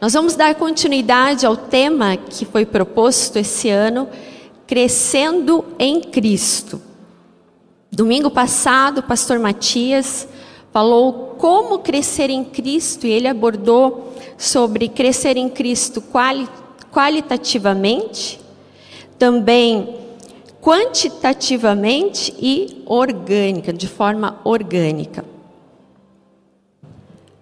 Nós 0.00 0.12
vamos 0.12 0.34
dar 0.34 0.54
continuidade 0.54 1.46
ao 1.46 1.56
tema 1.56 2.16
que 2.16 2.44
foi 2.44 2.66
proposto 2.66 3.36
esse 3.36 3.68
ano, 3.70 4.08
Crescendo 4.66 5.64
em 5.78 6.00
Cristo. 6.00 6.80
Domingo 7.92 8.30
passado, 8.30 8.98
o 8.98 9.02
pastor 9.02 9.38
Matias 9.38 10.26
falou 10.72 11.36
como 11.38 11.78
crescer 11.78 12.28
em 12.30 12.42
Cristo 12.42 13.06
e 13.06 13.10
ele 13.10 13.28
abordou 13.28 14.12
sobre 14.36 14.88
crescer 14.88 15.36
em 15.36 15.48
Cristo 15.48 16.00
quali 16.00 16.48
qualitativamente, 16.90 18.40
também 19.18 19.96
quantitativamente 20.60 22.34
e 22.38 22.82
orgânica, 22.86 23.72
de 23.72 23.88
forma 23.88 24.40
orgânica. 24.44 25.24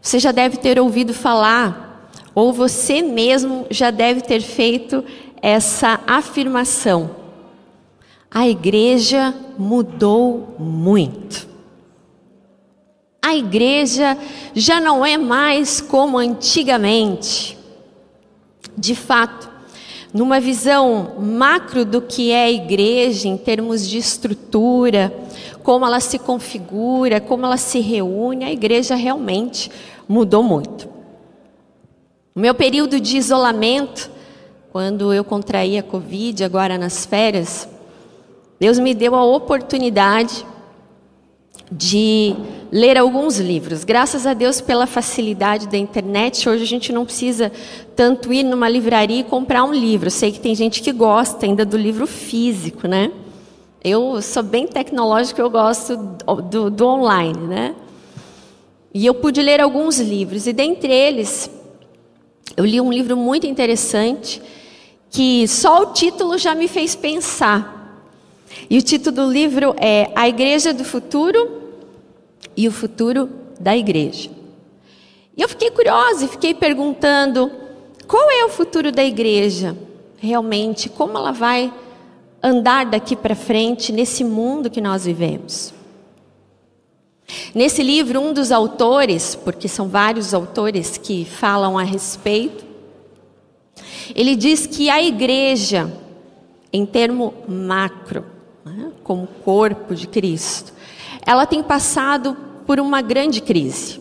Você 0.00 0.18
já 0.18 0.32
deve 0.32 0.56
ter 0.56 0.80
ouvido 0.80 1.14
falar, 1.14 1.91
ou 2.34 2.52
você 2.52 3.02
mesmo 3.02 3.66
já 3.70 3.90
deve 3.90 4.20
ter 4.20 4.40
feito 4.40 5.04
essa 5.40 6.00
afirmação. 6.06 7.10
A 8.30 8.48
igreja 8.48 9.34
mudou 9.58 10.54
muito. 10.58 11.48
A 13.20 13.36
igreja 13.36 14.16
já 14.54 14.80
não 14.80 15.04
é 15.04 15.16
mais 15.16 15.80
como 15.80 16.18
antigamente. 16.18 17.58
De 18.76 18.94
fato, 18.94 19.50
numa 20.12 20.40
visão 20.40 21.16
macro 21.20 21.84
do 21.84 22.00
que 22.00 22.30
é 22.30 22.44
a 22.44 22.50
igreja, 22.50 23.28
em 23.28 23.36
termos 23.36 23.88
de 23.88 23.98
estrutura, 23.98 25.12
como 25.62 25.86
ela 25.86 26.00
se 26.00 26.18
configura, 26.18 27.20
como 27.20 27.46
ela 27.46 27.56
se 27.56 27.80
reúne, 27.80 28.44
a 28.44 28.52
igreja 28.52 28.94
realmente 28.94 29.70
mudou 30.08 30.42
muito. 30.42 30.91
O 32.34 32.40
meu 32.40 32.54
período 32.54 32.98
de 32.98 33.18
isolamento, 33.18 34.10
quando 34.72 35.12
eu 35.12 35.22
contraí 35.22 35.76
a 35.76 35.82
Covid, 35.82 36.42
agora 36.42 36.78
nas 36.78 37.04
férias, 37.04 37.68
Deus 38.58 38.78
me 38.78 38.94
deu 38.94 39.14
a 39.14 39.22
oportunidade 39.22 40.46
de 41.70 42.34
ler 42.70 42.96
alguns 42.96 43.38
livros. 43.38 43.84
Graças 43.84 44.26
a 44.26 44.32
Deus 44.32 44.62
pela 44.62 44.86
facilidade 44.86 45.68
da 45.68 45.76
internet, 45.76 46.48
hoje 46.48 46.62
a 46.62 46.66
gente 46.66 46.90
não 46.90 47.04
precisa 47.04 47.52
tanto 47.94 48.32
ir 48.32 48.42
numa 48.44 48.66
livraria 48.66 49.20
e 49.20 49.24
comprar 49.24 49.64
um 49.64 49.74
livro. 49.74 50.10
Sei 50.10 50.32
que 50.32 50.40
tem 50.40 50.54
gente 50.54 50.80
que 50.80 50.90
gosta 50.90 51.44
ainda 51.44 51.66
do 51.66 51.76
livro 51.76 52.06
físico, 52.06 52.88
né? 52.88 53.12
Eu 53.84 54.22
sou 54.22 54.42
bem 54.42 54.66
tecnológico, 54.66 55.38
eu 55.38 55.50
gosto 55.50 55.98
do, 56.48 56.70
do 56.70 56.86
online, 56.86 57.46
né? 57.46 57.74
E 58.94 59.04
eu 59.04 59.12
pude 59.12 59.42
ler 59.42 59.60
alguns 59.60 60.00
livros, 60.00 60.46
e 60.46 60.52
dentre 60.54 60.90
eles, 60.90 61.50
eu 62.56 62.64
li 62.64 62.80
um 62.80 62.92
livro 62.92 63.16
muito 63.16 63.46
interessante, 63.46 64.42
que 65.10 65.46
só 65.48 65.82
o 65.82 65.86
título 65.92 66.38
já 66.38 66.54
me 66.54 66.68
fez 66.68 66.94
pensar. 66.94 67.80
E 68.68 68.78
o 68.78 68.82
título 68.82 69.16
do 69.16 69.32
livro 69.32 69.74
é 69.78 70.10
A 70.14 70.28
Igreja 70.28 70.72
do 70.72 70.84
Futuro 70.84 71.62
e 72.56 72.68
o 72.68 72.72
futuro 72.72 73.28
da 73.58 73.76
igreja. 73.76 74.30
E 75.36 75.42
eu 75.42 75.48
fiquei 75.48 75.70
curiosa 75.70 76.24
e 76.24 76.28
fiquei 76.28 76.54
perguntando: 76.54 77.50
qual 78.06 78.30
é 78.30 78.44
o 78.44 78.48
futuro 78.48 78.92
da 78.92 79.04
igreja? 79.04 79.76
Realmente, 80.18 80.88
como 80.88 81.16
ela 81.16 81.32
vai 81.32 81.72
andar 82.42 82.86
daqui 82.86 83.16
para 83.16 83.34
frente 83.34 83.92
nesse 83.92 84.22
mundo 84.22 84.70
que 84.70 84.80
nós 84.80 85.04
vivemos? 85.04 85.72
Nesse 87.54 87.82
livro, 87.82 88.20
um 88.20 88.32
dos 88.32 88.52
autores, 88.52 89.34
porque 89.34 89.68
são 89.68 89.88
vários 89.88 90.34
autores 90.34 90.98
que 90.98 91.24
falam 91.24 91.78
a 91.78 91.82
respeito, 91.82 92.64
ele 94.14 94.36
diz 94.36 94.66
que 94.66 94.90
a 94.90 95.02
igreja, 95.02 95.92
em 96.72 96.84
termo 96.84 97.34
macro, 97.48 98.24
né, 98.64 98.92
como 99.02 99.26
corpo 99.44 99.94
de 99.94 100.06
Cristo, 100.06 100.72
ela 101.24 101.46
tem 101.46 101.62
passado 101.62 102.36
por 102.66 102.80
uma 102.80 103.00
grande 103.00 103.40
crise. 103.40 104.00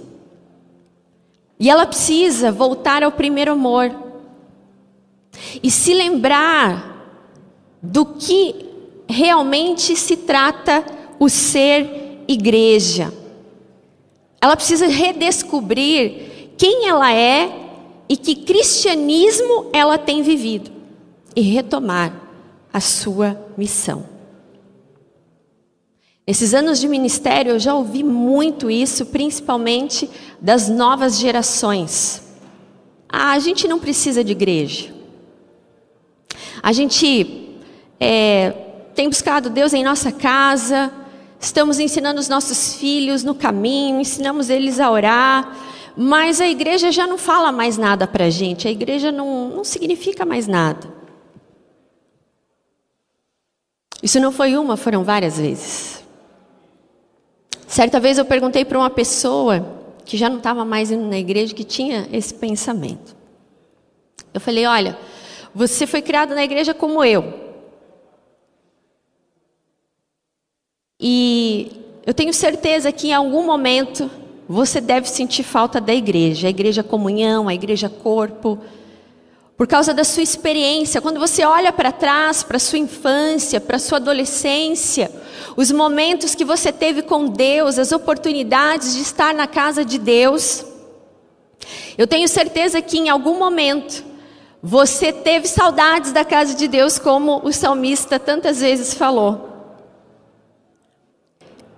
E 1.59 1.70
ela 1.70 1.86
precisa 1.86 2.52
voltar 2.52 3.03
ao 3.03 3.12
primeiro 3.12 3.52
amor. 3.52 3.91
E 5.62 5.70
se 5.70 5.94
lembrar 5.94 6.91
do 7.81 8.06
que 8.06 8.56
realmente 9.08 9.96
se 9.96 10.18
trata 10.18 10.84
o 11.20 11.30
ser 11.30 12.24
igreja. 12.28 13.14
Ela 14.41 14.56
precisa 14.56 14.88
redescobrir 14.88 16.53
quem 16.57 16.88
ela 16.88 17.13
é 17.13 17.62
e 18.09 18.18
que 18.18 18.35
cristianismo 18.35 19.69
ela 19.72 19.97
tem 19.97 20.24
vivido 20.24 20.72
e 21.35 21.41
retomar 21.41 22.13
a 22.74 22.79
sua 22.79 23.40
missão. 23.56 24.09
Nesses 26.25 26.53
anos 26.53 26.79
de 26.79 26.88
ministério 26.88 27.52
eu 27.52 27.59
já 27.59 27.75
ouvi 27.75 28.03
muito 28.03 28.69
isso, 28.69 29.06
principalmente 29.06 30.09
das 30.40 30.68
novas 30.69 31.19
gerações. 31.19 32.22
Ah, 33.08 33.31
a 33.31 33.40
gente 33.40 33.68
não 33.68 33.79
precisa 33.79 34.23
de 34.23 34.31
igreja. 34.31 34.94
A 36.63 36.72
gente 36.72 37.59
é, 38.00 38.52
tem 38.96 39.09
buscado 39.09 39.50
Deus 39.50 39.73
em 39.73 39.84
nossa 39.84 40.12
casa, 40.12 40.91
estamos 41.41 41.79
ensinando 41.79 42.19
os 42.19 42.29
nossos 42.29 42.75
filhos 42.75 43.24
no 43.24 43.34
caminho, 43.34 44.00
ensinamos 44.00 44.50
eles 44.50 44.79
a 44.79 44.91
orar, 44.91 45.57
mas 45.97 46.40
a 46.40 46.47
igreja 46.47 46.91
já 46.91 47.07
não 47.07 47.18
fala 47.18 47.52
mais 47.52 47.78
nada 47.78 48.07
para 48.07 48.25
a 48.25 48.29
gente, 48.29 48.68
a 48.68 48.72
igreja 48.72 49.12
não, 49.12 49.50
não 49.50 49.63
significa 49.63 50.24
mais 50.24 50.47
nada. 50.47 50.88
Isso 54.02 54.19
não 54.19 54.31
foi 54.31 54.56
uma, 54.56 54.78
foram 54.78 55.03
várias 55.03 55.38
vezes. 55.38 56.03
Certa 57.68 58.00
vez 58.00 58.18
eu 58.18 58.25
perguntei 58.25 58.63
para 58.63 58.78
uma 58.78 58.90
pessoa 58.90 59.79
que 60.06 60.18
já 60.18 60.29
não 60.29 60.38
estava 60.38 60.63
mais 60.63 60.91
indo 60.91 61.06
na 61.06 61.18
igreja, 61.18 61.53
que 61.53 61.63
tinha 61.63 62.08
esse 62.12 62.34
pensamento. 62.34 63.16
Eu 64.34 64.41
falei: 64.41 64.66
Olha, 64.66 64.97
você 65.53 65.85
foi 65.88 66.02
criado 66.02 66.34
na 66.34 66.44
igreja 66.44 66.73
como 66.73 67.03
eu. 67.03 67.51
E 71.02 71.72
eu 72.06 72.14
tenho 72.14 72.32
certeza 72.32 72.92
que 72.92 73.08
em 73.08 73.14
algum 73.14 73.44
momento 73.44 74.10
você 74.48 74.80
deve 74.80 75.10
sentir 75.10 75.44
falta 75.44 75.82
da 75.82 75.94
igreja, 75.94 76.46
a 76.46 76.50
igreja 76.50 76.84
comunhão, 76.84 77.48
a 77.48 77.54
igreja 77.56 77.90
corpo 77.90 78.60
por 79.58 79.68
causa 79.68 79.94
da 79.94 80.04
sua 80.04 80.24
experiência. 80.24 81.02
Quando 81.02 81.20
você 81.20 81.46
olha 81.46 81.72
para 81.72 81.92
trás, 81.92 82.44
para 82.44 82.58
sua 82.60 82.80
infância, 82.80 83.62
para 83.62 83.80
sua 83.80 83.98
adolescência, 83.98 85.12
os 85.56 85.72
momentos 85.72 86.36
que 86.36 86.44
você 86.44 86.72
teve 86.72 87.02
com 87.02 87.28
Deus, 87.28 87.78
as 87.78 87.92
oportunidades 87.92 88.96
de 88.96 89.02
estar 89.02 89.34
na 89.34 89.48
casa 89.48 89.86
de 89.86 89.98
Deus, 89.98 90.66
eu 91.98 92.08
tenho 92.08 92.28
certeza 92.28 92.82
que 92.82 92.98
em 92.98 93.10
algum 93.10 93.38
momento 93.38 94.04
você 94.64 95.12
teve 95.12 95.48
saudades 95.48 96.12
da 96.12 96.26
casa 96.26 96.56
de 96.56 96.68
Deus, 96.68 97.00
como 97.00 97.42
o 97.44 97.52
salmista 97.52 98.20
tantas 98.20 98.62
vezes 98.62 98.94
falou. 98.94 99.51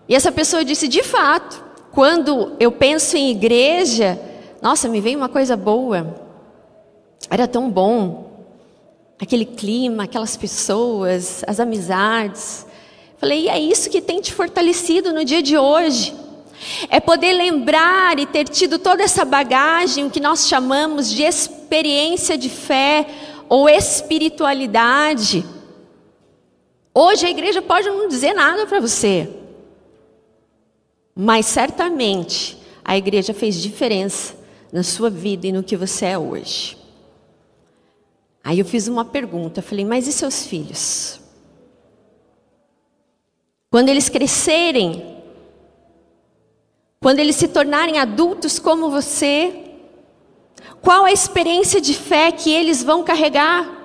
E 0.07 0.15
essa 0.15 0.31
pessoa 0.31 0.65
disse: 0.65 0.87
de 0.87 1.03
fato, 1.03 1.63
quando 1.91 2.55
eu 2.59 2.71
penso 2.71 3.15
em 3.15 3.31
igreja, 3.31 4.19
nossa, 4.61 4.89
me 4.89 4.99
vem 4.99 5.15
uma 5.15 5.29
coisa 5.29 5.55
boa. 5.55 6.15
Era 7.29 7.47
tão 7.47 7.69
bom. 7.69 8.31
Aquele 9.21 9.45
clima, 9.45 10.03
aquelas 10.03 10.35
pessoas, 10.35 11.43
as 11.47 11.59
amizades. 11.59 12.65
Falei, 13.17 13.43
e 13.43 13.49
é 13.49 13.59
isso 13.59 13.89
que 13.89 14.01
tem 14.01 14.19
te 14.19 14.33
fortalecido 14.33 15.13
no 15.13 15.23
dia 15.23 15.41
de 15.41 15.57
hoje. 15.57 16.13
É 16.89 16.99
poder 16.99 17.33
lembrar 17.33 18.19
e 18.19 18.25
ter 18.25 18.45
tido 18.45 18.79
toda 18.79 19.03
essa 19.03 19.23
bagagem, 19.23 20.05
o 20.05 20.09
que 20.09 20.19
nós 20.19 20.47
chamamos 20.47 21.09
de 21.09 21.23
experiência 21.23 22.37
de 22.37 22.49
fé 22.49 23.05
ou 23.47 23.69
espiritualidade. 23.69 25.45
Hoje 26.93 27.25
a 27.25 27.29
igreja 27.29 27.61
pode 27.61 27.89
não 27.89 28.07
dizer 28.07 28.33
nada 28.33 28.65
para 28.65 28.79
você, 28.79 29.29
mas 31.15 31.45
certamente 31.45 32.57
a 32.83 32.97
igreja 32.97 33.33
fez 33.33 33.55
diferença 33.55 34.35
na 34.71 34.83
sua 34.83 35.09
vida 35.09 35.47
e 35.47 35.51
no 35.51 35.63
que 35.63 35.77
você 35.77 36.07
é 36.07 36.17
hoje. 36.17 36.77
Aí 38.43 38.59
eu 38.59 38.65
fiz 38.65 38.87
uma 38.87 39.05
pergunta, 39.05 39.61
falei, 39.61 39.85
mas 39.85 40.07
e 40.07 40.11
seus 40.11 40.45
filhos? 40.45 41.21
Quando 43.69 43.89
eles 43.89 44.09
crescerem, 44.09 45.17
quando 46.99 47.19
eles 47.19 47.35
se 47.35 47.47
tornarem 47.47 47.99
adultos 47.99 48.59
como 48.59 48.89
você, 48.89 49.71
qual 50.81 51.05
a 51.05 51.11
experiência 51.11 51.79
de 51.79 51.93
fé 51.93 52.31
que 52.31 52.51
eles 52.51 52.83
vão 52.83 53.03
carregar? 53.03 53.81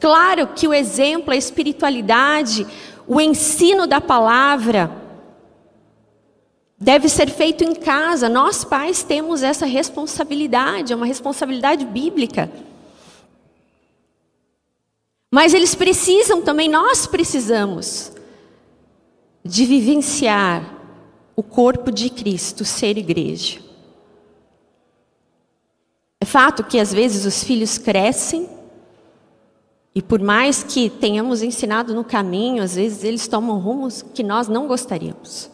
Claro 0.00 0.48
que 0.48 0.66
o 0.66 0.74
exemplo, 0.74 1.32
a 1.32 1.36
espiritualidade, 1.36 2.66
o 3.06 3.20
ensino 3.20 3.86
da 3.86 4.00
palavra 4.00 4.99
deve 6.80 7.08
ser 7.10 7.28
feito 7.28 7.62
em 7.62 7.74
casa. 7.74 8.28
Nós, 8.28 8.64
pais, 8.64 9.02
temos 9.02 9.42
essa 9.42 9.66
responsabilidade, 9.66 10.92
é 10.92 10.96
uma 10.96 11.06
responsabilidade 11.06 11.84
bíblica. 11.84 12.50
Mas 15.30 15.52
eles 15.52 15.74
precisam 15.74 16.40
também, 16.40 16.68
nós 16.68 17.06
precisamos, 17.06 18.10
de 19.44 19.66
vivenciar 19.66 20.78
o 21.36 21.42
corpo 21.42 21.92
de 21.92 22.08
Cristo 22.08 22.64
ser 22.64 22.96
igreja. 22.96 23.60
É 26.20 26.24
fato 26.24 26.64
que 26.64 26.78
às 26.78 26.92
vezes 26.92 27.24
os 27.24 27.44
filhos 27.44 27.78
crescem 27.78 28.48
e 29.94 30.02
por 30.02 30.20
mais 30.20 30.62
que 30.62 30.90
tenhamos 30.90 31.42
ensinado 31.42 31.94
no 31.94 32.04
caminho, 32.04 32.62
às 32.62 32.74
vezes 32.74 33.04
eles 33.04 33.26
tomam 33.26 33.58
rumos 33.58 34.02
que 34.02 34.22
nós 34.22 34.48
não 34.48 34.66
gostaríamos. 34.66 35.50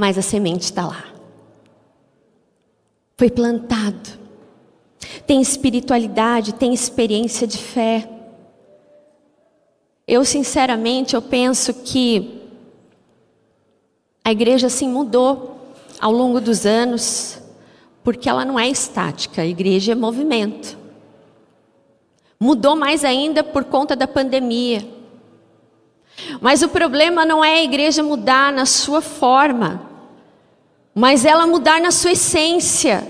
Mas 0.00 0.16
a 0.16 0.22
semente 0.22 0.62
está 0.62 0.86
lá. 0.86 1.06
Foi 3.16 3.28
plantado. 3.28 4.16
Tem 5.26 5.42
espiritualidade, 5.42 6.54
tem 6.54 6.72
experiência 6.72 7.48
de 7.48 7.58
fé. 7.58 8.08
Eu 10.06 10.24
sinceramente 10.24 11.16
eu 11.16 11.20
penso 11.20 11.74
que 11.74 12.44
a 14.24 14.30
igreja 14.30 14.68
assim 14.68 14.88
mudou 14.88 15.74
ao 15.98 16.12
longo 16.12 16.40
dos 16.40 16.64
anos 16.64 17.42
porque 18.04 18.28
ela 18.28 18.44
não 18.44 18.56
é 18.56 18.68
estática, 18.68 19.42
a 19.42 19.46
igreja 19.46 19.90
é 19.90 19.94
movimento. 19.96 20.78
Mudou 22.38 22.76
mais 22.76 23.04
ainda 23.04 23.42
por 23.42 23.64
conta 23.64 23.96
da 23.96 24.06
pandemia. 24.06 24.86
Mas 26.40 26.62
o 26.62 26.68
problema 26.68 27.24
não 27.24 27.44
é 27.44 27.54
a 27.54 27.64
igreja 27.64 28.00
mudar 28.00 28.52
na 28.52 28.64
sua 28.64 29.00
forma, 29.00 29.87
mas 30.98 31.24
ela 31.24 31.46
mudar 31.46 31.80
na 31.80 31.92
sua 31.92 32.10
essência 32.10 33.06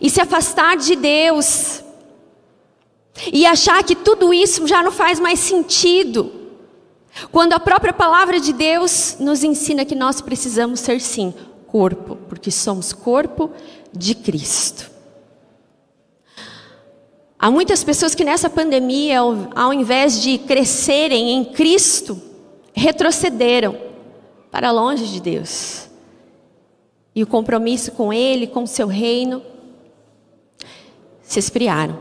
e 0.00 0.08
se 0.08 0.22
afastar 0.22 0.74
de 0.74 0.96
Deus 0.96 1.84
e 3.30 3.44
achar 3.44 3.84
que 3.84 3.94
tudo 3.94 4.32
isso 4.32 4.66
já 4.66 4.82
não 4.82 4.90
faz 4.90 5.20
mais 5.20 5.38
sentido. 5.38 6.32
Quando 7.30 7.52
a 7.52 7.60
própria 7.60 7.92
palavra 7.92 8.40
de 8.40 8.54
Deus 8.54 9.18
nos 9.20 9.44
ensina 9.44 9.84
que 9.84 9.94
nós 9.94 10.22
precisamos 10.22 10.80
ser 10.80 10.98
sim 11.02 11.34
corpo, 11.66 12.16
porque 12.26 12.50
somos 12.50 12.94
corpo 12.94 13.50
de 13.92 14.14
Cristo. 14.14 14.90
Há 17.38 17.50
muitas 17.50 17.84
pessoas 17.84 18.14
que 18.14 18.24
nessa 18.24 18.48
pandemia, 18.48 19.18
ao 19.54 19.74
invés 19.74 20.22
de 20.22 20.38
crescerem 20.38 21.32
em 21.32 21.44
Cristo, 21.44 22.18
retrocederam 22.72 23.76
para 24.50 24.70
longe 24.70 25.06
de 25.06 25.20
Deus. 25.20 25.91
E 27.14 27.22
o 27.22 27.26
compromisso 27.26 27.92
com 27.92 28.12
Ele, 28.12 28.46
com 28.46 28.66
seu 28.66 28.86
reino, 28.86 29.42
se 31.22 31.38
esfriaram. 31.38 31.98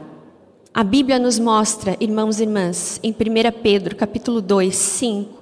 A 0.74 0.84
Bíblia 0.84 1.20
nos 1.20 1.38
mostra, 1.38 1.98
irmãos 2.00 2.40
e 2.40 2.44
irmãs, 2.44 3.00
em 3.04 3.12
1 3.12 3.16
Pedro, 3.62 3.96
capítulo 3.96 4.42
2, 4.42 4.74
5, 4.74 5.42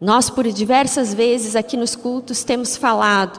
nós, 0.00 0.30
por 0.30 0.50
diversas 0.50 1.12
vezes 1.12 1.54
aqui 1.54 1.76
nos 1.76 1.94
cultos, 1.94 2.42
temos 2.42 2.74
falado 2.74 3.38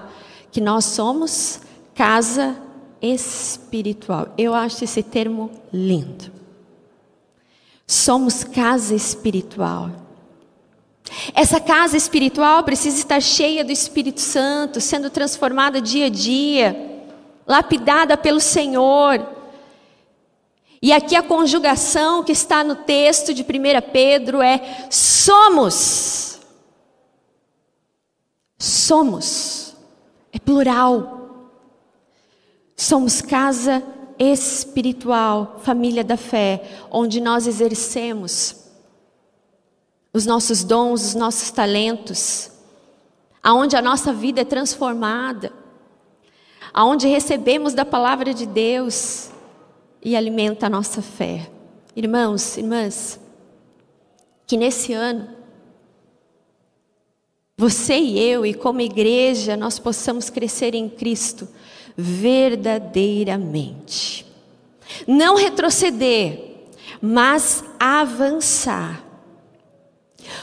que 0.51 0.61
nós 0.61 0.85
somos 0.85 1.59
casa 1.95 2.55
espiritual. 3.01 4.27
Eu 4.37 4.53
acho 4.53 4.83
esse 4.83 5.01
termo 5.01 5.49
lindo. 5.73 6.31
Somos 7.87 8.43
casa 8.43 8.93
espiritual. 8.93 9.89
Essa 11.33 11.59
casa 11.59 11.97
espiritual 11.97 12.63
precisa 12.63 12.97
estar 12.97 13.21
cheia 13.21 13.63
do 13.63 13.71
Espírito 13.71 14.21
Santo, 14.21 14.79
sendo 14.79 15.09
transformada 15.09 15.81
dia 15.81 16.05
a 16.05 16.09
dia, 16.09 17.03
lapidada 17.45 18.17
pelo 18.17 18.39
Senhor. 18.39 19.25
E 20.81 20.91
aqui 20.91 21.15
a 21.15 21.23
conjugação 21.23 22.23
que 22.23 22.31
está 22.31 22.63
no 22.63 22.75
texto 22.75 23.33
de 23.33 23.43
1 23.43 23.45
Pedro 23.91 24.41
é: 24.41 24.87
somos 24.89 26.31
Somos, 28.61 29.75
é 30.31 30.37
plural. 30.37 31.49
Somos 32.75 33.19
casa 33.19 33.81
espiritual, 34.19 35.59
família 35.63 36.03
da 36.03 36.15
fé, 36.15 36.61
onde 36.91 37.19
nós 37.19 37.47
exercemos 37.47 38.60
os 40.13 40.25
nossos 40.25 40.63
dons, 40.63 41.05
os 41.05 41.15
nossos 41.15 41.51
talentos, 41.51 42.51
aonde 43.41 43.75
a 43.75 43.81
nossa 43.81 44.13
vida 44.13 44.41
é 44.41 44.45
transformada, 44.45 45.51
aonde 46.73 47.07
recebemos 47.07 47.73
da 47.73 47.85
palavra 47.85 48.33
de 48.33 48.45
Deus 48.45 49.29
e 50.03 50.15
alimenta 50.15 50.67
a 50.67 50.69
nossa 50.69 51.01
fé. 51.01 51.49
Irmãos, 51.95 52.57
irmãs, 52.57 53.19
que 54.45 54.57
nesse 54.57 54.93
ano 54.93 55.39
você 57.57 57.95
e 57.95 58.19
eu, 58.19 58.45
e 58.45 58.53
como 58.55 58.81
igreja, 58.81 59.55
nós 59.55 59.77
possamos 59.77 60.31
crescer 60.31 60.73
em 60.73 60.89
Cristo 60.89 61.47
verdadeiramente. 61.95 64.25
Não 65.07 65.35
retroceder, 65.35 66.55
mas 66.99 67.63
avançar. 67.79 69.10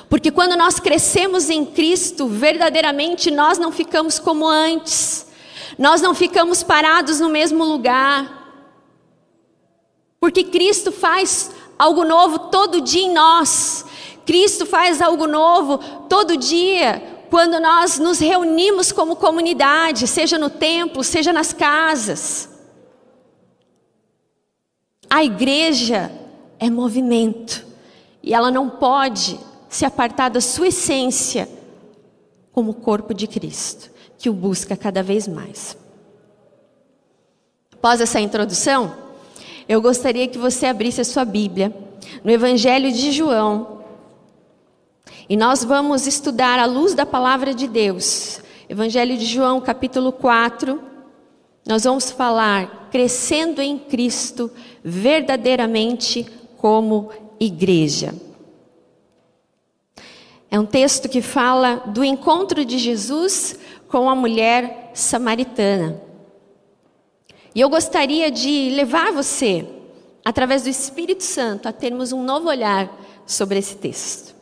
Porque 0.09 0.31
quando 0.31 0.57
nós 0.57 0.81
crescemos 0.81 1.51
em 1.51 1.65
Cristo, 1.65 2.27
verdadeiramente 2.27 3.31
nós 3.31 3.59
não 3.59 3.71
ficamos 3.71 4.19
como 4.19 4.47
antes, 4.47 5.27
nós 5.79 6.01
não 6.01 6.15
ficamos 6.15 6.63
parados 6.63 7.21
no 7.21 7.29
mesmo 7.29 7.65
lugar. 7.65 8.37
Porque 10.21 10.45
Cristo 10.45 10.91
faz 10.91 11.51
algo 11.79 12.05
novo 12.05 12.39
todo 12.51 12.81
dia 12.81 13.03
em 13.03 13.13
nós, 13.13 13.85
Cristo 14.27 14.67
faz 14.67 15.01
algo 15.01 15.27
novo 15.27 15.79
todo 16.09 16.37
dia, 16.37 17.25
quando 17.31 17.61
nós 17.61 17.99
nos 17.99 18.19
reunimos 18.19 18.91
como 18.91 19.17
comunidade, 19.17 20.07
seja 20.07 20.39
no 20.39 20.51
templo, 20.51 21.05
seja 21.05 21.33
nas 21.33 21.53
casas. 21.53 22.49
A 25.09 25.25
igreja 25.25 26.13
é 26.59 26.69
movimento 26.69 27.67
e 28.23 28.35
ela 28.35 28.51
não 28.51 28.69
pode 28.69 29.39
se 29.69 29.85
apartar 29.85 30.31
da 30.31 30.41
sua 30.41 30.69
essência 30.69 31.49
como 32.53 32.75
corpo 32.75 33.13
de 33.15 33.27
Cristo, 33.27 33.91
que 34.19 34.29
o 34.29 34.33
busca 34.33 34.77
cada 34.77 35.03
vez 35.03 35.29
mais. 35.29 35.77
Após 37.73 38.01
essa 38.01 38.21
introdução, 38.21 38.93
eu 39.69 39.81
gostaria 39.81 40.27
que 40.27 40.39
você 40.39 40.67
abrisse 40.67 41.01
a 41.01 41.05
sua 41.05 41.25
Bíblia 41.25 41.73
no 42.25 42.31
Evangelho 42.31 42.91
de 42.91 43.13
João, 43.13 43.79
e 45.29 45.37
nós 45.37 45.63
vamos 45.63 46.07
estudar 46.07 46.59
à 46.59 46.65
luz 46.65 46.95
da 46.95 47.05
palavra 47.05 47.53
de 47.53 47.69
Deus. 47.69 48.41
Evangelho 48.67 49.17
de 49.19 49.27
João, 49.27 49.61
capítulo 49.61 50.11
4. 50.11 50.81
Nós 51.67 51.85
vamos 51.85 52.11
falar 52.11 52.89
crescendo 52.91 53.61
em 53.61 53.79
Cristo 53.79 54.51
verdadeiramente 54.83 56.27
como 56.57 57.11
igreja. 57.39 58.15
É 60.51 60.59
um 60.59 60.65
texto 60.65 61.09
que 61.09 61.21
fala 61.21 61.83
do 61.87 62.03
encontro 62.03 62.65
de 62.65 62.79
Jesus 62.79 63.59
com 63.89 64.09
a 64.09 64.15
mulher 64.15 64.91
samaritana. 64.95 66.01
E 67.55 67.61
eu 67.61 67.69
gostaria 67.69 68.31
de 68.31 68.71
levar 68.71 69.13
você, 69.13 69.67
através 70.25 70.63
do 70.63 70.69
Espírito 70.69 71.23
Santo, 71.23 71.69
a 71.69 71.73
termos 71.73 72.13
um 72.13 72.23
novo 72.23 72.49
olhar 72.49 72.91
sobre 73.27 73.59
esse 73.59 73.77
texto. 73.77 74.35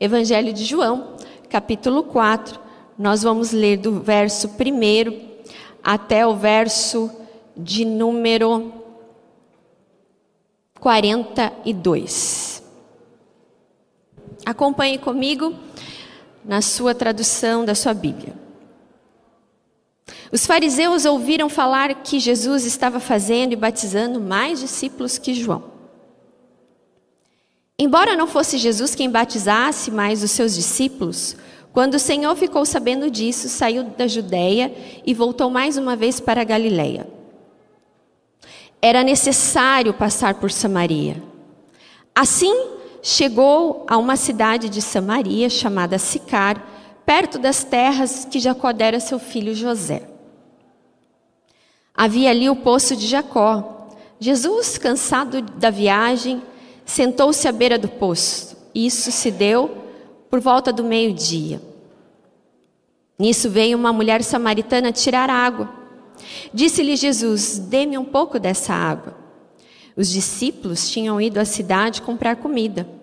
Evangelho 0.00 0.52
de 0.52 0.64
João, 0.64 1.14
capítulo 1.48 2.02
4, 2.04 2.58
nós 2.98 3.22
vamos 3.22 3.52
ler 3.52 3.76
do 3.76 4.00
verso 4.00 4.48
1 4.48 5.34
até 5.82 6.26
o 6.26 6.34
verso 6.34 7.10
de 7.56 7.84
número 7.84 8.72
42. 10.80 12.53
Acompanhe 14.44 14.98
comigo 14.98 15.54
na 16.44 16.60
sua 16.60 16.94
tradução 16.94 17.64
da 17.64 17.74
sua 17.74 17.94
Bíblia. 17.94 18.34
Os 20.30 20.46
fariseus 20.46 21.04
ouviram 21.04 21.48
falar 21.48 21.94
que 22.02 22.18
Jesus 22.18 22.64
estava 22.64 23.00
fazendo 23.00 23.52
e 23.52 23.56
batizando 23.56 24.20
mais 24.20 24.60
discípulos 24.60 25.16
que 25.16 25.32
João. 25.32 25.72
Embora 27.78 28.16
não 28.16 28.26
fosse 28.26 28.58
Jesus 28.58 28.94
quem 28.94 29.10
batizasse, 29.10 29.90
mas 29.90 30.22
os 30.22 30.30
seus 30.30 30.54
discípulos, 30.54 31.36
quando 31.72 31.94
o 31.94 31.98
Senhor 31.98 32.34
ficou 32.36 32.64
sabendo 32.64 33.10
disso, 33.10 33.48
saiu 33.48 33.84
da 33.84 34.06
Judéia 34.06 34.72
e 35.04 35.12
voltou 35.12 35.50
mais 35.50 35.76
uma 35.76 35.96
vez 35.96 36.20
para 36.20 36.40
a 36.40 36.44
Galiléia. 36.44 37.06
Era 38.80 39.02
necessário 39.02 39.94
passar 39.94 40.34
por 40.34 40.50
Samaria. 40.52 41.20
Assim, 42.14 42.73
chegou 43.04 43.84
a 43.86 43.98
uma 43.98 44.16
cidade 44.16 44.70
de 44.70 44.80
Samaria 44.80 45.50
chamada 45.50 45.98
Sicar, 45.98 46.66
perto 47.04 47.38
das 47.38 47.62
terras 47.62 48.24
que 48.24 48.40
Jacó 48.40 48.72
dera 48.72 48.96
a 48.96 49.00
seu 49.00 49.18
filho 49.18 49.54
José. 49.54 50.08
Havia 51.94 52.30
ali 52.30 52.48
o 52.48 52.56
poço 52.56 52.96
de 52.96 53.06
Jacó. 53.06 53.90
Jesus, 54.18 54.78
cansado 54.78 55.42
da 55.42 55.68
viagem, 55.68 56.42
sentou-se 56.86 57.46
à 57.46 57.52
beira 57.52 57.78
do 57.78 57.88
poço. 57.88 58.56
Isso 58.74 59.12
se 59.12 59.30
deu 59.30 59.84
por 60.30 60.40
volta 60.40 60.72
do 60.72 60.82
meio-dia. 60.82 61.60
Nisso 63.18 63.50
veio 63.50 63.76
uma 63.76 63.92
mulher 63.92 64.24
samaritana 64.24 64.90
tirar 64.90 65.28
água. 65.28 65.68
Disse-lhe 66.54 66.96
Jesus: 66.96 67.58
Dê-me 67.58 67.98
um 67.98 68.04
pouco 68.04 68.38
dessa 68.40 68.72
água. 68.72 69.14
Os 69.96 70.08
discípulos 70.08 70.88
tinham 70.90 71.20
ido 71.20 71.38
à 71.38 71.44
cidade 71.44 72.02
comprar 72.02 72.36
comida. 72.36 72.93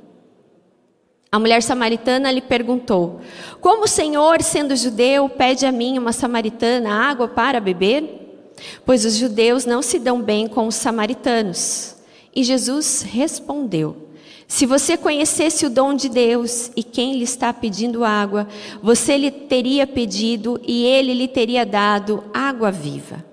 A 1.33 1.39
mulher 1.39 1.63
samaritana 1.63 2.29
lhe 2.29 2.41
perguntou: 2.41 3.21
Como 3.61 3.85
o 3.85 3.88
Senhor, 3.88 4.41
sendo 4.41 4.75
judeu, 4.75 5.29
pede 5.29 5.65
a 5.65 5.71
mim, 5.71 5.97
uma 5.97 6.11
samaritana, 6.11 6.91
água 6.91 7.25
para 7.25 7.61
beber? 7.61 8.51
Pois 8.85 9.05
os 9.05 9.15
judeus 9.15 9.65
não 9.65 9.81
se 9.81 9.97
dão 9.97 10.21
bem 10.21 10.45
com 10.45 10.67
os 10.67 10.75
samaritanos. 10.75 11.95
E 12.35 12.43
Jesus 12.43 13.01
respondeu: 13.03 14.09
Se 14.45 14.65
você 14.65 14.97
conhecesse 14.97 15.65
o 15.65 15.69
dom 15.69 15.93
de 15.93 16.09
Deus 16.09 16.69
e 16.75 16.83
quem 16.83 17.15
lhe 17.15 17.23
está 17.23 17.53
pedindo 17.53 18.03
água, 18.03 18.45
você 18.83 19.15
lhe 19.15 19.31
teria 19.31 19.88
pedido 19.88 20.59
e 20.67 20.83
ele 20.83 21.13
lhe 21.13 21.29
teria 21.29 21.65
dado 21.65 22.25
água 22.33 22.69
viva. 22.73 23.23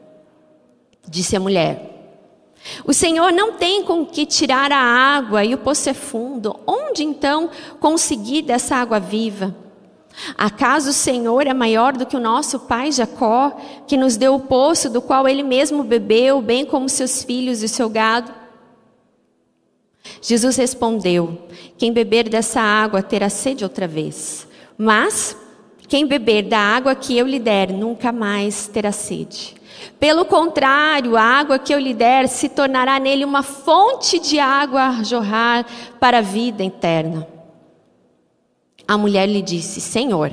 Disse 1.08 1.34
a 1.34 1.40
mulher: 1.40 1.97
o 2.84 2.92
Senhor 2.92 3.32
não 3.32 3.52
tem 3.52 3.82
com 3.82 4.04
que 4.04 4.26
tirar 4.26 4.72
a 4.72 4.78
água 4.78 5.44
e 5.44 5.54
o 5.54 5.58
poço 5.58 5.88
é 5.88 5.94
fundo. 5.94 6.58
Onde 6.66 7.04
então 7.04 7.50
conseguir 7.80 8.42
dessa 8.42 8.76
água 8.76 8.98
viva? 8.98 9.54
Acaso 10.36 10.90
o 10.90 10.92
Senhor 10.92 11.46
é 11.46 11.54
maior 11.54 11.96
do 11.96 12.04
que 12.04 12.16
o 12.16 12.20
nosso 12.20 12.60
pai 12.60 12.90
Jacó, 12.90 13.56
que 13.86 13.96
nos 13.96 14.16
deu 14.16 14.34
o 14.34 14.40
poço 14.40 14.90
do 14.90 15.00
qual 15.00 15.28
ele 15.28 15.42
mesmo 15.42 15.84
bebeu, 15.84 16.42
bem 16.42 16.64
como 16.64 16.88
seus 16.88 17.22
filhos 17.22 17.62
e 17.62 17.68
seu 17.68 17.88
gado? 17.88 18.32
Jesus 20.20 20.56
respondeu: 20.56 21.38
Quem 21.76 21.92
beber 21.92 22.28
dessa 22.28 22.60
água 22.60 23.02
terá 23.02 23.28
sede 23.28 23.62
outra 23.62 23.86
vez, 23.86 24.46
mas 24.76 25.36
quem 25.86 26.06
beber 26.06 26.42
da 26.42 26.58
água 26.58 26.94
que 26.94 27.16
eu 27.16 27.26
lhe 27.26 27.38
der 27.38 27.72
nunca 27.72 28.12
mais 28.12 28.66
terá 28.66 28.92
sede. 28.92 29.57
Pelo 29.98 30.24
contrário, 30.24 31.16
a 31.16 31.22
água 31.22 31.58
que 31.58 31.74
eu 31.74 31.78
lhe 31.78 31.94
der 31.94 32.28
se 32.28 32.48
tornará 32.48 32.98
nele 32.98 33.24
uma 33.24 33.42
fonte 33.42 34.18
de 34.18 34.38
água 34.38 34.88
a 34.88 35.02
jorrar 35.02 35.66
para 35.98 36.18
a 36.18 36.22
vida 36.22 36.64
eterna. 36.64 37.26
A 38.86 38.96
mulher 38.96 39.26
lhe 39.26 39.42
disse: 39.42 39.80
Senhor, 39.80 40.32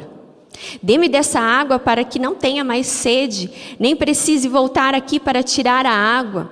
dê-me 0.82 1.10
dessa 1.10 1.40
água 1.40 1.78
para 1.80 2.04
que 2.04 2.20
não 2.20 2.36
tenha 2.36 2.64
mais 2.64 2.88
sede, 2.88 3.52
nem 3.80 3.96
precise 3.96 4.48
voltar 4.48 4.94
aqui 4.94 5.20
para 5.20 5.44
tirar 5.44 5.86
a 5.86 5.92
água. 5.92 6.52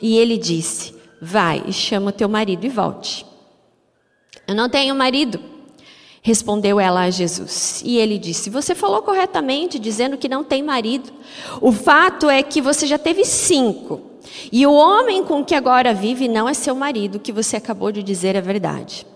E 0.00 0.16
ele 0.16 0.36
disse: 0.36 0.94
Vai 1.20 1.62
e 1.66 1.72
chama 1.72 2.12
teu 2.12 2.28
marido 2.28 2.64
e 2.64 2.68
volte. 2.68 3.26
Eu 4.46 4.54
não 4.54 4.68
tenho 4.68 4.94
marido. 4.94 5.59
Respondeu 6.22 6.78
ela 6.78 7.02
a 7.02 7.10
Jesus. 7.10 7.82
E 7.84 7.96
ele 7.96 8.18
disse: 8.18 8.50
Você 8.50 8.74
falou 8.74 9.02
corretamente, 9.02 9.78
dizendo 9.78 10.18
que 10.18 10.28
não 10.28 10.44
tem 10.44 10.62
marido. 10.62 11.10
O 11.60 11.72
fato 11.72 12.28
é 12.28 12.42
que 12.42 12.60
você 12.60 12.86
já 12.86 12.98
teve 12.98 13.24
cinco. 13.24 14.02
E 14.52 14.66
o 14.66 14.72
homem 14.72 15.24
com 15.24 15.42
que 15.42 15.54
agora 15.54 15.94
vive 15.94 16.28
não 16.28 16.48
é 16.48 16.52
seu 16.52 16.74
marido, 16.74 17.18
que 17.18 17.32
você 17.32 17.56
acabou 17.56 17.90
de 17.90 18.02
dizer 18.02 18.36
é 18.36 18.40
verdade. 18.40 19.06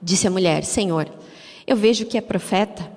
Disse 0.00 0.26
a 0.26 0.30
mulher: 0.30 0.64
Senhor, 0.64 1.08
eu 1.66 1.76
vejo 1.76 2.06
que 2.06 2.16
é 2.16 2.22
profeta. 2.22 2.90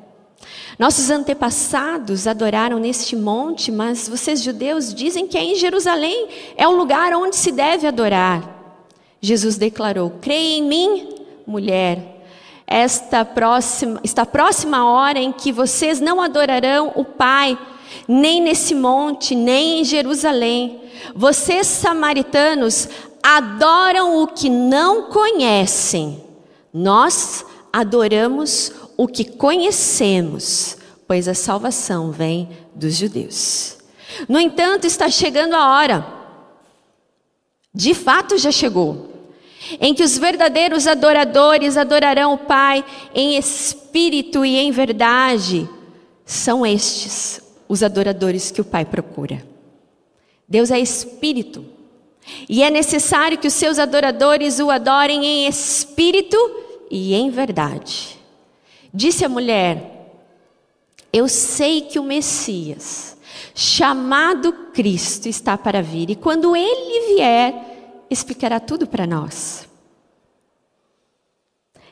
Nossos 0.80 1.10
antepassados 1.10 2.26
adoraram 2.28 2.80
neste 2.80 3.16
monte, 3.16 3.72
mas 3.74 4.08
vocês 4.08 4.42
judeus 4.42 4.94
dizem 4.94 5.28
que 5.28 5.38
é 5.38 5.44
em 5.44 5.56
Jerusalém 5.56 6.30
é 6.56 6.66
o 6.66 6.76
lugar 6.76 7.14
onde 7.14 7.36
se 7.36 7.52
deve 7.52 7.86
adorar. 7.86 8.80
Jesus 9.20 9.58
declarou: 9.58 10.12
Creia 10.22 10.60
em 10.60 10.64
mim, 10.64 11.10
mulher 11.46 12.21
esta 12.72 13.26
próxima, 13.26 14.00
esta 14.04 14.26
próxima 14.26 14.90
hora 14.90 15.20
em 15.20 15.32
que 15.32 15.52
vocês 15.52 16.00
não 16.00 16.22
adorarão 16.22 16.94
o 16.96 17.04
Pai, 17.04 17.58
nem 18.08 18.42
nesse 18.42 18.74
monte, 18.74 19.36
nem 19.36 19.82
em 19.82 19.84
Jerusalém. 19.84 20.82
Vocês, 21.14 21.68
samaritanos, 21.68 22.88
adoram 23.22 24.24
o 24.24 24.28
que 24.28 24.50
não 24.50 25.10
conhecem. 25.10 26.24
Nós 26.74 27.46
adoramos 27.74 28.72
o 28.96 29.08
que 29.08 29.26
conhecemos, 29.26 30.78
pois 31.08 31.28
a 31.28 31.34
salvação 31.34 32.12
vem 32.12 32.50
dos 32.74 32.96
judeus. 32.96 33.78
No 34.30 34.40
entanto, 34.40 34.88
está 34.88 35.10
chegando 35.10 35.56
a 35.56 35.76
hora, 35.76 36.06
de 37.74 37.94
fato 37.94 38.38
já 38.38 38.52
chegou, 38.52 39.11
em 39.80 39.94
que 39.94 40.04
os 40.04 40.18
verdadeiros 40.18 40.88
adoradores 40.88 41.78
adorarão 41.78 42.34
o 42.34 42.38
Pai 42.38 42.84
em 43.14 43.38
espírito 43.38 44.44
e 44.44 44.58
em 44.58 44.72
verdade, 44.72 45.70
são 46.26 46.66
estes 46.66 47.42
os 47.68 47.84
adoradores 47.84 48.52
que 48.52 48.62
o 48.62 48.66
Pai 48.66 48.86
procura. 48.86 49.46
Deus 50.48 50.72
é 50.72 50.80
espírito, 50.80 51.66
e 52.50 52.64
é 52.64 52.70
necessário 52.70 53.38
que 53.38 53.48
os 53.48 53.54
seus 53.54 53.80
adoradores 53.80 54.60
o 54.60 54.70
adorem 54.70 55.26
em 55.26 55.48
espírito 55.48 56.38
e 56.90 57.14
em 57.14 57.30
verdade. 57.30 58.18
Disse 58.94 59.24
a 59.24 59.30
mulher: 59.30 60.12
Eu 61.14 61.30
sei 61.30 61.82
que 61.82 61.98
o 61.98 62.04
Messias, 62.04 63.18
chamado 63.56 64.52
Cristo, 64.74 65.30
está 65.30 65.58
para 65.58 65.82
vir, 65.82 66.10
e 66.10 66.16
quando 66.16 66.56
ele 66.56 67.16
vier, 67.16 67.71
explicará 68.14 68.60
tudo 68.60 68.86
para 68.86 69.08
nós. 69.08 69.68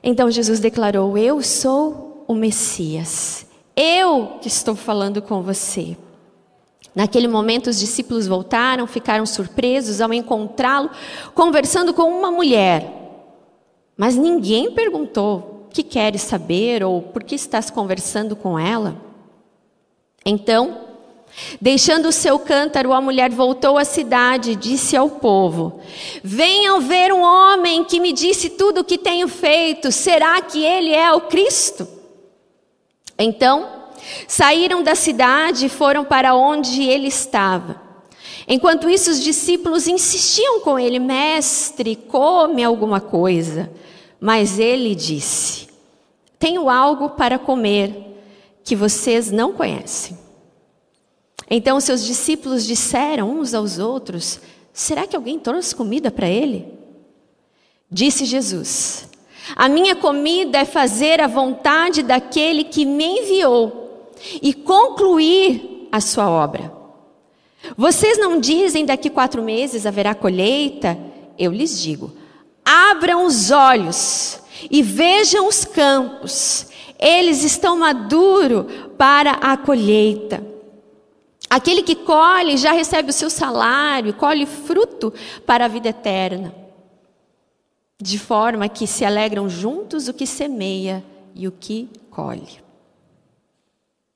Então 0.03 0.29
Jesus 0.29 0.59
declarou: 0.59 1.17
Eu 1.17 1.41
sou 1.41 2.25
o 2.27 2.33
Messias. 2.33 3.45
Eu 3.75 4.37
que 4.41 4.47
estou 4.47 4.75
falando 4.75 5.21
com 5.21 5.41
você. 5.41 5.97
Naquele 6.93 7.27
momento, 7.27 7.69
os 7.69 7.79
discípulos 7.79 8.27
voltaram, 8.27 8.85
ficaram 8.87 9.25
surpresos 9.25 10.01
ao 10.01 10.11
encontrá-lo 10.13 10.89
conversando 11.33 11.93
com 11.93 12.03
uma 12.03 12.31
mulher. 12.31 12.93
Mas 13.95 14.15
ninguém 14.15 14.71
perguntou: 14.73 15.65
o 15.67 15.69
que 15.71 15.83
queres 15.83 16.21
saber 16.21 16.83
ou 16.83 17.01
por 17.01 17.23
que 17.23 17.35
estás 17.35 17.69
conversando 17.69 18.35
com 18.35 18.59
ela? 18.59 18.95
Então, 20.25 20.88
Deixando 21.61 22.09
o 22.09 22.11
seu 22.11 22.39
cântaro, 22.39 22.93
a 22.93 23.01
mulher 23.01 23.29
voltou 23.29 23.77
à 23.77 23.85
cidade 23.85 24.51
e 24.51 24.55
disse 24.55 24.95
ao 24.95 25.09
povo: 25.09 25.79
Venham 26.23 26.81
ver 26.81 27.13
um 27.13 27.21
homem 27.21 27.83
que 27.83 27.99
me 27.99 28.11
disse 28.11 28.51
tudo 28.51 28.81
o 28.81 28.83
que 28.83 28.97
tenho 28.97 29.27
feito. 29.27 29.91
Será 29.91 30.41
que 30.41 30.63
ele 30.63 30.93
é 30.93 31.11
o 31.13 31.21
Cristo? 31.21 31.87
Então, 33.17 33.67
saíram 34.27 34.81
da 34.83 34.95
cidade 34.95 35.65
e 35.65 35.69
foram 35.69 36.03
para 36.03 36.35
onde 36.35 36.83
ele 36.83 37.07
estava. 37.07 37.81
Enquanto 38.47 38.89
isso, 38.89 39.11
os 39.11 39.21
discípulos 39.21 39.87
insistiam 39.87 40.61
com 40.61 40.79
ele: 40.79 40.99
Mestre, 40.99 41.95
come 41.95 42.63
alguma 42.63 42.99
coisa. 42.99 43.71
Mas 44.19 44.59
ele 44.59 44.95
disse: 44.95 45.67
Tenho 46.37 46.69
algo 46.69 47.11
para 47.11 47.39
comer 47.39 48.09
que 48.63 48.75
vocês 48.75 49.31
não 49.31 49.53
conhecem. 49.53 50.17
Então 51.49 51.79
seus 51.79 52.05
discípulos 52.05 52.65
disseram 52.65 53.39
uns 53.39 53.53
aos 53.53 53.79
outros: 53.79 54.39
Será 54.71 55.07
que 55.07 55.15
alguém 55.15 55.39
trouxe 55.39 55.75
comida 55.75 56.11
para 56.11 56.27
ele? 56.29 56.67
Disse 57.89 58.25
Jesus: 58.25 59.09
A 59.55 59.67
minha 59.67 59.95
comida 59.95 60.59
é 60.59 60.65
fazer 60.65 61.19
a 61.19 61.27
vontade 61.27 62.03
daquele 62.03 62.63
que 62.63 62.85
me 62.85 63.21
enviou 63.21 64.11
e 64.41 64.53
concluir 64.53 65.87
a 65.91 65.99
sua 65.99 66.29
obra. 66.29 66.71
Vocês 67.75 68.17
não 68.17 68.39
dizem 68.39 68.85
daqui 68.85 69.09
quatro 69.09 69.41
meses 69.41 69.85
haverá 69.85 70.13
colheita? 70.13 70.97
Eu 71.37 71.51
lhes 71.51 71.81
digo: 71.81 72.11
abram 72.63 73.25
os 73.25 73.49
olhos 73.49 74.39
e 74.69 74.83
vejam 74.83 75.47
os 75.47 75.65
campos, 75.65 76.67
eles 76.99 77.43
estão 77.43 77.77
maduros 77.77 78.65
para 78.97 79.31
a 79.31 79.57
colheita. 79.57 80.48
Aquele 81.49 81.81
que 81.81 81.95
colhe 81.95 82.57
já 82.57 82.71
recebe 82.71 83.09
o 83.09 83.13
seu 83.13 83.29
salário, 83.29 84.13
colhe 84.13 84.45
fruto 84.45 85.11
para 85.45 85.65
a 85.65 85.67
vida 85.67 85.89
eterna. 85.89 86.53
De 87.99 88.19
forma 88.19 88.69
que 88.69 88.85
se 88.85 89.03
alegram 89.03 89.49
juntos 89.49 90.07
o 90.07 90.13
que 90.13 90.27
semeia 90.27 91.03
e 91.33 91.47
o 91.47 91.51
que 91.51 91.89
colhe. 92.11 92.61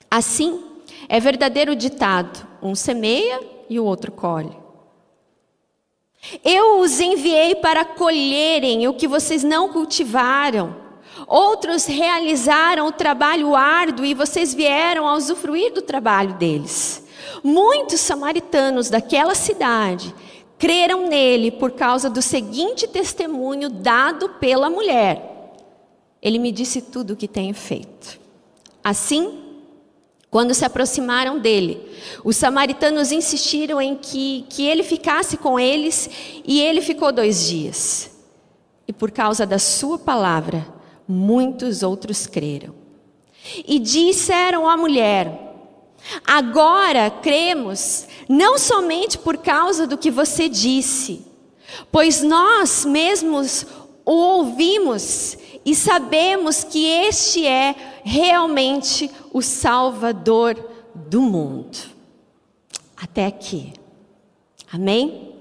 Assim, 0.09 0.63
é 1.09 1.19
verdadeiro 1.19 1.75
ditado: 1.75 2.47
um 2.61 2.75
semeia 2.75 3.41
e 3.69 3.79
o 3.79 3.83
outro 3.83 4.11
colhe. 4.11 4.55
Eu 6.43 6.79
os 6.79 6.99
enviei 6.99 7.55
para 7.55 7.83
colherem 7.83 8.87
o 8.87 8.93
que 8.93 9.07
vocês 9.07 9.43
não 9.43 9.69
cultivaram. 9.69 10.81
Outros 11.27 11.85
realizaram 11.85 12.87
o 12.87 12.91
trabalho 12.91 13.55
árduo 13.55 14.05
e 14.05 14.13
vocês 14.13 14.53
vieram 14.53 15.07
a 15.07 15.15
usufruir 15.15 15.73
do 15.73 15.81
trabalho 15.81 16.35
deles. 16.35 17.02
Muitos 17.43 17.99
samaritanos 17.99 18.89
daquela 18.89 19.35
cidade 19.35 20.13
creram 20.57 21.07
nele 21.07 21.51
por 21.51 21.71
causa 21.71 22.09
do 22.09 22.21
seguinte 22.21 22.87
testemunho 22.87 23.69
dado 23.69 24.29
pela 24.29 24.69
mulher. 24.69 25.51
Ele 26.21 26.39
me 26.39 26.51
disse 26.51 26.81
tudo 26.81 27.13
o 27.13 27.15
que 27.17 27.27
tenho 27.27 27.53
feito. 27.53 28.19
Assim, 28.81 29.39
quando 30.29 30.53
se 30.53 30.65
aproximaram 30.65 31.37
dele, 31.37 31.79
os 32.23 32.37
samaritanos 32.37 33.11
insistiram 33.11 33.81
em 33.81 33.95
que, 33.95 34.45
que 34.49 34.65
ele 34.65 34.83
ficasse 34.83 35.37
com 35.37 35.59
eles 35.59 36.09
e 36.45 36.61
ele 36.61 36.81
ficou 36.81 37.11
dois 37.11 37.47
dias. 37.47 38.09
E 38.87 38.93
por 38.93 39.11
causa 39.11 39.45
da 39.45 39.59
sua 39.59 39.99
palavra, 39.99 40.65
muitos 41.07 41.83
outros 41.83 42.25
creram. 42.25 42.73
E 43.67 43.77
disseram 43.79 44.67
à 44.67 44.77
mulher: 44.77 45.42
Agora 46.25 47.09
cremos, 47.09 48.07
não 48.27 48.57
somente 48.57 49.17
por 49.17 49.37
causa 49.37 49.87
do 49.87 49.97
que 49.97 50.11
você 50.11 50.49
disse, 50.49 51.25
pois 51.91 52.21
nós 52.21 52.85
mesmos 52.85 53.65
o 54.05 54.11
ouvimos 54.11 55.37
e 55.65 55.73
sabemos 55.73 56.63
que 56.63 56.85
este 56.85 57.47
é 57.47 58.01
realmente 58.03 59.09
o 59.31 59.41
Salvador 59.41 60.55
do 60.93 61.21
mundo. 61.21 61.77
Até 62.97 63.25
aqui. 63.25 63.73
Amém? 64.71 65.33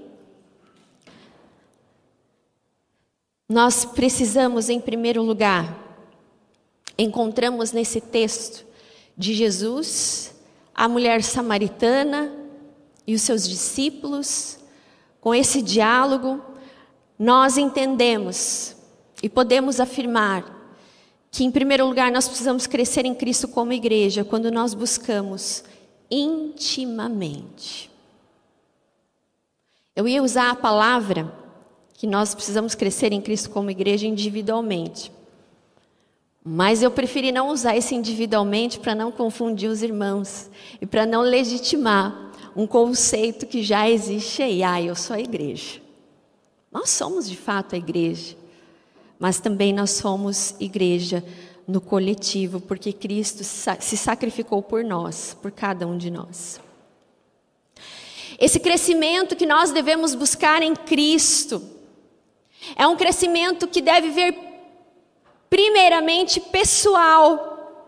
Nós 3.49 3.83
precisamos, 3.83 4.69
em 4.69 4.79
primeiro 4.79 5.21
lugar, 5.21 5.77
encontramos 6.97 7.71
nesse 7.71 7.99
texto 7.99 8.65
de 9.17 9.33
Jesus, 9.33 10.33
a 10.73 10.87
mulher 10.87 11.23
samaritana 11.23 12.31
e 13.05 13.13
os 13.13 13.21
seus 13.21 13.47
discípulos, 13.47 14.57
com 15.21 15.33
esse 15.33 15.61
diálogo, 15.61 16.41
nós 17.17 17.57
entendemos 17.57 18.75
e 19.21 19.29
podemos 19.29 19.79
afirmar 19.79 20.53
que, 21.31 21.43
em 21.43 21.51
primeiro 21.51 21.85
lugar, 21.85 22.11
nós 22.11 22.27
precisamos 22.27 22.67
crescer 22.67 23.05
em 23.05 23.15
Cristo 23.15 23.47
como 23.47 23.73
igreja 23.73 24.23
quando 24.23 24.51
nós 24.51 24.73
buscamos 24.73 25.63
intimamente. 26.09 27.89
Eu 29.95 30.07
ia 30.07 30.23
usar 30.23 30.49
a 30.49 30.55
palavra 30.55 31.33
que 31.93 32.07
nós 32.07 32.33
precisamos 32.35 32.75
crescer 32.75 33.13
em 33.13 33.21
Cristo 33.21 33.49
como 33.49 33.71
igreja 33.71 34.05
individualmente. 34.05 35.11
Mas 36.43 36.83
eu 36.83 36.91
preferi 36.91 37.31
não 37.31 37.49
usar 37.49 37.75
esse 37.77 37.95
individualmente 37.95 38.79
para 38.79 38.93
não 38.93 39.11
confundir 39.11 39.69
os 39.69 39.81
irmãos 39.81 40.49
e 40.81 40.85
para 40.85 41.05
não 41.05 41.21
legitimar 41.21 42.31
um 42.55 42.67
conceito 42.67 43.45
que 43.45 43.63
já 43.63 43.89
existe 43.89 44.41
aí. 44.41 44.61
Ah, 44.61 44.81
eu 44.81 44.95
sou 44.95 45.15
a 45.15 45.19
igreja. 45.19 45.81
Nós 46.71 46.89
somos 46.89 47.29
de 47.29 47.37
fato 47.37 47.75
a 47.75 47.77
igreja, 47.77 48.35
mas 49.19 49.39
também 49.39 49.71
nós 49.71 49.91
somos 49.91 50.55
igreja 50.59 51.23
no 51.67 51.79
coletivo, 51.79 52.59
porque 52.59 52.91
Cristo 52.91 53.43
se 53.43 53.95
sacrificou 53.95 54.61
por 54.61 54.83
nós, 54.83 55.37
por 55.41 55.51
cada 55.51 55.87
um 55.87 55.97
de 55.97 56.11
nós. 56.11 56.59
Esse 58.39 58.59
crescimento 58.59 59.35
que 59.35 59.45
nós 59.45 59.71
devemos 59.71 60.15
buscar 60.15 60.61
em 60.61 60.75
Cristo 60.75 61.61
é 62.75 62.85
um 62.87 62.95
crescimento 62.95 63.67
que 63.67 63.81
deve 63.81 64.09
vir, 64.09 64.35
primeiramente, 65.53 66.39
pessoal, 66.39 67.85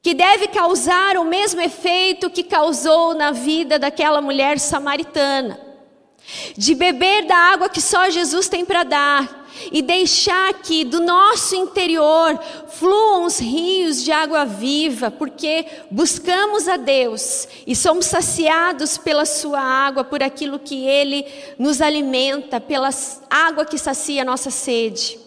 que 0.00 0.14
deve 0.14 0.46
causar 0.46 1.16
o 1.16 1.24
mesmo 1.24 1.60
efeito 1.60 2.30
que 2.30 2.44
causou 2.44 3.14
na 3.14 3.32
vida 3.32 3.80
daquela 3.80 4.20
mulher 4.20 4.60
samaritana, 4.60 5.58
de 6.56 6.76
beber 6.76 7.26
da 7.26 7.34
água 7.34 7.68
que 7.68 7.80
só 7.80 8.08
Jesus 8.08 8.48
tem 8.48 8.64
para 8.64 8.84
dar 8.84 9.48
e 9.72 9.82
deixar 9.82 10.54
que 10.54 10.84
do 10.84 11.00
nosso 11.00 11.56
interior 11.56 12.40
fluam 12.68 13.24
os 13.24 13.40
rios 13.40 14.04
de 14.04 14.12
água 14.12 14.44
viva, 14.44 15.10
porque 15.10 15.66
buscamos 15.90 16.68
a 16.68 16.76
Deus 16.76 17.48
e 17.66 17.74
somos 17.74 18.06
saciados 18.06 18.96
pela 18.96 19.26
Sua 19.26 19.60
água, 19.60 20.04
por 20.04 20.22
aquilo 20.22 20.60
que 20.60 20.86
Ele 20.86 21.26
nos 21.58 21.80
alimenta, 21.80 22.60
pela 22.60 22.90
água 23.28 23.64
que 23.64 23.78
sacia 23.78 24.22
a 24.22 24.24
nossa 24.24 24.48
sede. 24.48 25.26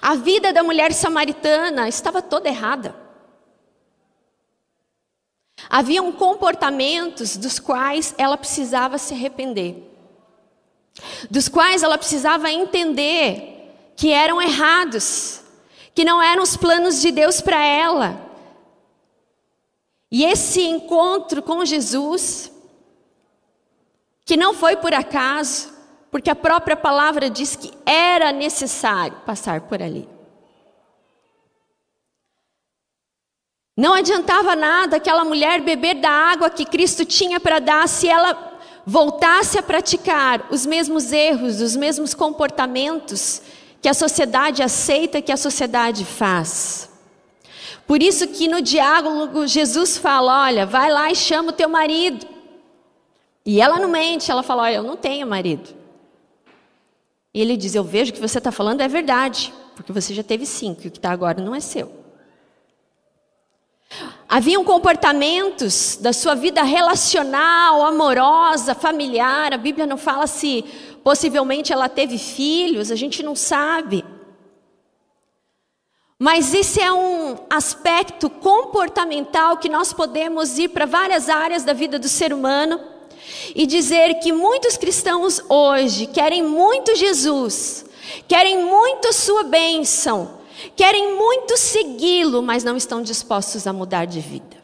A 0.00 0.14
vida 0.14 0.52
da 0.52 0.62
mulher 0.62 0.92
samaritana 0.92 1.88
estava 1.88 2.20
toda 2.22 2.48
errada. 2.48 2.94
Haviam 5.68 6.10
comportamentos 6.12 7.36
dos 7.36 7.58
quais 7.58 8.14
ela 8.18 8.36
precisava 8.36 8.98
se 8.98 9.14
arrepender 9.14 9.92
dos 11.30 11.48
quais 11.48 11.82
ela 11.82 11.98
precisava 11.98 12.50
entender 12.50 13.92
que 13.96 14.10
eram 14.10 14.40
errados, 14.40 15.40
que 15.94 16.04
não 16.04 16.22
eram 16.22 16.42
os 16.42 16.56
planos 16.56 17.00
de 17.00 17.10
Deus 17.10 17.40
para 17.40 17.62
ela. 17.62 18.30
E 20.10 20.24
esse 20.24 20.62
encontro 20.62 21.42
com 21.42 21.64
Jesus, 21.64 22.50
que 24.24 24.36
não 24.36 24.54
foi 24.54 24.76
por 24.76 24.92
acaso, 24.92 25.71
porque 26.12 26.28
a 26.28 26.34
própria 26.34 26.76
palavra 26.76 27.30
diz 27.30 27.56
que 27.56 27.72
era 27.86 28.30
necessário 28.32 29.16
passar 29.24 29.62
por 29.62 29.82
ali. 29.82 30.06
Não 33.74 33.94
adiantava 33.94 34.54
nada 34.54 34.98
aquela 34.98 35.24
mulher 35.24 35.62
beber 35.62 35.94
da 35.94 36.10
água 36.10 36.50
que 36.50 36.66
Cristo 36.66 37.06
tinha 37.06 37.40
para 37.40 37.58
dar 37.58 37.88
se 37.88 38.10
ela 38.10 38.60
voltasse 38.84 39.58
a 39.58 39.62
praticar 39.62 40.48
os 40.50 40.66
mesmos 40.66 41.12
erros, 41.12 41.62
os 41.62 41.74
mesmos 41.74 42.12
comportamentos 42.12 43.40
que 43.80 43.88
a 43.88 43.94
sociedade 43.94 44.62
aceita, 44.62 45.22
que 45.22 45.32
a 45.32 45.36
sociedade 45.38 46.04
faz. 46.04 46.90
Por 47.86 48.02
isso 48.02 48.28
que 48.28 48.48
no 48.48 48.60
diálogo 48.60 49.46
Jesus 49.46 49.96
fala: 49.96 50.44
olha, 50.44 50.66
vai 50.66 50.92
lá 50.92 51.10
e 51.10 51.16
chama 51.16 51.48
o 51.48 51.54
teu 51.54 51.70
marido. 51.70 52.26
E 53.46 53.62
ela 53.62 53.78
não 53.78 53.88
mente, 53.88 54.30
ela 54.30 54.42
fala: 54.42 54.64
olha, 54.64 54.74
eu 54.74 54.82
não 54.82 54.96
tenho 54.98 55.26
marido. 55.26 55.81
E 57.34 57.40
ele 57.40 57.56
diz: 57.56 57.74
eu 57.74 57.84
vejo 57.84 58.12
que 58.12 58.20
você 58.20 58.38
está 58.38 58.52
falando 58.52 58.80
é 58.80 58.88
verdade, 58.88 59.52
porque 59.74 59.92
você 59.92 60.12
já 60.12 60.22
teve 60.22 60.44
cinco, 60.44 60.82
e 60.84 60.88
o 60.88 60.90
que 60.90 60.98
está 60.98 61.10
agora 61.10 61.42
não 61.42 61.54
é 61.54 61.60
seu. 61.60 62.02
Haviam 64.28 64.64
comportamentos 64.64 65.98
da 66.00 66.12
sua 66.12 66.34
vida 66.34 66.62
relacional, 66.62 67.84
amorosa, 67.84 68.74
familiar. 68.74 69.52
A 69.52 69.58
Bíblia 69.58 69.86
não 69.86 69.98
fala 69.98 70.26
se 70.26 70.64
possivelmente 71.04 71.72
ela 71.72 71.88
teve 71.88 72.16
filhos, 72.16 72.90
a 72.90 72.96
gente 72.96 73.22
não 73.22 73.36
sabe. 73.36 74.04
Mas 76.18 76.54
esse 76.54 76.80
é 76.80 76.90
um 76.92 77.36
aspecto 77.50 78.30
comportamental 78.30 79.56
que 79.56 79.68
nós 79.68 79.92
podemos 79.92 80.56
ir 80.58 80.68
para 80.68 80.86
várias 80.86 81.28
áreas 81.28 81.64
da 81.64 81.72
vida 81.72 81.98
do 81.98 82.08
ser 82.08 82.32
humano 82.32 82.80
e 83.54 83.66
dizer 83.66 84.14
que 84.20 84.32
muitos 84.32 84.76
cristãos 84.76 85.40
hoje 85.48 86.06
querem 86.06 86.42
muito 86.42 86.96
Jesus, 86.96 87.84
querem 88.26 88.64
muito 88.64 89.12
sua 89.12 89.44
bênção, 89.44 90.38
querem 90.76 91.14
muito 91.14 91.56
segui-lo, 91.56 92.42
mas 92.42 92.64
não 92.64 92.76
estão 92.76 93.02
dispostos 93.02 93.66
a 93.66 93.72
mudar 93.72 94.04
de 94.04 94.20
vida. 94.20 94.62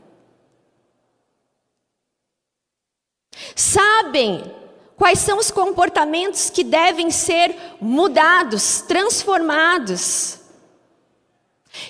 Sabem 3.54 4.54
quais 4.96 5.20
são 5.20 5.38
os 5.38 5.50
comportamentos 5.50 6.50
que 6.50 6.64
devem 6.64 7.10
ser 7.10 7.54
mudados, 7.80 8.82
transformados. 8.82 10.40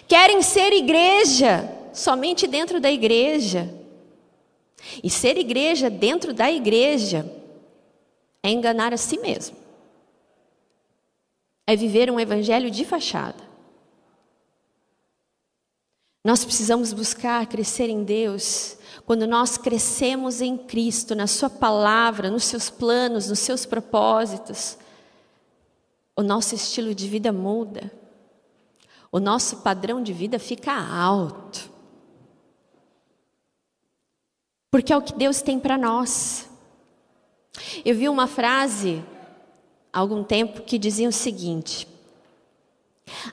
Querem 0.07 0.43
ser 0.43 0.73
igreja 0.73 1.69
somente 1.93 2.47
dentro 2.47 2.81
da 2.81 2.91
igreja. 2.91 3.75
E 5.03 5.11
ser 5.11 5.37
igreja 5.37 5.91
dentro 5.91 6.33
da 6.33 6.51
igreja 6.51 7.31
é 8.43 8.51
enganar 8.51 8.93
a 8.93 8.97
si 8.97 9.19
mesmo. 9.19 9.57
É 11.67 11.77
viver 11.77 12.11
um 12.11 12.19
evangelho 12.19 12.71
de 12.71 12.85
fachada. 12.85 13.49
Nós 16.25 16.45
precisamos 16.45 16.93
buscar 16.93 17.47
crescer 17.47 17.89
em 17.89 18.05
Deus. 18.05 18.77
Quando 19.07 19.27
nós 19.27 19.57
crescemos 19.57 20.41
em 20.41 20.57
Cristo, 20.57 21.15
na 21.15 21.27
Sua 21.27 21.49
palavra, 21.49 22.31
nos 22.31 22.45
seus 22.45 22.69
planos, 22.69 23.29
nos 23.29 23.39
seus 23.39 23.65
propósitos, 23.65 24.77
o 26.17 26.23
nosso 26.23 26.55
estilo 26.55 26.95
de 26.95 27.09
vida 27.09 27.33
muda, 27.33 27.93
o 29.11 29.19
nosso 29.21 29.59
padrão 29.59 30.03
de 30.03 30.13
vida 30.13 30.39
fica 30.39 30.73
alto. 30.73 31.71
Porque 34.71 34.93
é 34.93 34.97
o 34.97 35.03
que 35.03 35.15
Deus 35.15 35.41
tem 35.41 35.59
para 35.59 35.79
nós. 35.79 36.49
Eu 37.85 37.95
vi 37.95 38.09
uma 38.09 38.27
frase 38.27 39.03
há 39.93 39.99
algum 39.99 40.23
tempo 40.23 40.63
que 40.63 40.79
dizia 40.79 41.09
o 41.09 41.13
seguinte: 41.13 41.89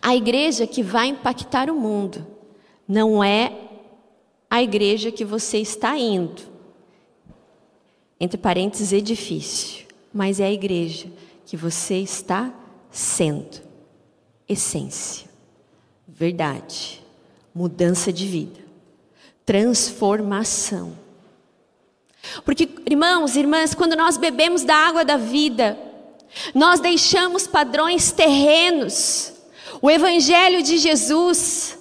A 0.01 0.15
igreja 0.15 0.65
que 0.65 0.81
vai 0.81 1.07
impactar 1.07 1.69
o 1.69 1.75
mundo 1.75 2.25
não 2.87 3.23
é 3.23 3.53
a 4.49 4.63
igreja 4.63 5.11
que 5.11 5.25
você 5.25 5.57
está 5.57 5.97
indo, 5.97 6.41
entre 8.19 8.37
parênteses, 8.37 8.93
edifício, 8.93 9.85
mas 10.13 10.39
é 10.39 10.45
a 10.45 10.51
igreja 10.51 11.11
que 11.45 11.57
você 11.57 11.95
está 11.95 12.53
sendo. 12.89 13.65
Essência, 14.47 15.27
verdade, 16.07 17.03
mudança 17.53 18.13
de 18.13 18.27
vida, 18.27 18.59
transformação. 19.43 21.04
Porque, 22.43 22.69
irmãos 22.85 23.35
e 23.35 23.39
irmãs, 23.39 23.73
quando 23.73 23.95
nós 23.95 24.17
bebemos 24.17 24.63
da 24.63 24.75
água 24.75 25.03
da 25.05 25.17
vida, 25.17 25.77
nós 26.53 26.79
deixamos 26.79 27.47
padrões 27.47 28.11
terrenos. 28.11 29.33
O 29.81 29.89
Evangelho 29.89 30.61
de 30.61 30.77
Jesus 30.77 31.77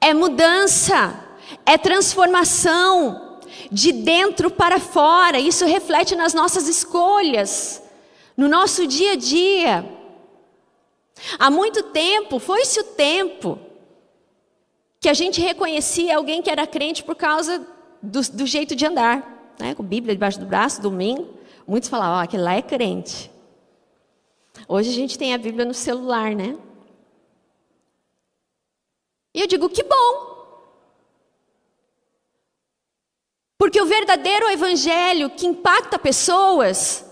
é 0.00 0.12
mudança, 0.14 1.18
é 1.64 1.76
transformação 1.78 3.38
de 3.70 3.92
dentro 3.92 4.50
para 4.50 4.78
fora. 4.78 5.38
Isso 5.38 5.64
reflete 5.64 6.14
nas 6.16 6.34
nossas 6.34 6.68
escolhas, 6.68 7.82
no 8.36 8.48
nosso 8.48 8.86
dia 8.86 9.12
a 9.12 9.16
dia. 9.16 10.00
Há 11.38 11.50
muito 11.50 11.82
tempo, 11.84 12.38
foi-se 12.38 12.80
o 12.80 12.84
tempo, 12.84 13.58
que 15.00 15.08
a 15.08 15.14
gente 15.14 15.40
reconhecia 15.40 16.16
alguém 16.16 16.42
que 16.42 16.50
era 16.50 16.66
crente 16.66 17.02
por 17.02 17.14
causa 17.14 17.66
do, 18.02 18.20
do 18.20 18.46
jeito 18.46 18.74
de 18.74 18.86
andar, 18.86 19.39
né? 19.60 19.74
com 19.74 19.82
Bíblia 19.82 20.14
debaixo 20.14 20.40
do 20.40 20.46
braço, 20.46 20.80
domingo. 20.80 21.34
Muitos 21.66 21.88
falavam, 21.88 22.18
ó, 22.18 22.22
aquele 22.22 22.42
lá 22.42 22.54
é 22.54 22.62
crente. 22.62 23.30
Hoje 24.66 24.90
a 24.90 24.92
gente 24.92 25.18
tem 25.18 25.34
a 25.34 25.38
Bíblia 25.38 25.64
no 25.64 25.74
celular, 25.74 26.34
né? 26.34 26.56
E 29.34 29.40
eu 29.40 29.46
digo, 29.46 29.68
que 29.68 29.82
bom. 29.82 30.30
Porque 33.58 33.80
o 33.80 33.86
verdadeiro 33.86 34.48
evangelho 34.48 35.30
que 35.30 35.46
impacta 35.46 35.98
pessoas 35.98 37.04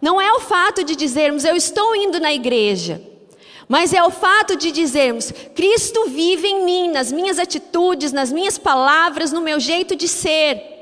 não 0.00 0.20
é 0.20 0.32
o 0.32 0.40
fato 0.40 0.84
de 0.84 0.94
dizermos 0.94 1.44
eu 1.44 1.56
estou 1.56 1.96
indo 1.96 2.20
na 2.20 2.32
igreja, 2.32 3.02
mas 3.68 3.92
é 3.92 4.02
o 4.02 4.10
fato 4.10 4.56
de 4.56 4.70
dizermos 4.70 5.32
Cristo 5.54 6.06
vive 6.06 6.46
em 6.46 6.64
mim, 6.64 6.90
nas 6.90 7.10
minhas 7.10 7.38
atitudes, 7.38 8.12
nas 8.12 8.30
minhas 8.30 8.56
palavras, 8.56 9.32
no 9.32 9.40
meu 9.40 9.58
jeito 9.58 9.96
de 9.96 10.06
ser. 10.06 10.75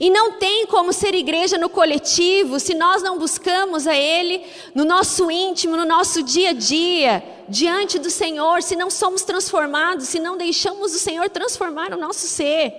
E 0.00 0.10
não 0.10 0.32
tem 0.32 0.66
como 0.66 0.92
ser 0.92 1.14
igreja 1.14 1.58
no 1.58 1.68
coletivo 1.68 2.58
se 2.58 2.74
nós 2.74 3.02
não 3.02 3.18
buscamos 3.18 3.86
a 3.86 3.94
Ele 3.94 4.44
no 4.74 4.84
nosso 4.84 5.30
íntimo, 5.30 5.76
no 5.76 5.84
nosso 5.84 6.22
dia 6.22 6.50
a 6.50 6.52
dia, 6.52 7.22
diante 7.48 7.98
do 7.98 8.10
Senhor, 8.10 8.62
se 8.62 8.76
não 8.76 8.90
somos 8.90 9.22
transformados, 9.22 10.08
se 10.08 10.18
não 10.18 10.36
deixamos 10.36 10.94
o 10.94 10.98
Senhor 10.98 11.28
transformar 11.28 11.92
o 11.92 11.98
nosso 11.98 12.26
ser. 12.26 12.72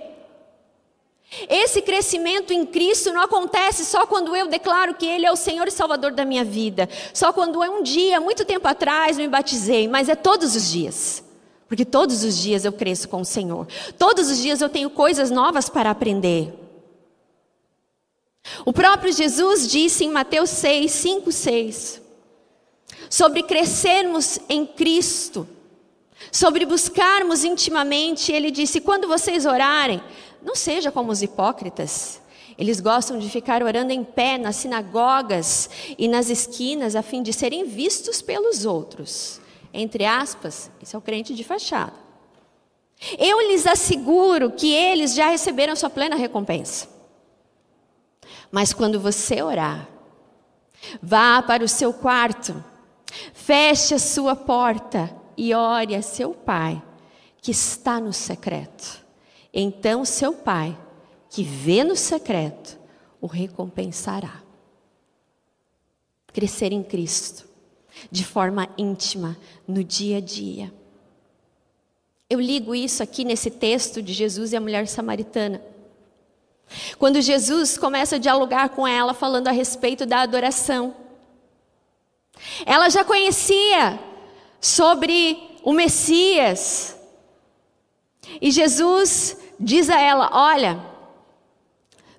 Esse 1.48 1.82
crescimento 1.82 2.52
em 2.52 2.64
Cristo 2.64 3.12
não 3.12 3.20
acontece 3.20 3.84
só 3.84 4.06
quando 4.06 4.34
eu 4.34 4.46
declaro 4.46 4.94
que 4.94 5.06
Ele 5.06 5.26
é 5.26 5.32
o 5.32 5.36
Senhor 5.36 5.66
e 5.66 5.72
Salvador 5.72 6.12
da 6.12 6.24
minha 6.24 6.44
vida, 6.44 6.88
só 7.12 7.32
quando 7.32 7.64
eu 7.64 7.72
um 7.72 7.82
dia, 7.82 8.20
muito 8.20 8.44
tempo 8.44 8.66
atrás, 8.66 9.16
me 9.16 9.28
batizei, 9.28 9.88
mas 9.88 10.08
é 10.08 10.14
todos 10.14 10.54
os 10.54 10.70
dias. 10.70 11.24
Porque 11.68 11.84
todos 11.84 12.22
os 12.22 12.38
dias 12.38 12.64
eu 12.64 12.72
cresço 12.72 13.08
com 13.08 13.20
o 13.20 13.24
Senhor, 13.24 13.66
todos 13.98 14.30
os 14.30 14.38
dias 14.38 14.60
eu 14.60 14.68
tenho 14.68 14.88
coisas 14.88 15.30
novas 15.30 15.68
para 15.68 15.90
aprender. 15.90 16.65
O 18.64 18.72
próprio 18.72 19.12
Jesus 19.12 19.68
disse 19.68 20.04
em 20.04 20.10
Mateus 20.10 20.50
6, 20.50 20.90
5, 20.90 21.32
6, 21.32 22.02
sobre 23.10 23.42
crescermos 23.42 24.38
em 24.48 24.66
Cristo, 24.66 25.48
sobre 26.32 26.64
buscarmos 26.64 27.44
intimamente, 27.44 28.32
ele 28.32 28.50
disse: 28.50 28.80
quando 28.80 29.08
vocês 29.08 29.46
orarem, 29.46 30.02
não 30.42 30.54
seja 30.54 30.90
como 30.92 31.12
os 31.12 31.22
hipócritas. 31.22 32.20
Eles 32.58 32.80
gostam 32.80 33.18
de 33.18 33.28
ficar 33.28 33.62
orando 33.62 33.92
em 33.92 34.02
pé 34.02 34.38
nas 34.38 34.56
sinagogas 34.56 35.68
e 35.98 36.08
nas 36.08 36.30
esquinas 36.30 36.96
a 36.96 37.02
fim 37.02 37.22
de 37.22 37.30
serem 37.32 37.64
vistos 37.64 38.22
pelos 38.22 38.64
outros. 38.64 39.40
Entre 39.74 40.06
aspas, 40.06 40.70
esse 40.82 40.94
é 40.94 40.98
o 40.98 41.02
crente 41.02 41.34
de 41.34 41.44
fachada. 41.44 41.92
Eu 43.18 43.38
lhes 43.42 43.66
asseguro 43.66 44.50
que 44.50 44.72
eles 44.72 45.14
já 45.14 45.28
receberam 45.28 45.76
sua 45.76 45.90
plena 45.90 46.16
recompensa. 46.16 46.95
Mas 48.50 48.72
quando 48.72 49.00
você 49.00 49.42
orar, 49.42 49.88
vá 51.02 51.42
para 51.42 51.64
o 51.64 51.68
seu 51.68 51.92
quarto, 51.92 52.62
feche 53.32 53.94
a 53.94 53.98
sua 53.98 54.36
porta 54.36 55.14
e 55.36 55.54
ore 55.54 55.94
a 55.94 56.02
seu 56.02 56.32
pai, 56.32 56.82
que 57.40 57.50
está 57.50 58.00
no 58.00 58.12
secreto. 58.12 59.04
Então 59.52 60.04
seu 60.04 60.32
pai, 60.32 60.76
que 61.30 61.42
vê 61.42 61.84
no 61.84 61.96
secreto, 61.96 62.78
o 63.20 63.26
recompensará. 63.26 64.42
Crescer 66.32 66.72
em 66.72 66.82
Cristo, 66.82 67.48
de 68.10 68.24
forma 68.24 68.68
íntima, 68.76 69.36
no 69.66 69.82
dia 69.82 70.18
a 70.18 70.20
dia. 70.20 70.72
Eu 72.28 72.40
ligo 72.40 72.74
isso 72.74 73.02
aqui 73.02 73.24
nesse 73.24 73.50
texto 73.50 74.02
de 74.02 74.12
Jesus 74.12 74.52
e 74.52 74.56
a 74.56 74.60
mulher 74.60 74.86
samaritana. 74.88 75.62
Quando 76.98 77.20
Jesus 77.20 77.78
começa 77.78 78.16
a 78.16 78.18
dialogar 78.18 78.70
com 78.70 78.86
ela, 78.86 79.14
falando 79.14 79.48
a 79.48 79.52
respeito 79.52 80.04
da 80.04 80.20
adoração, 80.20 80.94
ela 82.64 82.88
já 82.88 83.04
conhecia 83.04 83.98
sobre 84.60 85.58
o 85.62 85.72
Messias, 85.72 86.96
e 88.40 88.50
Jesus 88.50 89.36
diz 89.58 89.88
a 89.88 90.00
ela: 90.00 90.30
Olha, 90.32 90.80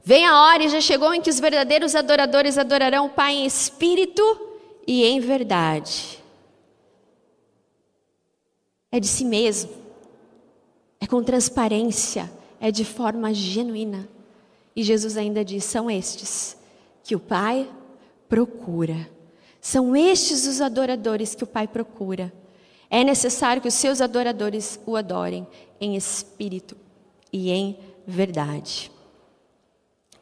vem 0.04 0.26
a 0.26 0.42
hora 0.42 0.64
e 0.64 0.70
já 0.70 0.82
chegou 0.82 1.14
em 1.14 1.22
que 1.22 1.30
os 1.30 1.40
verdadeiros 1.40 1.96
adoradores 1.96 2.58
adorarão 2.58 3.08
o 3.08 3.10
Pai 3.10 3.34
em 3.34 3.46
espírito 3.46 4.24
e 4.86 5.04
em 5.04 5.20
verdade. 5.20 6.24
É 8.92 9.00
de 9.00 9.08
si 9.08 9.26
mesmo, 9.26 9.72
é 11.00 11.06
com 11.06 11.22
transparência, 11.22 12.32
é 12.60 12.72
de 12.72 12.86
forma 12.86 13.34
genuína. 13.34 14.08
E 14.78 14.84
Jesus 14.84 15.18
ainda 15.18 15.44
diz: 15.44 15.64
são 15.64 15.90
estes 15.90 16.56
que 17.04 17.16
o 17.16 17.20
Pai 17.20 17.68
procura. 18.30 19.10
São 19.60 19.96
estes 19.96 20.46
os 20.46 20.62
adoradores 20.62 21.34
que 21.34 21.44
o 21.44 21.48
Pai 21.48 21.68
procura. 21.68 22.32
É 22.88 23.04
necessário 23.04 23.60
que 23.60 23.68
os 23.68 23.74
seus 23.74 24.02
adoradores 24.02 24.80
o 24.86 24.96
adorem 24.96 25.48
em 25.82 25.96
espírito 25.96 26.78
e 27.34 27.50
em 27.50 27.80
verdade. 28.06 28.92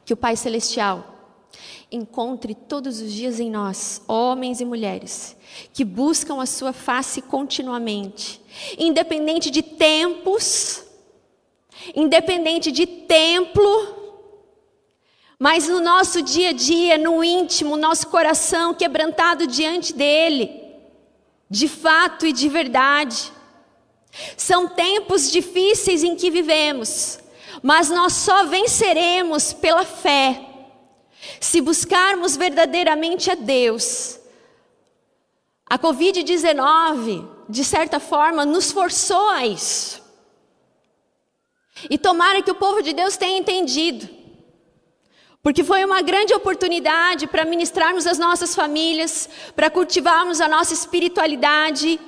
Que 0.06 0.14
o 0.14 0.18
Pai 0.18 0.38
Celestial 0.38 1.04
encontre 1.92 2.56
todos 2.56 3.02
os 3.02 3.12
dias 3.12 3.42
em 3.42 3.52
nós, 3.52 4.02
homens 4.08 4.62
e 4.62 4.66
mulheres, 4.66 5.36
que 5.74 5.84
buscam 5.84 6.42
a 6.42 6.46
Sua 6.46 6.72
face 6.72 7.22
continuamente, 7.22 8.42
independente 8.78 9.52
de 9.52 9.62
tempos, 9.62 10.82
independente 11.94 12.72
de 12.72 12.86
templo, 12.86 13.95
mas 15.38 15.68
no 15.68 15.82
nosso 15.82 16.22
dia 16.22 16.50
a 16.50 16.54
dia, 16.54 16.98
no 16.98 17.24
íntimo, 17.24 17.76
nosso 17.76 18.08
coração 18.08 18.74
quebrantado 18.74 19.46
diante 19.46 19.94
dEle, 19.94 20.64
de 21.50 21.68
fato 21.68 22.26
e 22.26 22.32
de 22.32 22.48
verdade. 22.48 23.32
São 24.38 24.70
tempos 24.70 25.30
difíceis 25.30 26.04
em 26.04 26.16
que 26.16 26.32
vivemos, 26.32 27.20
mas 27.62 27.90
nós 27.90 28.14
só 28.14 28.46
venceremos 28.46 29.52
pela 29.52 29.84
fé, 29.84 30.42
se 31.42 31.60
buscarmos 31.60 32.38
verdadeiramente 32.38 33.30
a 33.30 33.36
Deus. 33.36 34.18
A 35.66 35.78
Covid-19, 35.78 37.28
de 37.50 37.64
certa 37.66 38.00
forma, 38.00 38.46
nos 38.46 38.72
forçou 38.72 39.30
a 39.30 39.46
isso. 39.46 40.02
E 41.90 41.98
tomara 41.98 42.42
que 42.42 42.52
o 42.52 42.56
povo 42.56 42.82
de 42.82 42.94
Deus 42.94 43.18
tenha 43.18 43.38
entendido 43.38 44.15
porque 45.46 45.64
foi 45.64 45.86
uma 45.86 46.02
grande 46.02 46.34
oportunidade 46.34 47.28
para 47.28 47.46
ministrarmos 47.46 48.08
as 48.08 48.18
nossas 48.18 48.56
famílias, 48.56 49.30
para 49.56 49.70
cultivarmos 49.70 50.42
a 50.42 50.48
nossa 50.48 50.74
espiritualidade, 50.74 52.02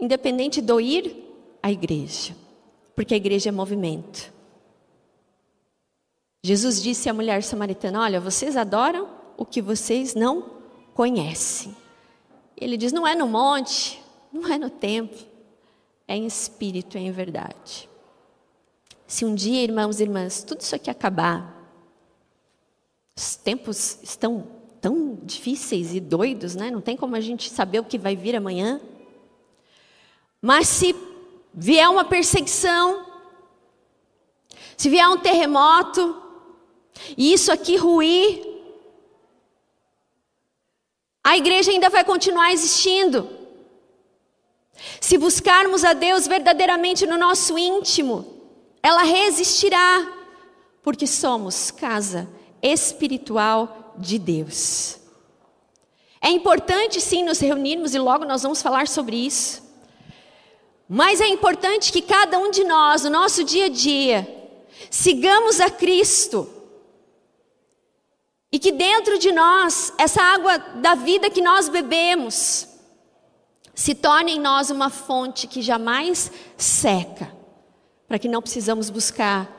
independente 0.00 0.62
do 0.62 0.80
ir 0.80 1.14
à 1.62 1.70
igreja. 1.70 2.34
Porque 2.96 3.12
a 3.12 3.18
igreja 3.18 3.50
é 3.50 3.52
movimento. 3.52 4.32
Jesus 6.42 6.82
disse 6.82 7.06
à 7.10 7.12
mulher 7.12 7.42
samaritana: 7.42 8.00
Olha, 8.00 8.18
vocês 8.18 8.56
adoram 8.56 9.10
o 9.36 9.44
que 9.44 9.60
vocês 9.60 10.14
não 10.14 10.48
conhecem. 10.94 11.76
Ele 12.56 12.78
diz: 12.78 12.94
Não 12.94 13.06
é 13.06 13.14
no 13.14 13.28
monte, 13.28 14.02
não 14.32 14.50
é 14.50 14.56
no 14.56 14.70
templo, 14.70 15.20
é 16.08 16.16
em 16.16 16.24
espírito, 16.24 16.96
é 16.96 17.02
em 17.02 17.12
verdade. 17.12 17.90
Se 19.06 19.22
um 19.26 19.34
dia, 19.34 19.62
irmãos 19.62 20.00
e 20.00 20.04
irmãs, 20.04 20.42
tudo 20.42 20.62
isso 20.62 20.74
aqui 20.74 20.88
acabar, 20.88 21.53
os 23.16 23.36
tempos 23.36 23.98
estão 24.02 24.46
tão 24.80 25.18
difíceis 25.22 25.94
e 25.94 26.00
doidos, 26.00 26.56
né? 26.56 26.70
Não 26.70 26.80
tem 26.80 26.96
como 26.96 27.14
a 27.14 27.20
gente 27.20 27.48
saber 27.48 27.78
o 27.78 27.84
que 27.84 27.96
vai 27.96 28.16
vir 28.16 28.34
amanhã. 28.34 28.80
Mas 30.42 30.68
se 30.68 30.94
vier 31.54 31.88
uma 31.88 32.04
perseguição, 32.04 33.06
se 34.76 34.90
vier 34.90 35.08
um 35.08 35.18
terremoto, 35.18 36.20
e 37.16 37.32
isso 37.32 37.52
aqui 37.52 37.76
ruir, 37.76 38.44
a 41.22 41.36
igreja 41.36 41.70
ainda 41.70 41.88
vai 41.88 42.04
continuar 42.04 42.52
existindo. 42.52 43.30
Se 45.00 45.16
buscarmos 45.16 45.84
a 45.84 45.92
Deus 45.92 46.26
verdadeiramente 46.26 47.06
no 47.06 47.16
nosso 47.16 47.56
íntimo, 47.56 48.42
ela 48.82 49.04
resistirá, 49.04 50.12
porque 50.82 51.06
somos 51.06 51.70
casa 51.70 52.28
espiritual 52.64 53.94
de 53.98 54.18
Deus. 54.18 54.98
É 56.20 56.30
importante 56.30 57.00
sim 57.00 57.22
nos 57.22 57.38
reunirmos 57.38 57.94
e 57.94 57.98
logo 57.98 58.24
nós 58.24 58.42
vamos 58.42 58.62
falar 58.62 58.88
sobre 58.88 59.16
isso. 59.16 59.62
Mas 60.88 61.20
é 61.20 61.28
importante 61.28 61.92
que 61.92 62.00
cada 62.00 62.38
um 62.38 62.50
de 62.50 62.64
nós, 62.64 63.04
no 63.04 63.10
nosso 63.10 63.44
dia 63.44 63.66
a 63.66 63.68
dia, 63.68 64.26
sigamos 64.90 65.60
a 65.60 65.70
Cristo. 65.70 66.48
E 68.50 68.58
que 68.58 68.72
dentro 68.72 69.18
de 69.18 69.32
nós, 69.32 69.92
essa 69.98 70.22
água 70.22 70.56
da 70.56 70.94
vida 70.94 71.28
que 71.28 71.42
nós 71.42 71.68
bebemos, 71.68 72.68
se 73.74 73.94
torne 73.94 74.32
em 74.32 74.40
nós 74.40 74.70
uma 74.70 74.88
fonte 74.88 75.46
que 75.46 75.60
jamais 75.60 76.30
seca, 76.56 77.34
para 78.06 78.18
que 78.18 78.28
não 78.28 78.40
precisamos 78.40 78.88
buscar 78.88 79.50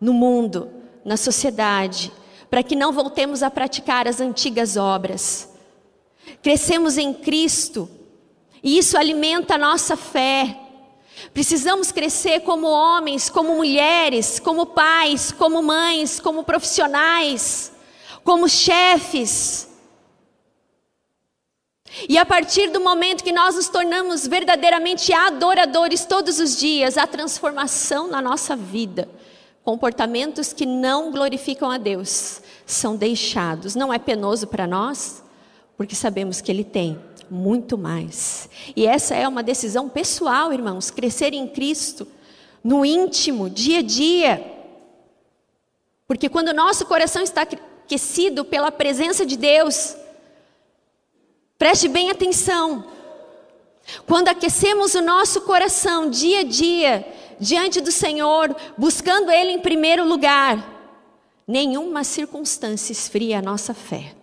no 0.00 0.12
mundo, 0.12 0.72
na 1.04 1.16
sociedade, 1.16 2.10
para 2.50 2.62
que 2.62 2.76
não 2.76 2.92
voltemos 2.92 3.42
a 3.42 3.50
praticar 3.50 4.06
as 4.06 4.20
antigas 4.20 4.76
obras 4.76 5.54
Crescemos 6.42 6.98
em 6.98 7.12
Cristo 7.12 7.88
e 8.62 8.78
isso 8.78 8.96
alimenta 8.96 9.54
a 9.54 9.58
nossa 9.58 9.96
fé. 9.96 10.58
Precisamos 11.32 11.92
crescer 11.92 12.40
como 12.40 12.66
homens, 12.66 13.28
como 13.28 13.56
mulheres, 13.56 14.38
como 14.38 14.66
pais, 14.66 15.32
como 15.32 15.62
mães, 15.62 16.20
como 16.20 16.44
profissionais, 16.44 17.72
como 18.22 18.48
chefes. 18.48 19.68
E 22.08 22.18
a 22.18 22.26
partir 22.26 22.70
do 22.70 22.80
momento 22.80 23.22
que 23.22 23.32
nós 23.32 23.54
nos 23.54 23.68
tornamos 23.68 24.26
verdadeiramente 24.26 25.12
adoradores 25.12 26.04
todos 26.04 26.40
os 26.40 26.58
dias, 26.58 26.98
a 26.98 27.06
transformação 27.06 28.08
na 28.08 28.20
nossa 28.20 28.56
vida, 28.56 29.08
comportamentos 29.64 30.52
que 30.52 30.66
não 30.66 31.10
glorificam 31.10 31.70
a 31.70 31.78
Deus, 31.78 32.40
são 32.66 32.96
deixados. 32.96 33.74
Não 33.74 33.92
é 33.92 33.98
penoso 33.98 34.46
para 34.46 34.66
nós? 34.66 35.24
porque 35.76 35.94
sabemos 35.94 36.40
que 36.40 36.50
Ele 36.50 36.64
tem 36.64 36.98
muito 37.30 37.76
mais. 37.76 38.48
E 38.76 38.86
essa 38.86 39.14
é 39.14 39.26
uma 39.26 39.42
decisão 39.42 39.88
pessoal, 39.88 40.52
irmãos, 40.52 40.90
crescer 40.90 41.32
em 41.32 41.46
Cristo, 41.48 42.06
no 42.62 42.84
íntimo, 42.84 43.50
dia 43.50 43.78
a 43.78 43.82
dia. 43.82 44.52
Porque 46.06 46.28
quando 46.28 46.48
o 46.48 46.54
nosso 46.54 46.86
coração 46.86 47.22
está 47.22 47.42
aquecido 47.42 48.44
pela 48.44 48.70
presença 48.70 49.26
de 49.26 49.36
Deus, 49.36 49.96
preste 51.58 51.88
bem 51.88 52.10
atenção. 52.10 52.86
Quando 54.06 54.28
aquecemos 54.28 54.94
o 54.94 55.02
nosso 55.02 55.42
coração 55.42 56.08
dia 56.08 56.40
a 56.40 56.44
dia, 56.44 57.06
diante 57.40 57.80
do 57.80 57.92
Senhor, 57.92 58.54
buscando 58.76 59.30
Ele 59.30 59.52
em 59.52 59.60
primeiro 59.60 60.06
lugar, 60.06 60.74
nenhuma 61.46 62.04
circunstância 62.04 62.92
esfria 62.92 63.38
a 63.38 63.42
nossa 63.42 63.74
fé. 63.74 64.14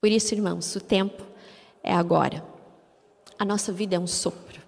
Por 0.00 0.10
isso, 0.10 0.34
irmãos, 0.34 0.74
o 0.74 0.80
tempo 0.80 1.22
é 1.82 1.92
agora. 1.92 2.44
A 3.38 3.44
nossa 3.44 3.72
vida 3.72 3.96
é 3.96 3.98
um 3.98 4.06
sopro. 4.06 4.60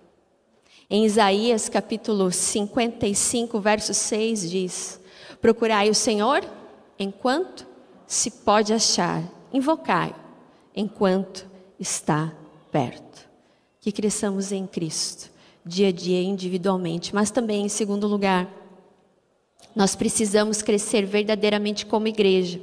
Em 0.88 1.06
Isaías 1.06 1.70
capítulo 1.70 2.30
55, 2.30 3.58
verso 3.60 3.94
6 3.94 4.50
diz: 4.50 5.00
Procurai 5.40 5.88
o 5.88 5.94
Senhor 5.94 6.44
enquanto 6.98 7.66
se 8.06 8.30
pode 8.30 8.74
achar, 8.74 9.22
invocai 9.52 10.14
enquanto 10.76 11.48
está 11.80 12.32
perto. 12.70 13.26
Que 13.80 13.90
cresçamos 13.90 14.52
em 14.52 14.66
Cristo, 14.66 15.31
dia 15.64 15.88
a 15.88 15.92
dia 15.92 16.22
individualmente, 16.22 17.14
mas 17.14 17.30
também, 17.30 17.64
em 17.64 17.68
segundo 17.68 18.06
lugar, 18.06 18.48
nós 19.74 19.94
precisamos 19.94 20.60
crescer 20.60 21.06
verdadeiramente 21.06 21.86
como 21.86 22.08
igreja, 22.08 22.60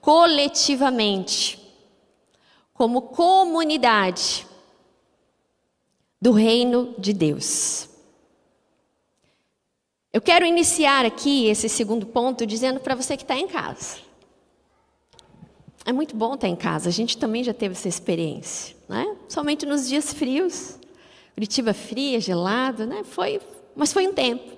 coletivamente 0.00 1.60
como 2.72 3.02
comunidade 3.02 4.46
do 6.20 6.32
reino 6.32 6.94
de 6.98 7.12
Deus. 7.12 7.88
Eu 10.12 10.20
quero 10.20 10.46
iniciar 10.46 11.04
aqui 11.04 11.46
esse 11.46 11.68
segundo 11.68 12.06
ponto 12.06 12.46
dizendo 12.46 12.80
para 12.80 12.94
você 12.94 13.16
que 13.16 13.24
está 13.24 13.36
em 13.36 13.48
casa. 13.48 13.98
É 15.84 15.92
muito 15.92 16.16
bom 16.16 16.34
estar 16.34 16.48
em 16.48 16.56
casa, 16.56 16.88
a 16.88 16.92
gente 16.92 17.18
também 17.18 17.44
já 17.44 17.52
teve 17.52 17.74
essa 17.74 17.88
experiência, 17.88 18.74
né? 18.88 19.16
Somente 19.28 19.66
nos 19.66 19.86
dias 19.86 20.14
frios, 20.14 20.78
Curitiba 21.34 21.74
fria, 21.74 22.20
gelado, 22.20 22.86
né? 22.86 23.02
Foi, 23.04 23.40
mas 23.74 23.92
foi 23.92 24.06
um 24.06 24.12
tempo. 24.12 24.52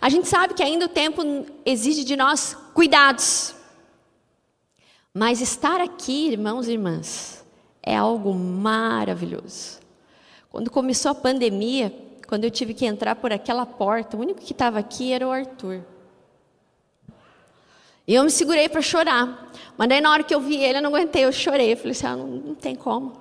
A 0.00 0.08
gente 0.08 0.28
sabe 0.28 0.54
que 0.54 0.62
ainda 0.62 0.86
o 0.86 0.88
tempo 0.88 1.22
exige 1.64 2.04
de 2.04 2.14
nós 2.16 2.56
cuidados. 2.74 3.54
Mas 5.12 5.40
estar 5.40 5.80
aqui, 5.80 6.28
irmãos 6.28 6.68
e 6.68 6.72
irmãs, 6.72 7.44
é 7.82 7.96
algo 7.96 8.34
maravilhoso. 8.34 9.80
Quando 10.50 10.70
começou 10.70 11.10
a 11.10 11.14
pandemia, 11.14 11.94
quando 12.26 12.44
eu 12.44 12.50
tive 12.50 12.74
que 12.74 12.84
entrar 12.84 13.16
por 13.16 13.32
aquela 13.32 13.64
porta, 13.64 14.16
o 14.16 14.20
único 14.20 14.40
que 14.40 14.52
estava 14.52 14.78
aqui 14.78 15.12
era 15.12 15.26
o 15.26 15.30
Arthur. 15.30 15.82
E 18.06 18.14
eu 18.14 18.22
me 18.22 18.30
segurei 18.30 18.68
para 18.68 18.82
chorar. 18.82 19.50
Mas 19.76 19.88
daí 19.88 20.00
na 20.00 20.10
hora 20.10 20.22
que 20.22 20.34
eu 20.34 20.40
vi 20.40 20.56
ele, 20.56 20.78
eu 20.78 20.82
não 20.82 20.90
aguentei, 20.90 21.24
eu 21.24 21.32
chorei. 21.32 21.72
Eu 21.72 21.76
falei 21.76 21.92
assim, 21.92 22.06
ah, 22.06 22.16
não, 22.16 22.26
não 22.26 22.54
tem 22.54 22.74
como. 22.74 23.12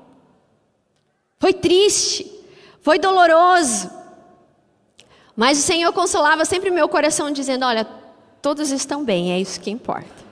Foi 1.40 1.54
triste, 1.54 2.30
foi 2.84 3.00
doloroso. 3.00 3.90
Mas 5.36 5.58
o 5.58 5.64
Senhor 5.64 5.92
consolava 5.92 6.46
sempre 6.46 6.70
meu 6.70 6.88
coração, 6.88 7.32
dizendo: 7.32 7.66
Olha, 7.66 7.84
todos 8.40 8.70
estão 8.70 9.04
bem, 9.04 9.32
é 9.32 9.40
isso 9.40 9.60
que 9.60 9.72
importa 9.72 10.24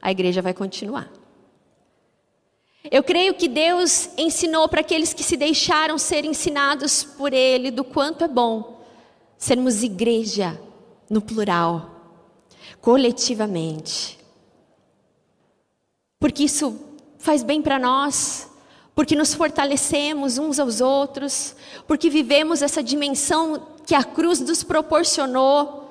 a 0.00 0.10
igreja 0.10 0.40
vai 0.40 0.54
continuar. 0.54 1.10
Eu 2.90 3.02
creio 3.02 3.34
que 3.34 3.46
Deus 3.46 4.08
ensinou 4.16 4.68
para 4.68 4.80
aqueles 4.80 5.12
que 5.12 5.22
se 5.22 5.36
deixaram 5.36 5.98
ser 5.98 6.24
ensinados 6.24 7.04
por 7.04 7.32
Ele 7.32 7.70
do 7.70 7.84
quanto 7.84 8.24
é 8.24 8.28
bom 8.28 8.80
sermos 9.36 9.82
igreja 9.82 10.60
no 11.08 11.20
plural, 11.20 11.90
coletivamente. 12.80 14.18
Porque 16.18 16.44
isso 16.44 16.78
faz 17.18 17.42
bem 17.42 17.60
para 17.60 17.78
nós, 17.78 18.49
porque 19.00 19.16
nos 19.16 19.32
fortalecemos 19.32 20.36
uns 20.36 20.58
aos 20.58 20.82
outros, 20.82 21.56
porque 21.86 22.10
vivemos 22.10 22.60
essa 22.60 22.82
dimensão 22.82 23.66
que 23.86 23.94
a 23.94 24.04
cruz 24.04 24.40
nos 24.40 24.62
proporcionou. 24.62 25.90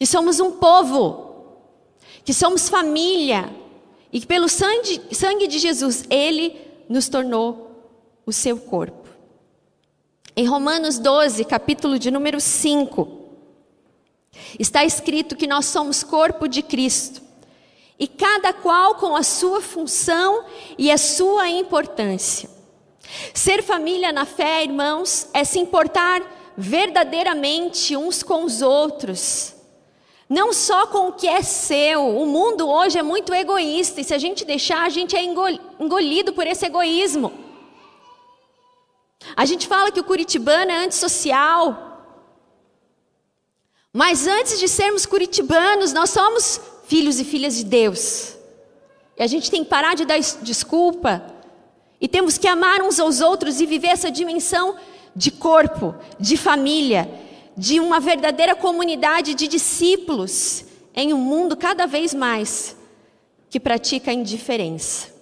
E 0.00 0.04
somos 0.04 0.40
um 0.40 0.50
povo 0.50 1.62
que 2.24 2.34
somos 2.34 2.68
família 2.68 3.54
e 4.12 4.18
que 4.18 4.26
pelo 4.26 4.48
sangue, 4.48 5.00
sangue 5.12 5.46
de 5.46 5.60
Jesus 5.60 6.02
ele 6.10 6.60
nos 6.88 7.08
tornou 7.08 7.86
o 8.26 8.32
seu 8.32 8.58
corpo. 8.58 9.08
Em 10.34 10.48
Romanos 10.48 10.98
12, 10.98 11.44
capítulo 11.44 12.00
de 12.00 12.10
número 12.10 12.40
5, 12.40 13.28
está 14.58 14.84
escrito 14.84 15.36
que 15.36 15.46
nós 15.46 15.66
somos 15.66 16.02
corpo 16.02 16.48
de 16.48 16.62
Cristo 16.64 17.22
e 17.98 18.06
cada 18.06 18.52
qual 18.52 18.96
com 18.96 19.14
a 19.14 19.22
sua 19.22 19.60
função 19.60 20.44
e 20.76 20.90
a 20.90 20.98
sua 20.98 21.48
importância. 21.48 22.50
Ser 23.32 23.62
família 23.62 24.12
na 24.12 24.24
fé, 24.24 24.64
irmãos, 24.64 25.28
é 25.32 25.44
se 25.44 25.58
importar 25.58 26.22
verdadeiramente 26.56 27.96
uns 27.96 28.22
com 28.22 28.44
os 28.44 28.62
outros 28.62 29.54
não 30.28 30.52
só 30.52 30.86
com 30.86 31.08
o 31.08 31.12
que 31.12 31.28
é 31.28 31.42
seu. 31.42 32.08
O 32.18 32.26
mundo 32.26 32.68
hoje 32.68 32.98
é 32.98 33.02
muito 33.02 33.32
egoísta 33.34 34.00
e 34.00 34.04
se 34.04 34.14
a 34.14 34.18
gente 34.18 34.44
deixar, 34.44 34.82
a 34.84 34.88
gente 34.88 35.14
é 35.14 35.22
engolido 35.22 36.32
por 36.32 36.46
esse 36.46 36.66
egoísmo. 36.66 37.32
A 39.36 39.44
gente 39.44 39.66
fala 39.66 39.90
que 39.90 40.00
o 40.00 40.04
curitibano 40.04 40.70
é 40.70 40.84
antissocial. 40.84 41.92
Mas 43.92 44.26
antes 44.26 44.58
de 44.58 44.66
sermos 44.66 45.06
curitibanos, 45.06 45.92
nós 45.92 46.10
somos 46.10 46.60
filhos 46.86 47.20
e 47.20 47.24
filhas 47.24 47.56
de 47.56 47.64
Deus. 47.64 48.36
E 49.16 49.22
a 49.22 49.26
gente 49.26 49.50
tem 49.50 49.62
que 49.64 49.70
parar 49.70 49.94
de 49.94 50.04
dar 50.04 50.18
desculpa. 50.18 51.24
E 52.00 52.08
temos 52.08 52.36
que 52.36 52.48
amar 52.48 52.82
uns 52.82 52.98
aos 52.98 53.20
outros 53.20 53.60
e 53.60 53.66
viver 53.66 53.88
essa 53.88 54.10
dimensão 54.10 54.76
de 55.14 55.30
corpo, 55.30 55.94
de 56.18 56.36
família, 56.36 57.08
de 57.56 57.78
uma 57.78 58.00
verdadeira 58.00 58.54
comunidade 58.54 59.34
de 59.34 59.46
discípulos 59.46 60.64
em 60.94 61.12
um 61.12 61.18
mundo 61.18 61.56
cada 61.56 61.86
vez 61.86 62.12
mais 62.12 62.76
que 63.48 63.60
pratica 63.60 64.10
a 64.10 64.14
indiferença. 64.14 65.14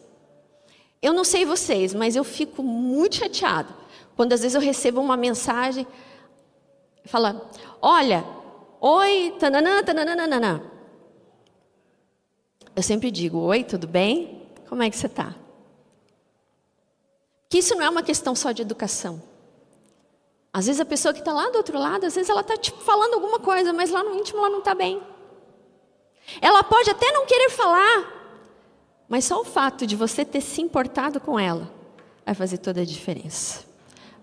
Eu 1.03 1.13
não 1.13 1.25
sei 1.25 1.45
vocês, 1.45 1.93
mas 1.93 2.17
eu 2.17 2.25
fico 2.25 2.63
muito 2.63 3.17
chateada 3.17 3.83
quando 4.17 4.33
às 4.33 4.41
vezes 4.41 4.55
eu 4.55 4.61
recebo 4.61 5.01
uma 5.01 5.17
mensagem, 5.17 5.87
fala, 7.05 7.51
olha, 7.81 8.25
oi, 8.81 9.35
tananã, 9.39 9.83
tananã, 9.83 10.63
Eu 12.75 12.83
sempre 12.83 13.11
digo, 13.11 13.39
oi, 13.39 13.63
tudo 13.63 13.87
bem? 13.87 14.43
Como 14.69 14.83
é 14.83 14.89
que 14.89 14.97
você 14.97 15.07
está? 15.07 15.35
Que 17.49 17.59
isso 17.59 17.75
não 17.75 17.85
é 17.85 17.91
uma 17.91 18.03
questão 18.03 18.35
só 18.35 18.51
de 18.51 18.63
educação. 18.63 19.23
Às 20.53 20.67
vezes 20.67 20.81
a 20.81 20.85
pessoa 20.85 21.13
que 21.13 21.21
está 21.21 21.33
lá 21.33 21.51
do 21.51 21.57
outro 21.57 21.79
lado, 21.79 22.07
às 22.07 22.15
vezes 22.15 22.31
ela 22.31 22.41
está 22.41 22.57
tipo, 22.57 22.81
falando 22.81 23.15
alguma 23.15 23.39
coisa, 23.39 23.73
mas 23.73 23.91
lá 23.91 24.03
no 24.03 24.15
íntimo 24.15 24.39
ela 24.39 24.51
não 24.51 24.61
está 24.61 24.75
bem. 24.75 25.03
Ela 26.41 26.63
pode 26.63 26.91
até 26.91 27.11
não 27.13 27.27
querer 27.27 27.51
falar, 27.51 28.23
mas 29.09 29.25
só 29.27 29.41
o 29.41 29.45
fato 29.45 29.87
de 29.87 29.97
você 29.97 30.25
ter 30.25 30.41
se 30.41 30.63
importado 30.63 31.21
com 31.21 31.39
ela 31.39 31.71
vai 32.25 32.35
fazer 32.35 32.59
toda 32.59 32.81
a 32.81 32.85
diferença. 32.85 33.65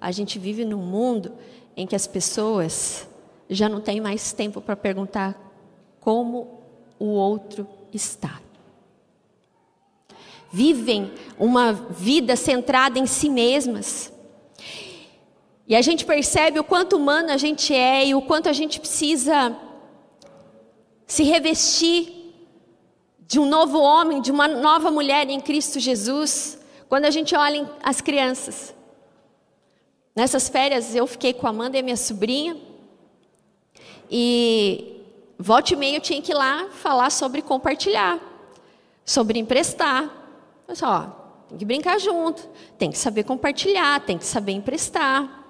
A 0.01 0.12
gente 0.12 0.39
vive 0.39 0.65
num 0.65 0.81
mundo 0.81 1.33
em 1.75 1.85
que 1.85 1.95
as 1.95 2.07
pessoas 2.07 3.07
já 3.49 3.67
não 3.67 3.81
têm 3.81 3.99
mais 3.99 4.33
tempo 4.33 4.62
para 4.62 4.75
perguntar 4.75 5.39
como 5.99 6.62
o 6.97 7.05
outro 7.05 7.67
está. 7.93 8.41
Vivem 10.52 11.12
uma 11.38 11.71
vida 11.71 12.36
centrada 12.36 12.97
em 12.97 13.06
si 13.06 13.30
mesmas. 13.30 14.12
E 15.67 15.75
a 15.75 15.82
gente 15.82 16.06
percebe 16.06 16.60
o 16.60 16.63
quanto 16.63 16.97
humano 16.97 17.32
a 17.32 17.38
gente 17.38 17.73
é 17.73 18.08
e 18.08 18.15
o 18.15 18.21
quanto 18.21 18.49
a 18.49 18.54
gente 18.54 18.80
precisa 18.80 19.56
se 21.06 21.23
revestir 21.23 22.34
de 23.28 23.39
um 23.39 23.45
novo 23.45 23.80
homem, 23.80 24.21
de 24.21 24.32
uma 24.32 24.47
nova 24.47 24.89
mulher 24.89 25.30
em 25.30 25.39
Cristo 25.39 25.80
Jesus, 25.80 26.60
quando 26.88 27.06
a 27.06 27.12
gente 27.12 27.36
olha 27.36 27.69
as 27.84 28.02
crianças. 28.02 28.73
Nessas 30.15 30.49
férias 30.49 30.95
eu 30.95 31.06
fiquei 31.06 31.32
com 31.32 31.45
a 31.45 31.52
Amanda 31.52 31.78
e 31.78 31.80
a 31.80 31.84
minha 31.84 31.95
sobrinha, 31.95 32.58
e 34.10 34.98
volta 35.39 35.73
e 35.73 35.78
meia 35.78 35.95
eu 35.95 36.02
tinha 36.02 36.21
que 36.21 36.34
ir 36.34 36.36
lá 36.36 36.67
falar 36.69 37.10
sobre 37.10 37.41
compartilhar, 37.41 38.19
sobre 39.06 39.39
emprestar. 39.39 40.04
Eu 40.67 40.73
disse, 40.73 40.84
ó, 40.84 41.06
tem 41.47 41.58
que 41.58 41.65
brincar 41.65 41.97
junto, 41.97 42.45
tem 42.78 42.91
que 42.91 42.97
saber 42.97 43.23
compartilhar, 43.23 44.02
tem 44.02 44.17
que 44.17 44.25
saber 44.25 44.52
emprestar. 44.52 45.47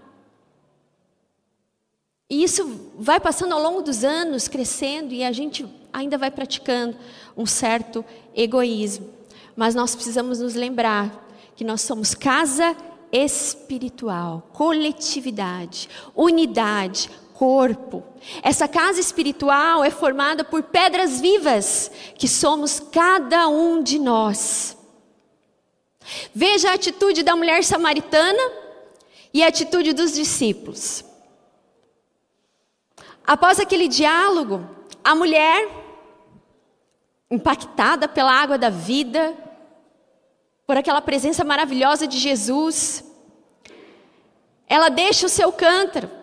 E 2.29 2.43
isso 2.43 2.91
vai 2.95 3.19
passando 3.19 3.53
ao 3.53 3.61
longo 3.61 3.81
dos 3.81 4.03
anos, 4.03 4.47
crescendo, 4.47 5.11
e 5.11 5.23
a 5.23 5.31
gente 5.31 5.67
ainda 5.91 6.15
vai 6.15 6.29
praticando 6.29 6.95
um 7.35 7.47
certo 7.47 8.05
egoísmo. 8.35 9.09
Mas 9.55 9.73
nós 9.73 9.95
precisamos 9.95 10.39
nos 10.39 10.53
lembrar 10.53 11.27
que 11.55 11.63
nós 11.63 11.81
somos 11.81 12.13
casa 12.13 12.77
espiritual, 13.11 14.47
coletividade, 14.53 15.89
unidade, 16.15 17.09
corpo. 17.39 18.03
Essa 18.43 18.67
casa 18.67 18.99
espiritual 18.99 19.81
é 19.81 19.89
formada 19.89 20.43
por 20.43 20.61
pedras 20.61 21.21
vivas, 21.21 21.89
que 22.17 22.27
somos 22.27 22.81
cada 22.81 23.47
um 23.47 23.81
de 23.81 23.97
nós. 23.97 24.77
Veja 26.35 26.69
a 26.69 26.73
atitude 26.73 27.23
da 27.23 27.37
mulher 27.37 27.63
samaritana 27.63 28.43
e 29.33 29.41
a 29.41 29.47
atitude 29.47 29.93
dos 29.93 30.11
discípulos. 30.11 31.05
Após 33.25 33.57
aquele 33.57 33.87
diálogo, 33.87 34.67
a 35.01 35.15
mulher 35.15 35.65
impactada 37.31 38.09
pela 38.09 38.33
água 38.33 38.57
da 38.57 38.69
vida, 38.69 39.33
por 40.67 40.75
aquela 40.75 40.99
presença 40.99 41.45
maravilhosa 41.45 42.05
de 42.05 42.17
Jesus. 42.17 43.01
Ela 44.67 44.89
deixa 44.89 45.25
o 45.25 45.29
seu 45.29 45.53
cântaro. 45.53 46.18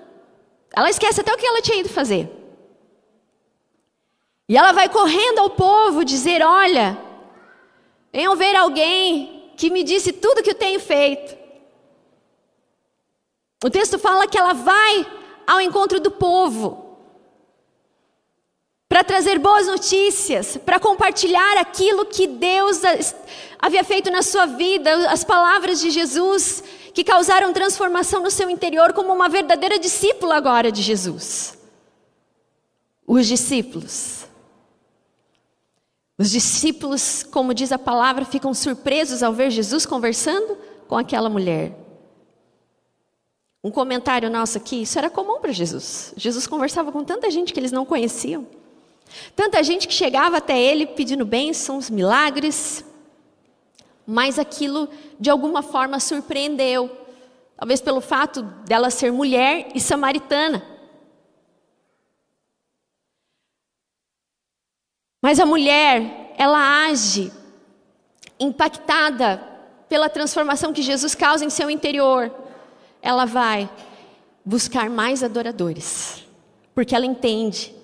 Ela 0.76 0.90
esquece 0.90 1.22
até 1.22 1.32
o 1.32 1.38
que 1.38 1.46
ela 1.46 1.62
tinha 1.62 1.80
ido 1.80 1.88
fazer. 1.88 2.30
E 4.46 4.56
ela 4.56 4.72
vai 4.72 4.90
correndo 4.90 5.38
ao 5.38 5.50
povo 5.50 6.04
dizer: 6.04 6.42
Olha, 6.42 6.98
venham 8.12 8.36
ver 8.36 8.54
alguém 8.54 9.52
que 9.56 9.70
me 9.70 9.82
disse 9.82 10.12
tudo 10.12 10.42
que 10.42 10.50
eu 10.50 10.54
tenho 10.54 10.78
feito. 10.78 11.34
O 13.64 13.70
texto 13.70 13.98
fala 13.98 14.28
que 14.28 14.38
ela 14.38 14.52
vai 14.52 15.06
ao 15.46 15.60
encontro 15.62 15.98
do 15.98 16.10
povo 16.10 16.85
para 18.96 19.04
trazer 19.04 19.38
boas 19.38 19.66
notícias, 19.66 20.56
para 20.56 20.80
compartilhar 20.80 21.58
aquilo 21.58 22.06
que 22.06 22.26
Deus 22.26 22.80
havia 23.58 23.84
feito 23.84 24.10
na 24.10 24.22
sua 24.22 24.46
vida, 24.46 25.10
as 25.10 25.22
palavras 25.22 25.80
de 25.80 25.90
Jesus 25.90 26.64
que 26.94 27.04
causaram 27.04 27.52
transformação 27.52 28.22
no 28.22 28.30
seu 28.30 28.48
interior 28.48 28.94
como 28.94 29.12
uma 29.12 29.28
verdadeira 29.28 29.78
discípula 29.78 30.36
agora 30.36 30.72
de 30.72 30.80
Jesus. 30.80 31.58
Os 33.06 33.26
discípulos. 33.26 34.24
Os 36.16 36.30
discípulos, 36.30 37.22
como 37.22 37.52
diz 37.52 37.72
a 37.72 37.78
palavra, 37.78 38.24
ficam 38.24 38.54
surpresos 38.54 39.22
ao 39.22 39.34
ver 39.34 39.50
Jesus 39.50 39.84
conversando 39.84 40.56
com 40.88 40.96
aquela 40.96 41.28
mulher. 41.28 41.76
Um 43.62 43.70
comentário 43.70 44.30
nosso 44.30 44.56
aqui, 44.56 44.80
isso 44.80 44.98
era 44.98 45.10
comum 45.10 45.38
para 45.38 45.52
Jesus. 45.52 46.14
Jesus 46.16 46.46
conversava 46.46 46.90
com 46.90 47.04
tanta 47.04 47.30
gente 47.30 47.52
que 47.52 47.60
eles 47.60 47.72
não 47.72 47.84
conheciam. 47.84 48.55
Tanta 49.34 49.62
gente 49.62 49.86
que 49.86 49.94
chegava 49.94 50.38
até 50.38 50.60
ele 50.60 50.86
pedindo 50.86 51.24
bênçãos, 51.24 51.88
milagres, 51.90 52.84
mas 54.06 54.38
aquilo 54.38 54.88
de 55.18 55.30
alguma 55.30 55.62
forma 55.62 55.98
surpreendeu, 55.98 56.90
talvez 57.56 57.80
pelo 57.80 58.00
fato 58.00 58.42
dela 58.42 58.90
ser 58.90 59.10
mulher 59.10 59.68
e 59.74 59.80
samaritana. 59.80 60.62
Mas 65.20 65.40
a 65.40 65.46
mulher, 65.46 66.34
ela 66.38 66.86
age 66.86 67.32
impactada 68.38 69.42
pela 69.88 70.08
transformação 70.08 70.72
que 70.72 70.82
Jesus 70.82 71.14
causa 71.14 71.44
em 71.44 71.50
seu 71.50 71.70
interior. 71.70 72.32
Ela 73.00 73.24
vai 73.24 73.68
buscar 74.44 74.88
mais 74.88 75.24
adoradores, 75.24 76.24
porque 76.74 76.94
ela 76.94 77.06
entende 77.06 77.74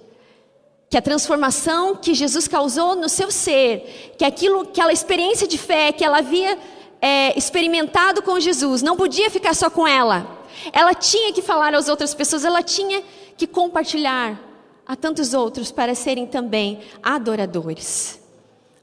que 0.93 0.99
a 0.99 1.01
transformação 1.01 1.97
que 1.97 2.13
Jesus 2.13 2.47
causou 2.47 2.95
no 2.95 3.09
seu 3.09 3.31
ser, 3.31 4.13
que 4.19 4.27
aquilo, 4.27 4.61
aquela 4.61 4.93
experiência 4.93 5.49
de 5.49 5.57
fé 5.57 5.91
que 5.91 6.05
ela 6.05 6.19
havia 6.19 6.59
é, 7.01 7.37
experimentado 7.37 8.21
com 8.21 8.39
Jesus, 8.39 8.83
não 8.83 8.95
podia 8.95 9.31
ficar 9.31 9.55
só 9.55 9.71
com 9.71 9.89
ela. 9.89 10.45
Ela 10.71 10.93
tinha 10.93 11.33
que 11.33 11.41
falar 11.41 11.75
às 11.75 11.89
outras 11.89 12.13
pessoas, 12.13 12.45
ela 12.45 12.63
tinha 12.63 13.03
que 13.39 13.47
compartilhar 13.47 14.39
a 14.87 14.95
tantos 14.95 15.33
outros 15.33 15.73
para 15.73 15.95
serem 15.95 16.27
também 16.27 16.81
adoradores. 17.03 18.22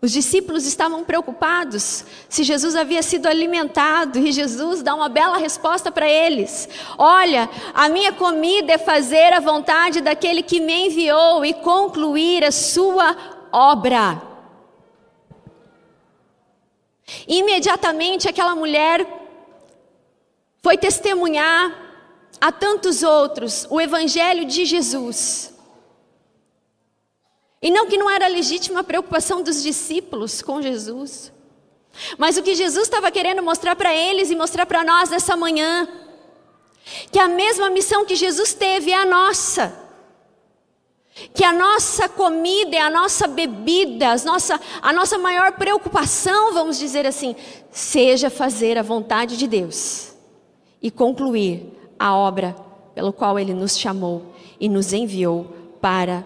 Os 0.02 0.12
discípulos 0.12 0.66
estavam 0.66 1.04
preocupados 1.04 2.06
se 2.30 2.44
Jesus 2.44 2.74
havia 2.74 3.04
sido 3.04 3.28
alimentado 3.28 4.18
e 4.18 4.32
Jesus 4.32 4.82
dá 4.82 4.96
uma 4.96 5.10
bela 5.10 5.38
resposta 5.38 5.92
para 5.92 6.08
eles: 6.08 6.70
Olha, 6.98 7.50
a 7.74 7.90
minha 7.90 8.14
comida 8.14 8.74
é 8.74 8.78
fazer 8.78 9.34
a 9.34 9.42
vontade 9.42 10.00
daquele 10.00 10.42
que 10.42 10.62
me 10.62 10.88
enviou 10.88 11.44
e 11.44 11.54
concluir 11.54 12.46
a 12.46 12.52
sua 12.52 13.16
obra. 13.52 14.22
Imediatamente 17.28 18.30
aquela 18.30 18.56
mulher 18.56 19.06
foi 20.62 20.78
testemunhar 20.78 21.76
a 22.40 22.54
tantos 22.54 23.04
outros 23.04 23.68
o 23.70 23.82
evangelho 23.82 24.46
de 24.46 24.64
Jesus. 24.64 25.59
E 27.62 27.70
não 27.70 27.88
que 27.88 27.98
não 27.98 28.10
era 28.10 28.28
legítima 28.28 28.80
a 28.80 28.84
preocupação 28.84 29.42
dos 29.44 29.62
discípulos 29.62 30.42
com 30.42 30.62
Jesus. 30.62 31.32
Mas 32.18 32.38
o 32.38 32.44
que 32.44 32.56
Jesus 32.56 32.84
estava 32.84 33.12
querendo 33.12 33.44
mostrar 33.44 33.76
para 33.76 33.94
eles 33.94 34.30
e 34.30 34.36
mostrar 34.36 34.66
para 34.66 34.84
nós 34.84 35.10
nessa 35.10 35.36
manhã, 35.36 35.88
que 37.12 37.20
a 37.20 37.28
mesma 37.28 37.70
missão 37.70 38.06
que 38.06 38.16
Jesus 38.16 38.54
teve 38.54 38.92
é 38.92 38.96
a 38.96 39.06
nossa. 39.06 39.88
Que 41.34 41.44
a 41.44 41.52
nossa 41.52 42.08
comida 42.08 42.78
é 42.78 42.80
a 42.80 42.90
nossa 42.90 43.28
bebida, 43.28 44.10
a 44.10 44.18
nossa, 44.18 44.60
a 44.82 44.94
nossa 44.94 45.18
maior 45.18 45.52
preocupação, 45.54 46.54
vamos 46.54 46.80
dizer 46.80 47.06
assim, 47.06 47.36
seja 47.72 48.30
fazer 48.30 48.78
a 48.78 48.84
vontade 48.84 49.36
de 49.36 49.46
Deus 49.46 50.14
e 50.82 50.90
concluir 50.90 51.78
a 51.98 52.16
obra 52.16 52.56
pelo 52.96 53.12
qual 53.12 53.38
Ele 53.38 53.54
nos 53.54 53.78
chamou 53.78 54.34
e 54.60 54.70
nos 54.70 54.94
enviou 54.94 55.54
para 55.82 56.24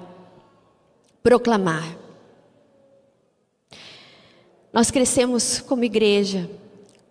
proclamar. 1.24 1.97
Nós 4.74 4.91
crescemos 4.91 5.61
como 5.61 5.86
igreja 5.86 6.49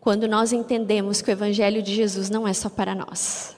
quando 0.00 0.28
nós 0.28 0.52
entendemos 0.52 1.22
que 1.22 1.30
o 1.30 1.32
Evangelho 1.32 1.82
de 1.82 1.94
Jesus 1.94 2.28
não 2.28 2.46
é 2.46 2.52
só 2.52 2.68
para 2.68 2.94
nós. 2.94 3.56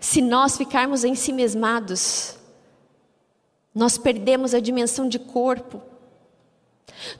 Se 0.00 0.20
nós 0.22 0.56
ficarmos 0.56 1.04
em 1.04 1.14
si 1.14 1.32
mesmados, 1.32 2.34
nós 3.74 3.98
perdemos 3.98 4.54
a 4.54 4.60
dimensão 4.60 5.06
de 5.06 5.18
corpo. 5.18 5.82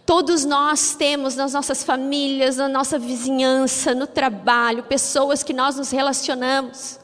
Todos 0.07 0.45
nós 0.45 0.95
temos 0.95 1.37
nas 1.37 1.53
nossas 1.53 1.85
famílias, 1.85 2.57
na 2.57 2.69
nossa 2.69 2.99
vizinhança, 2.99 3.95
no 3.95 4.07
trabalho, 4.07 4.85
pessoas 4.85 5.43
que 5.43 5.53
nós 5.53 5.77
nos 5.77 5.91
relacionamos. 5.91 6.99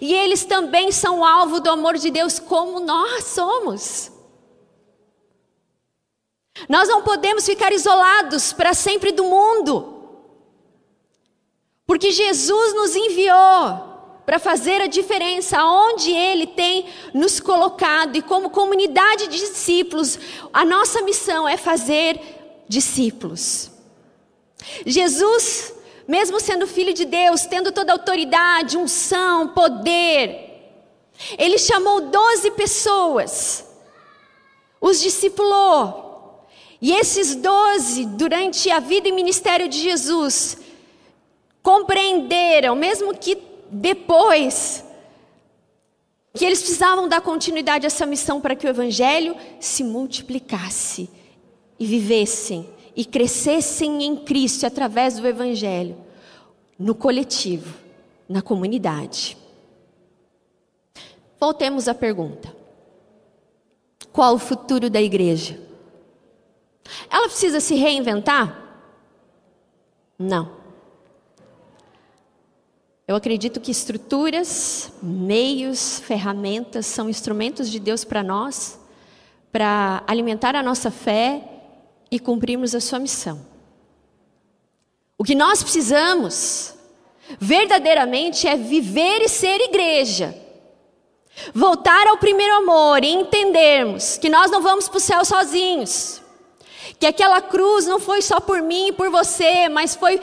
E 0.00 0.14
eles 0.14 0.44
também 0.44 0.90
são 0.90 1.24
alvo 1.24 1.60
do 1.60 1.68
amor 1.68 1.98
de 1.98 2.10
Deus, 2.10 2.38
como 2.38 2.80
nós 2.80 3.24
somos. 3.24 4.13
Nós 6.68 6.88
não 6.88 7.02
podemos 7.02 7.44
ficar 7.44 7.72
isolados 7.72 8.52
para 8.52 8.74
sempre 8.74 9.12
do 9.12 9.24
mundo, 9.24 9.94
porque 11.86 12.10
Jesus 12.10 12.74
nos 12.74 12.96
enviou 12.96 13.94
para 14.24 14.38
fazer 14.38 14.80
a 14.80 14.86
diferença 14.86 15.62
onde 15.62 16.10
Ele 16.10 16.46
tem 16.46 16.86
nos 17.12 17.40
colocado 17.40 18.16
e 18.16 18.22
como 18.22 18.50
comunidade 18.50 19.28
de 19.28 19.38
discípulos, 19.38 20.18
a 20.52 20.64
nossa 20.64 21.02
missão 21.02 21.46
é 21.46 21.56
fazer 21.56 22.18
discípulos. 22.66 23.70
Jesus, 24.86 25.74
mesmo 26.08 26.40
sendo 26.40 26.66
filho 26.66 26.94
de 26.94 27.04
Deus, 27.04 27.44
tendo 27.44 27.70
toda 27.70 27.92
a 27.92 27.96
autoridade, 27.96 28.78
unção, 28.78 29.48
poder, 29.48 30.72
Ele 31.36 31.58
chamou 31.58 32.00
doze 32.02 32.50
pessoas, 32.52 33.66
os 34.80 35.00
discipulou. 35.00 36.03
E 36.80 36.92
esses 36.92 37.34
doze, 37.34 38.04
durante 38.04 38.70
a 38.70 38.80
vida 38.80 39.08
e 39.08 39.12
ministério 39.12 39.68
de 39.68 39.80
Jesus, 39.80 40.58
compreenderam, 41.62 42.74
mesmo 42.74 43.16
que 43.16 43.38
depois 43.70 44.84
que 46.34 46.44
eles 46.44 46.60
precisavam 46.60 47.08
dar 47.08 47.20
continuidade 47.20 47.86
a 47.86 47.88
essa 47.88 48.04
missão 48.04 48.40
para 48.40 48.56
que 48.56 48.66
o 48.66 48.70
evangelho 48.70 49.36
se 49.60 49.84
multiplicasse 49.84 51.08
e 51.78 51.86
vivessem 51.86 52.68
e 52.96 53.04
crescessem 53.04 54.04
em 54.04 54.16
Cristo 54.16 54.66
através 54.66 55.18
do 55.18 55.26
evangelho 55.26 55.96
no 56.78 56.94
coletivo, 56.94 57.74
na 58.28 58.42
comunidade. 58.42 59.36
Voltemos 61.38 61.88
à 61.88 61.94
pergunta: 61.94 62.54
qual 64.12 64.34
o 64.34 64.38
futuro 64.38 64.90
da 64.90 65.00
igreja? 65.00 65.63
Ela 67.10 67.28
precisa 67.28 67.60
se 67.60 67.74
reinventar? 67.74 68.62
Não. 70.18 70.64
Eu 73.06 73.16
acredito 73.16 73.60
que 73.60 73.70
estruturas, 73.70 74.90
meios, 75.02 76.00
ferramentas 76.00 76.86
são 76.86 77.10
instrumentos 77.10 77.70
de 77.70 77.78
Deus 77.78 78.02
para 78.02 78.22
nós, 78.22 78.78
para 79.52 80.02
alimentar 80.06 80.56
a 80.56 80.62
nossa 80.62 80.90
fé 80.90 81.42
e 82.10 82.18
cumprirmos 82.18 82.74
a 82.74 82.80
sua 82.80 82.98
missão. 82.98 83.44
O 85.18 85.22
que 85.22 85.34
nós 85.34 85.62
precisamos, 85.62 86.74
verdadeiramente, 87.38 88.48
é 88.48 88.56
viver 88.56 89.20
e 89.20 89.28
ser 89.28 89.60
igreja. 89.60 90.34
Voltar 91.52 92.06
ao 92.06 92.16
primeiro 92.16 92.54
amor 92.56 93.04
e 93.04 93.12
entendermos 93.12 94.16
que 94.16 94.30
nós 94.30 94.50
não 94.50 94.62
vamos 94.62 94.88
para 94.88 94.96
o 94.96 95.00
céu 95.00 95.24
sozinhos. 95.24 96.23
Que 96.98 97.06
aquela 97.06 97.40
cruz 97.40 97.86
não 97.86 97.98
foi 97.98 98.22
só 98.22 98.40
por 98.40 98.62
mim 98.62 98.88
e 98.88 98.92
por 98.92 99.10
você, 99.10 99.68
mas 99.68 99.94
foi 99.94 100.20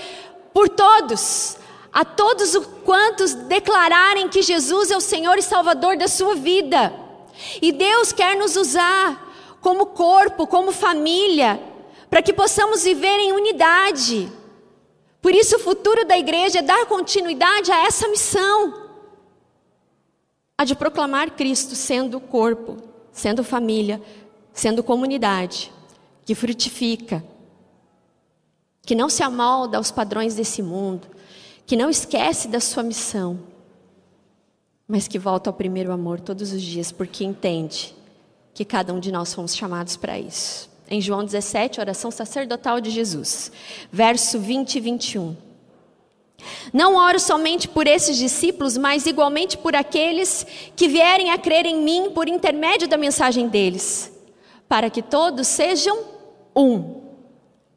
por 0.54 0.70
todos 0.70 1.58
a 1.94 2.06
todos 2.06 2.56
quantos 2.86 3.34
declararem 3.34 4.30
que 4.30 4.42
Jesus 4.42 4.92
é 4.92 4.98
o 4.98 5.02
Senhor 5.02 5.38
e 5.38 5.42
Salvador 5.42 5.98
da 5.98 6.08
sua 6.08 6.36
vida. 6.36 6.94
E 7.62 7.72
Deus 7.72 8.14
quer 8.14 8.38
nos 8.38 8.56
usar 8.56 9.58
como 9.60 9.88
corpo, 9.88 10.48
como 10.48 10.72
família, 10.72 11.60
para 12.10 12.22
que 12.22 12.32
possamos 12.32 12.84
viver 12.84 13.20
em 13.20 13.34
unidade. 13.34 14.32
Por 15.22 15.36
isso, 15.36 15.58
o 15.58 15.60
futuro 15.60 16.06
da 16.06 16.18
igreja 16.18 16.60
é 16.60 16.62
dar 16.62 16.86
continuidade 16.86 17.72
a 17.72 17.86
essa 17.86 18.08
missão 18.08 18.82
a 20.62 20.64
de 20.64 20.76
proclamar 20.76 21.32
Cristo 21.32 21.74
sendo 21.74 22.20
corpo, 22.20 22.78
sendo 23.12 23.44
família, 23.44 24.00
sendo 24.54 24.84
comunidade, 24.84 25.72
que 26.26 26.36
frutifica, 26.36 27.24
que 28.84 28.96
não 28.96 29.10
se 29.10 29.24
amolda 29.24 29.78
aos 29.78 29.92
padrões 29.92 30.36
desse 30.36 30.62
mundo, 30.62 31.08
que 31.66 31.76
não 31.76 31.90
esquece 31.90 32.48
da 32.48 32.60
sua 32.60 32.84
missão, 32.84 33.40
mas 34.88 35.08
que 35.08 35.18
volta 35.18 35.50
ao 35.50 35.54
primeiro 35.54 35.92
amor 35.92 36.20
todos 36.20 36.52
os 36.52 36.62
dias, 36.62 36.92
porque 36.92 37.24
entende 37.24 37.96
que 38.54 38.66
cada 38.66 38.94
um 38.94 39.00
de 39.00 39.12
nós 39.12 39.34
fomos 39.34 39.56
chamados 39.56 39.96
para 39.96 40.20
isso. 40.20 40.70
Em 40.90 41.00
João 41.00 41.24
17, 41.24 41.80
oração 41.80 42.12
sacerdotal 42.12 42.82
de 42.82 42.90
Jesus, 42.90 43.52
verso 43.92 44.38
20 44.38 44.76
e 44.76 44.80
21. 44.82 45.38
Não 46.74 46.96
oro 46.96 47.20
somente 47.20 47.68
por 47.68 47.88
esses 47.88 48.18
discípulos, 48.18 48.78
mas 48.78 49.06
igualmente 49.06 49.58
por 49.58 49.76
aqueles 49.76 50.46
que 50.76 50.88
vierem 50.88 51.32
a 51.32 51.38
crer 51.38 51.66
em 51.66 51.82
mim 51.82 52.12
por 52.14 52.28
intermédio 52.28 52.88
da 52.88 52.98
mensagem 52.98 53.48
deles, 53.48 54.11
para 54.72 54.90
que 54.90 55.02
todos 55.02 55.48
sejam 55.48 56.02
um. 56.56 57.02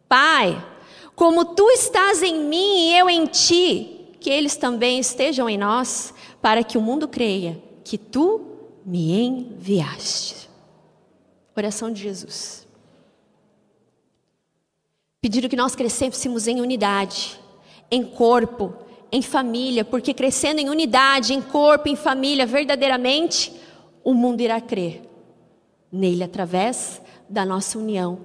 Pai, 0.08 0.64
como 1.16 1.44
tu 1.44 1.68
estás 1.72 2.22
em 2.22 2.44
mim 2.44 2.86
e 2.86 2.96
eu 2.96 3.10
em 3.10 3.26
ti, 3.26 4.12
que 4.20 4.30
eles 4.30 4.56
também 4.56 5.00
estejam 5.00 5.50
em 5.50 5.58
nós, 5.58 6.14
para 6.40 6.62
que 6.62 6.78
o 6.78 6.80
mundo 6.80 7.08
creia 7.08 7.60
que 7.82 7.98
tu 7.98 8.42
me 8.86 9.10
enviaste. 9.10 10.48
Oração 11.56 11.90
de 11.90 12.00
Jesus. 12.00 12.64
Pedindo 15.20 15.48
que 15.48 15.56
nós 15.56 15.74
crescêssemos 15.74 16.46
em 16.46 16.60
unidade, 16.60 17.40
em 17.90 18.04
corpo, 18.04 18.72
em 19.10 19.20
família, 19.20 19.84
porque 19.84 20.14
crescendo 20.14 20.60
em 20.60 20.70
unidade, 20.70 21.34
em 21.34 21.42
corpo, 21.42 21.88
em 21.88 21.96
família, 21.96 22.46
verdadeiramente, 22.46 23.52
o 24.04 24.14
mundo 24.14 24.42
irá 24.42 24.60
crer 24.60 25.12
nele 25.94 26.24
através 26.24 27.00
da 27.28 27.44
nossa 27.44 27.78
união, 27.78 28.18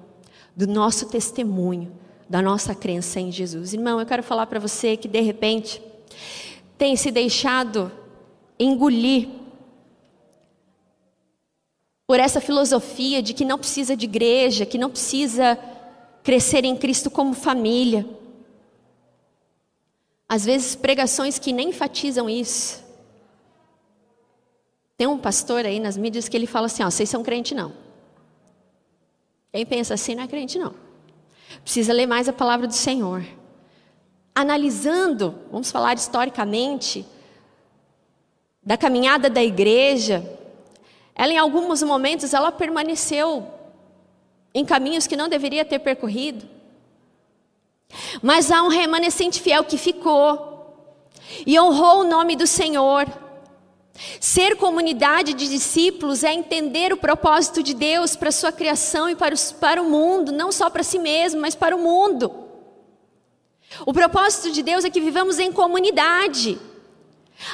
do 0.56 0.68
nosso 0.68 1.08
testemunho, 1.08 1.92
da 2.28 2.42
nossa 2.42 2.74
crença 2.74 3.20
em 3.20 3.32
Jesus. 3.32 3.74
Irmão, 3.74 4.00
eu 4.00 4.06
quero 4.06 4.24
falar 4.24 4.48
para 4.48 4.60
você 4.60 4.98
que 4.98 5.08
de 5.08 5.22
repente 5.22 5.82
tem 6.78 6.96
se 6.96 7.12
deixado 7.12 7.92
engolir 8.60 9.30
por 12.08 12.20
essa 12.20 12.42
filosofia 12.42 13.22
de 13.22 13.36
que 13.36 13.46
não 13.46 13.60
precisa 13.60 13.96
de 13.96 14.06
igreja, 14.06 14.66
que 14.66 14.78
não 14.78 14.90
precisa 14.90 15.58
crescer 16.24 16.66
em 16.66 16.76
Cristo 16.76 17.12
como 17.12 17.34
família. 17.34 18.06
Às 20.28 20.44
vezes 20.44 20.76
pregações 20.76 21.38
que 21.38 21.54
nem 21.54 21.70
enfatizam 21.70 22.28
isso. 22.28 22.84
Tem 25.00 25.08
um 25.08 25.18
pastor 25.18 25.66
aí 25.66 25.80
nas 25.80 25.96
mídias 25.96 26.28
que 26.28 26.36
ele 26.36 26.46
fala 26.46 26.66
assim: 26.66 26.84
ó, 26.84 26.92
vocês 26.92 27.08
são 27.08 27.24
crente 27.24 27.56
não. 27.56 27.72
Quem 29.54 29.66
pensa 29.66 29.94
assim 29.94 30.14
não 30.14 30.24
é 30.24 30.28
crente 30.28 30.60
não. 30.60 30.76
Precisa 31.64 31.94
ler 31.94 32.06
mais 32.06 32.28
a 32.28 32.34
palavra 32.34 32.68
do 32.68 32.74
Senhor. 32.74 33.24
Analisando, 34.36 35.40
vamos 35.50 35.72
falar 35.72 35.96
historicamente, 35.96 37.06
da 38.62 38.76
caminhada 38.76 39.30
da 39.30 39.42
igreja, 39.42 40.38
ela 41.16 41.32
em 41.32 41.38
alguns 41.38 41.82
momentos 41.82 42.34
ela 42.34 42.52
permaneceu 42.52 43.48
em 44.54 44.66
caminhos 44.66 45.08
que 45.08 45.16
não 45.16 45.30
deveria 45.30 45.64
ter 45.64 45.80
percorrido. 45.80 46.46
Mas 48.22 48.52
há 48.52 48.62
um 48.64 48.68
remanescente 48.68 49.42
fiel 49.42 49.64
que 49.64 49.78
ficou 49.78 50.76
e 51.48 51.58
honrou 51.58 52.02
o 52.02 52.04
nome 52.04 52.36
do 52.36 52.46
Senhor. 52.46 53.29
Ser 54.20 54.56
comunidade 54.56 55.34
de 55.34 55.50
discípulos 55.50 56.24
é 56.24 56.34
entender 56.34 56.94
o 56.94 56.98
propósito 56.98 57.62
de 57.62 57.74
Deus 57.74 58.16
para 58.16 58.30
a 58.30 58.32
sua 58.32 58.52
criação 58.52 59.10
e 59.10 59.16
para, 59.16 59.34
os, 59.34 59.52
para 59.52 59.82
o 59.82 59.90
mundo, 59.90 60.32
não 60.32 60.52
só 60.52 60.70
para 60.70 60.84
si 60.84 60.98
mesmo, 60.98 61.42
mas 61.42 61.54
para 61.54 61.76
o 61.76 61.80
mundo. 61.80 62.32
O 63.86 63.94
propósito 63.94 64.52
de 64.52 64.64
Deus 64.64 64.86
é 64.86 64.90
que 64.90 65.02
vivamos 65.02 65.38
em 65.38 65.52
comunidade, 65.52 66.58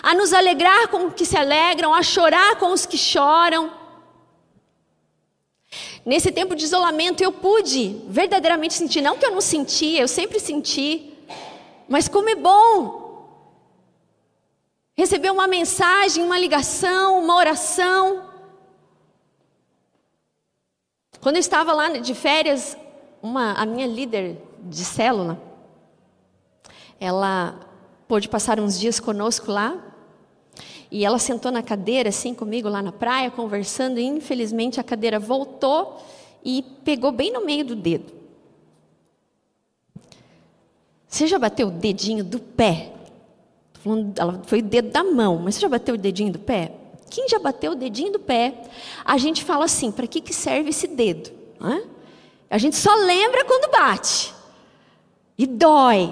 a 0.04 0.14
nos 0.14 0.34
alegrar 0.34 0.88
com 0.90 1.08
os 1.08 1.14
que 1.14 1.26
se 1.26 1.38
alegram, 1.38 1.94
a 1.94 2.04
chorar 2.04 2.58
com 2.58 2.72
os 2.72 2.86
que 2.86 2.98
choram. 2.98 3.72
Nesse 6.06 6.32
tempo 6.32 6.56
de 6.56 6.64
isolamento 6.64 7.22
eu 7.22 7.32
pude 7.32 8.02
verdadeiramente 8.08 8.76
sentir, 8.76 9.02
não 9.02 9.18
que 9.18 9.26
eu 9.26 9.32
não 9.32 9.42
sentia, 9.42 10.02
eu 10.02 10.08
sempre 10.08 10.40
senti, 10.40 11.12
mas 11.90 12.08
como 12.08 12.30
é 12.30 12.36
bom 12.36 13.05
receber 14.96 15.32
uma 15.32 15.48
mensagem, 15.48 16.24
uma 16.24 16.40
ligação, 16.40 17.20
uma 17.20 17.36
oração. 17.36 18.24
Quando 21.20 21.36
eu 21.36 21.40
estava 21.42 21.74
lá 21.74 21.90
de 21.90 22.14
férias, 22.14 22.78
uma, 23.22 23.54
a 23.54 23.66
minha 23.66 23.88
líder 23.88 24.38
de 24.62 24.86
célula, 24.86 25.42
ela 27.00 27.60
pôde 28.08 28.30
passar 28.30 28.60
uns 28.60 28.80
dias 28.80 29.00
conosco 29.00 29.52
lá. 29.52 29.82
E 30.92 31.04
ela 31.04 31.20
sentou 31.20 31.52
na 31.52 31.62
cadeira 31.62 32.10
assim 32.10 32.34
comigo 32.34 32.70
lá 32.70 32.82
na 32.82 32.92
praia, 32.92 33.30
conversando, 33.30 34.00
e 34.00 34.06
infelizmente 34.06 34.80
a 34.80 34.84
cadeira 34.84 35.20
voltou 35.20 36.02
e 36.44 36.62
pegou 36.86 37.12
bem 37.12 37.34
no 37.34 37.44
meio 37.44 37.66
do 37.66 37.76
dedo. 37.76 38.14
Você 41.08 41.28
já 41.28 41.40
bateu 41.40 41.68
o 41.68 41.72
dedinho 41.72 42.24
do 42.24 42.40
pé? 42.40 42.95
Falando, 43.86 44.18
ela 44.18 44.42
foi 44.48 44.62
o 44.62 44.64
dedo 44.64 44.90
da 44.90 45.04
mão, 45.04 45.38
mas 45.38 45.54
você 45.54 45.62
já 45.62 45.70
bateu 45.70 45.94
o 45.94 45.98
dedinho 45.98 46.34
do 46.34 46.40
pé? 46.40 46.72
Quem 47.08 47.30
já 47.30 47.38
bateu 47.38 47.74
o 47.74 47.76
dedinho 47.76 48.14
do 48.14 48.20
pé? 48.20 48.64
A 49.06 49.16
gente 49.16 49.44
fala 49.44 49.66
assim: 49.66 49.92
para 49.92 50.08
que, 50.08 50.20
que 50.20 50.34
serve 50.34 50.72
esse 50.72 50.88
dedo? 50.88 51.30
Hã? 51.62 51.84
A 52.50 52.58
gente 52.58 52.78
só 52.78 52.96
lembra 52.96 53.46
quando 53.46 53.72
bate. 53.72 54.34
E 55.38 55.46
dói, 55.46 56.12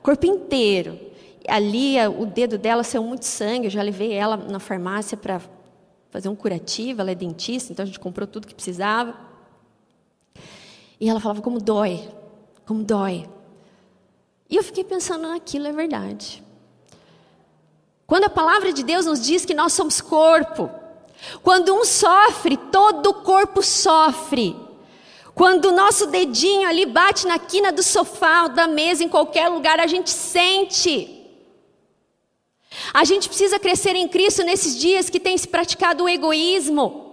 corpo 0.00 0.26
inteiro. 0.26 0.96
Ali 1.48 1.96
o 2.06 2.24
dedo 2.24 2.56
dela 2.56 2.84
saiu 2.84 3.02
muito 3.02 3.24
sangue, 3.24 3.66
eu 3.66 3.70
já 3.70 3.82
levei 3.82 4.12
ela 4.12 4.36
na 4.36 4.60
farmácia 4.60 5.16
para 5.16 5.40
fazer 6.10 6.28
um 6.28 6.36
curativo, 6.36 7.00
ela 7.00 7.10
é 7.10 7.16
dentista, 7.16 7.72
então 7.72 7.82
a 7.82 7.86
gente 7.86 7.98
comprou 7.98 8.28
tudo 8.28 8.46
que 8.46 8.54
precisava. 8.54 9.16
E 11.00 11.08
ela 11.08 11.18
falava 11.18 11.42
como 11.42 11.58
dói, 11.58 12.08
como 12.64 12.84
dói. 12.84 13.28
E 14.48 14.54
eu 14.54 14.62
fiquei 14.62 14.84
pensando 14.84 15.22
naquilo, 15.26 15.66
é 15.66 15.72
verdade. 15.72 16.46
Quando 18.08 18.24
a 18.24 18.30
palavra 18.30 18.72
de 18.72 18.82
Deus 18.82 19.04
nos 19.04 19.20
diz 19.20 19.44
que 19.44 19.52
nós 19.52 19.74
somos 19.74 20.00
corpo, 20.00 20.70
quando 21.42 21.74
um 21.74 21.84
sofre, 21.84 22.56
todo 22.56 23.10
o 23.10 23.14
corpo 23.22 23.62
sofre. 23.62 24.56
Quando 25.34 25.66
o 25.66 25.72
nosso 25.72 26.06
dedinho 26.06 26.66
ali 26.66 26.86
bate 26.86 27.26
na 27.26 27.38
quina 27.38 27.70
do 27.70 27.82
sofá 27.82 28.48
da 28.48 28.66
mesa, 28.66 29.04
em 29.04 29.10
qualquer 29.10 29.48
lugar, 29.48 29.78
a 29.78 29.86
gente 29.86 30.08
sente. 30.08 31.22
A 32.94 33.04
gente 33.04 33.28
precisa 33.28 33.58
crescer 33.58 33.94
em 33.94 34.08
Cristo 34.08 34.42
nesses 34.42 34.78
dias 34.78 35.10
que 35.10 35.20
tem 35.20 35.36
se 35.36 35.46
praticado 35.46 36.04
o 36.04 36.08
egoísmo. 36.08 37.12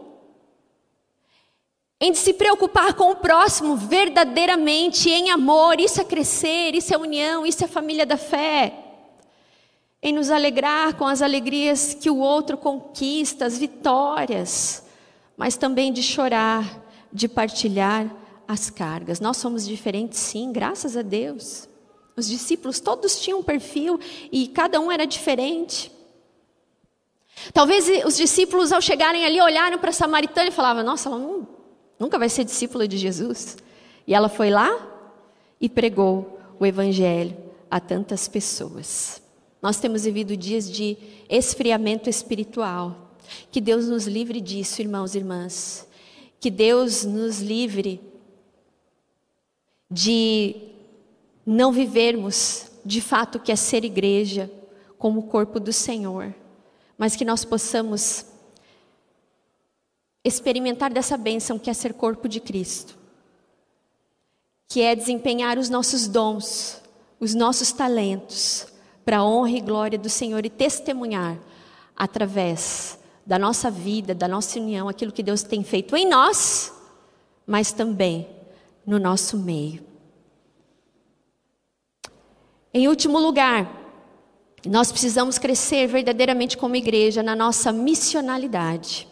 Em 1.99 2.13
se 2.13 2.33
preocupar 2.35 2.93
com 2.93 3.11
o 3.11 3.17
próximo 3.17 3.75
verdadeiramente, 3.75 5.09
em 5.09 5.29
amor, 5.29 5.77
isso 5.77 5.99
é 5.99 6.05
crescer, 6.05 6.73
isso 6.73 6.93
é 6.93 6.97
união, 6.97 7.45
isso 7.45 7.65
é 7.65 7.67
família 7.67 8.05
da 8.05 8.15
fé 8.15 8.84
em 10.01 10.13
nos 10.13 10.29
alegrar 10.29 10.95
com 10.95 11.05
as 11.05 11.21
alegrias 11.21 11.93
que 11.93 12.09
o 12.09 12.17
outro 12.17 12.57
conquista, 12.57 13.45
as 13.45 13.57
vitórias, 13.57 14.83
mas 15.35 15.57
também 15.57 15.91
de 15.91 16.03
chorar, 16.03 16.83
de 17.11 17.27
partilhar 17.27 18.13
as 18.47 18.69
cargas. 18.69 19.19
Nós 19.19 19.37
somos 19.37 19.65
diferentes, 19.65 20.19
sim, 20.19 20.51
graças 20.51 20.95
a 20.95 21.01
Deus. 21.01 21.67
Os 22.15 22.27
discípulos 22.27 22.79
todos 22.79 23.19
tinham 23.19 23.39
um 23.39 23.43
perfil 23.43 23.99
e 24.31 24.47
cada 24.47 24.79
um 24.79 24.91
era 24.91 25.05
diferente. 25.05 25.91
Talvez 27.53 27.89
os 28.05 28.15
discípulos, 28.15 28.71
ao 28.71 28.81
chegarem 28.81 29.25
ali, 29.25 29.41
olharam 29.41 29.77
para 29.77 29.89
a 29.89 29.93
samaritana 29.93 30.47
e 30.47 30.51
falavam: 30.51 30.83
Nossa, 30.83 31.09
ela 31.09 31.19
não, 31.19 31.47
nunca 31.99 32.17
vai 32.17 32.29
ser 32.29 32.45
discípula 32.45 32.87
de 32.87 32.97
Jesus. 32.97 33.57
E 34.07 34.13
ela 34.13 34.29
foi 34.29 34.49
lá 34.49 34.71
e 35.59 35.67
pregou 35.67 36.39
o 36.59 36.65
evangelho 36.65 37.35
a 37.69 37.79
tantas 37.79 38.27
pessoas. 38.27 39.21
Nós 39.61 39.79
temos 39.79 40.03
vivido 40.03 40.35
dias 40.37 40.69
de 40.69 40.97
esfriamento 41.29 42.09
espiritual. 42.09 43.13
Que 43.51 43.59
Deus 43.59 43.87
nos 43.87 44.05
livre 44.05 44.39
disso, 44.39 44.81
irmãos 44.81 45.15
e 45.15 45.17
irmãs. 45.17 45.87
Que 46.39 46.49
Deus 46.49 47.03
nos 47.03 47.39
livre 47.39 47.99
de 49.89 50.55
não 51.45 51.71
vivermos 51.71 52.67
de 52.83 53.01
fato 53.01 53.37
o 53.37 53.39
que 53.39 53.51
é 53.51 53.55
ser 53.55 53.83
igreja 53.83 54.51
como 54.97 55.21
o 55.21 55.23
corpo 55.23 55.59
do 55.59 55.73
Senhor, 55.73 56.33
mas 56.97 57.15
que 57.15 57.25
nós 57.25 57.45
possamos 57.45 58.25
experimentar 60.23 60.91
dessa 60.91 61.17
bênção 61.17 61.59
que 61.59 61.69
é 61.69 61.73
ser 61.73 61.93
corpo 61.93 62.27
de 62.27 62.39
Cristo, 62.39 62.97
que 64.67 64.81
é 64.81 64.95
desempenhar 64.95 65.57
os 65.59 65.69
nossos 65.69 66.07
dons, 66.07 66.81
os 67.19 67.35
nossos 67.35 67.71
talentos, 67.71 68.67
para 69.05 69.19
a 69.19 69.25
honra 69.25 69.51
e 69.51 69.61
glória 69.61 69.99
do 69.99 70.09
Senhor 70.09 70.43
e 70.45 70.49
testemunhar 70.49 71.37
através 71.95 72.99
da 73.25 73.37
nossa 73.37 73.69
vida, 73.69 74.15
da 74.15 74.27
nossa 74.27 74.59
união, 74.59 74.89
aquilo 74.89 75.11
que 75.11 75.23
Deus 75.23 75.43
tem 75.43 75.63
feito 75.63 75.95
em 75.95 76.07
nós, 76.07 76.73
mas 77.45 77.71
também 77.71 78.27
no 78.85 78.99
nosso 78.99 79.37
meio. 79.37 79.83
Em 82.73 82.87
último 82.87 83.19
lugar, 83.19 83.71
nós 84.65 84.91
precisamos 84.91 85.37
crescer 85.37 85.87
verdadeiramente 85.87 86.57
como 86.57 86.75
igreja 86.75 87.23
na 87.23 87.35
nossa 87.35 87.71
missionalidade. 87.71 89.07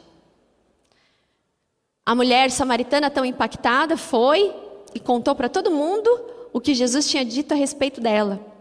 A 2.05 2.13
mulher 2.13 2.51
samaritana 2.51 3.09
tão 3.09 3.23
impactada 3.23 3.95
foi 3.95 4.53
e 4.93 4.99
contou 4.99 5.33
para 5.33 5.47
todo 5.47 5.71
mundo 5.71 6.09
o 6.51 6.59
que 6.59 6.73
Jesus 6.73 7.07
tinha 7.07 7.23
dito 7.23 7.53
a 7.53 7.55
respeito 7.55 8.01
dela. 8.01 8.52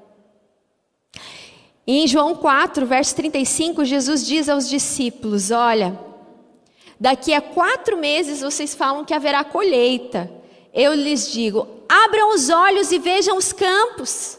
E 1.87 1.99
em 1.99 2.07
João 2.07 2.35
4, 2.37 2.87
verso 2.87 3.15
35, 3.17 3.85
Jesus 3.85 4.25
diz 4.25 4.49
aos 4.49 4.69
discípulos: 4.69 5.51
Olha, 5.51 5.99
daqui 6.99 7.35
a 7.35 7.41
quatro 7.41 7.97
meses 7.97 8.41
vocês 8.41 8.75
falam 8.75 9.05
que 9.05 9.15
haverá 9.15 9.43
colheita. 9.43 10.31
Eu 10.73 10.95
lhes 10.95 11.31
digo: 11.31 11.67
abram 11.89 12.35
os 12.35 12.49
olhos 12.49 12.93
e 12.93 12.99
vejam 12.99 13.37
os 13.37 13.53
campos. 13.53 14.39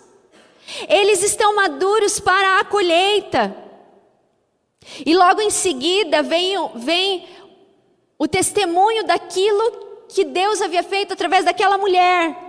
Eles 0.87 1.21
estão 1.21 1.55
maduros 1.55 2.19
para 2.19 2.59
a 2.59 2.63
colheita. 2.63 3.55
E 5.05 5.15
logo 5.15 5.41
em 5.41 5.49
seguida 5.49 6.21
vem, 6.23 6.55
vem 6.75 7.27
o 8.17 8.27
testemunho 8.27 9.05
daquilo 9.05 10.05
que 10.07 10.23
Deus 10.23 10.61
havia 10.61 10.83
feito 10.83 11.13
através 11.13 11.45
daquela 11.45 11.77
mulher. 11.77 12.42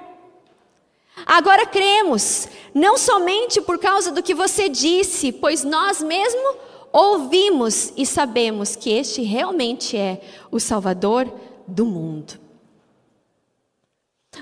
Agora 1.27 1.67
cremos, 1.67 2.49
não 2.75 2.99
somente 2.99 3.61
por 3.61 3.79
causa 3.79 4.11
do 4.11 4.23
que 4.23 4.35
você 4.35 4.69
disse, 4.69 5.33
pois 5.33 5.63
nós 5.65 6.03
mesmo 6.03 6.57
ouvimos 6.93 7.93
e 7.97 8.05
sabemos 8.05 8.77
que 8.77 8.91
este 8.91 9.23
realmente 9.23 9.97
é 9.97 10.21
o 10.51 10.59
Salvador 10.61 11.33
do 11.67 11.85
mundo. 11.85 12.39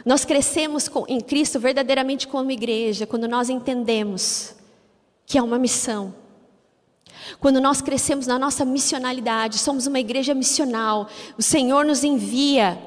Nós 0.05 0.25
crescemos 0.25 0.91
em 1.09 1.21
Cristo 1.21 1.61
verdadeiramente 1.61 2.27
como 2.27 2.51
igreja 2.51 3.07
quando 3.07 3.29
nós 3.29 3.51
entendemos 3.51 4.55
que 5.27 5.39
é 5.39 5.43
uma 5.43 5.59
missão. 5.59 6.15
Quando 7.39 7.61
nós 7.61 7.81
crescemos 7.81 8.27
na 8.27 8.39
nossa 8.39 8.65
missionalidade, 8.65 9.59
somos 9.59 9.87
uma 9.87 10.01
igreja 10.01 10.35
missional, 10.35 11.09
o 11.39 11.43
Senhor 11.43 11.85
nos 11.85 12.03
envia 12.03 12.79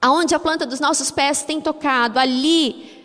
aonde 0.00 0.34
a 0.34 0.40
planta 0.40 0.64
dos 0.64 0.80
nossos 0.80 1.10
pés 1.10 1.42
tem 1.42 1.60
tocado, 1.60 2.18
ali 2.18 3.00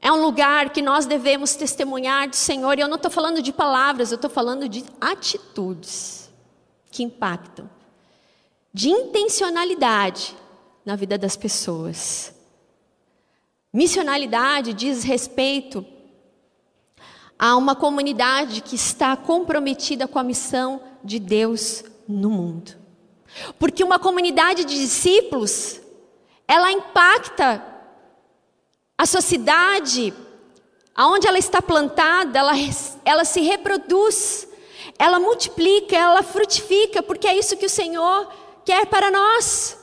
é 0.00 0.12
um 0.12 0.22
lugar 0.22 0.70
que 0.70 0.82
nós 0.82 1.06
devemos 1.06 1.56
testemunhar 1.56 2.28
do 2.28 2.36
Senhor. 2.36 2.78
E 2.78 2.82
eu 2.82 2.88
não 2.88 2.96
estou 2.96 3.10
falando 3.10 3.42
de 3.42 3.52
palavras, 3.52 4.12
eu 4.12 4.16
estou 4.16 4.30
falando 4.30 4.68
de 4.68 4.84
atitudes 5.00 6.30
que 6.90 7.02
impactam, 7.02 7.68
de 8.72 8.90
intencionalidade 8.90 10.36
na 10.84 10.94
vida 10.96 11.18
das 11.18 11.36
pessoas. 11.36 12.32
Missionalidade 13.72 14.72
diz 14.72 15.02
respeito 15.02 15.84
a 17.38 17.56
uma 17.56 17.76
comunidade 17.76 18.60
que 18.62 18.74
está 18.74 19.16
comprometida 19.16 20.08
com 20.08 20.18
a 20.18 20.24
missão 20.24 20.80
de 21.04 21.18
Deus 21.18 21.84
no 22.08 22.30
mundo. 22.30 22.72
Porque 23.58 23.84
uma 23.84 23.98
comunidade 23.98 24.64
de 24.64 24.74
discípulos 24.74 25.80
ela 26.48 26.72
impacta 26.72 27.62
a 28.96 29.04
sociedade, 29.04 30.14
aonde 30.94 31.28
ela 31.28 31.38
está 31.38 31.60
plantada, 31.60 32.38
ela, 32.38 32.52
ela 33.04 33.24
se 33.24 33.42
reproduz, 33.42 34.48
ela 34.98 35.20
multiplica, 35.20 35.94
ela 35.94 36.22
frutifica, 36.22 37.02
porque 37.02 37.28
é 37.28 37.36
isso 37.36 37.56
que 37.56 37.66
o 37.66 37.70
Senhor 37.70 38.32
quer 38.64 38.86
para 38.86 39.10
nós. 39.10 39.78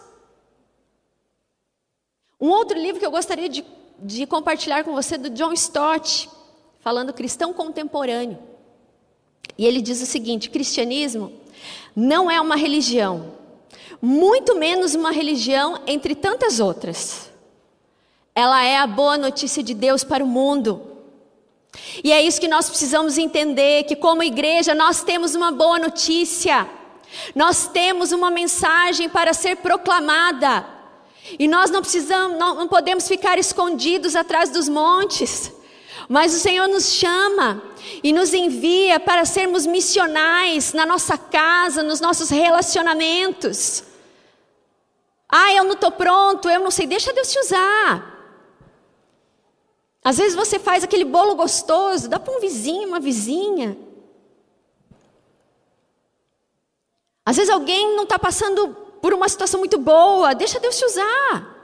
Um 2.41 2.49
outro 2.49 2.77
livro 2.77 2.99
que 2.99 3.05
eu 3.05 3.11
gostaria 3.11 3.47
de, 3.47 3.63
de 3.99 4.25
compartilhar 4.25 4.83
com 4.83 4.93
você, 4.93 5.17
do 5.17 5.29
John 5.29 5.53
Stott, 5.53 6.29
falando 6.79 7.13
cristão 7.13 7.53
contemporâneo. 7.53 8.39
E 9.57 9.65
ele 9.65 9.81
diz 9.81 10.01
o 10.01 10.05
seguinte: 10.05 10.49
cristianismo 10.49 11.31
não 11.95 12.29
é 12.29 12.41
uma 12.41 12.55
religião, 12.55 13.34
muito 14.05 14.55
menos 14.55 14.93
uma 14.93 15.11
religião 15.11 15.81
entre 15.87 16.13
tantas 16.13 16.59
outras. 16.59 17.31
Ela 18.35 18.63
é 18.63 18.77
a 18.77 18.85
boa 18.85 19.17
notícia 19.17 19.63
de 19.63 19.73
Deus 19.73 20.03
para 20.03 20.23
o 20.23 20.27
mundo. 20.27 20.79
E 22.03 22.11
é 22.11 22.21
isso 22.21 22.39
que 22.39 22.47
nós 22.47 22.69
precisamos 22.69 23.17
entender: 23.17 23.85
que 23.85 23.95
como 23.95 24.21
igreja 24.21 24.75
nós 24.75 25.01
temos 25.01 25.33
uma 25.33 25.51
boa 25.51 25.79
notícia, 25.79 26.69
nós 27.33 27.67
temos 27.67 28.11
uma 28.11 28.29
mensagem 28.29 29.09
para 29.09 29.33
ser 29.33 29.55
proclamada. 29.55 30.67
E 31.39 31.47
nós 31.47 31.71
não 31.71 31.81
precisamos, 31.81 32.37
não, 32.37 32.53
não 32.53 32.67
podemos 32.67 33.07
ficar 33.07 33.39
escondidos 33.39 34.15
atrás 34.15 34.51
dos 34.51 34.69
montes. 34.69 35.51
Mas 36.07 36.35
o 36.35 36.39
Senhor 36.39 36.67
nos 36.67 36.93
chama 36.93 37.63
e 38.03 38.13
nos 38.13 38.35
envia 38.35 38.99
para 38.99 39.25
sermos 39.25 39.65
missionais 39.65 40.73
na 40.73 40.85
nossa 40.85 41.17
casa, 41.17 41.81
nos 41.81 41.99
nossos 41.99 42.29
relacionamentos. 42.29 43.94
Ah, 45.27 45.53
eu 45.53 45.63
não 45.63 45.73
estou 45.73 45.91
pronto, 45.91 46.49
eu 46.49 46.59
não 46.59 46.71
sei, 46.71 46.87
deixa 46.87 47.13
Deus 47.13 47.31
te 47.31 47.39
usar. 47.39 48.13
Às 50.03 50.17
vezes 50.17 50.35
você 50.35 50.59
faz 50.59 50.83
aquele 50.83 51.03
bolo 51.03 51.35
gostoso, 51.35 52.07
dá 52.07 52.19
para 52.19 52.35
um 52.35 52.39
vizinho, 52.39 52.87
uma 52.87 52.99
vizinha. 52.99 53.77
Às 57.25 57.37
vezes 57.37 57.51
alguém 57.51 57.95
não 57.95 58.03
está 58.03 58.19
passando 58.19 58.75
por 59.01 59.13
uma 59.13 59.27
situação 59.27 59.59
muito 59.59 59.79
boa, 59.79 60.35
deixa 60.35 60.59
Deus 60.59 60.77
te 60.77 60.85
usar. 60.85 61.55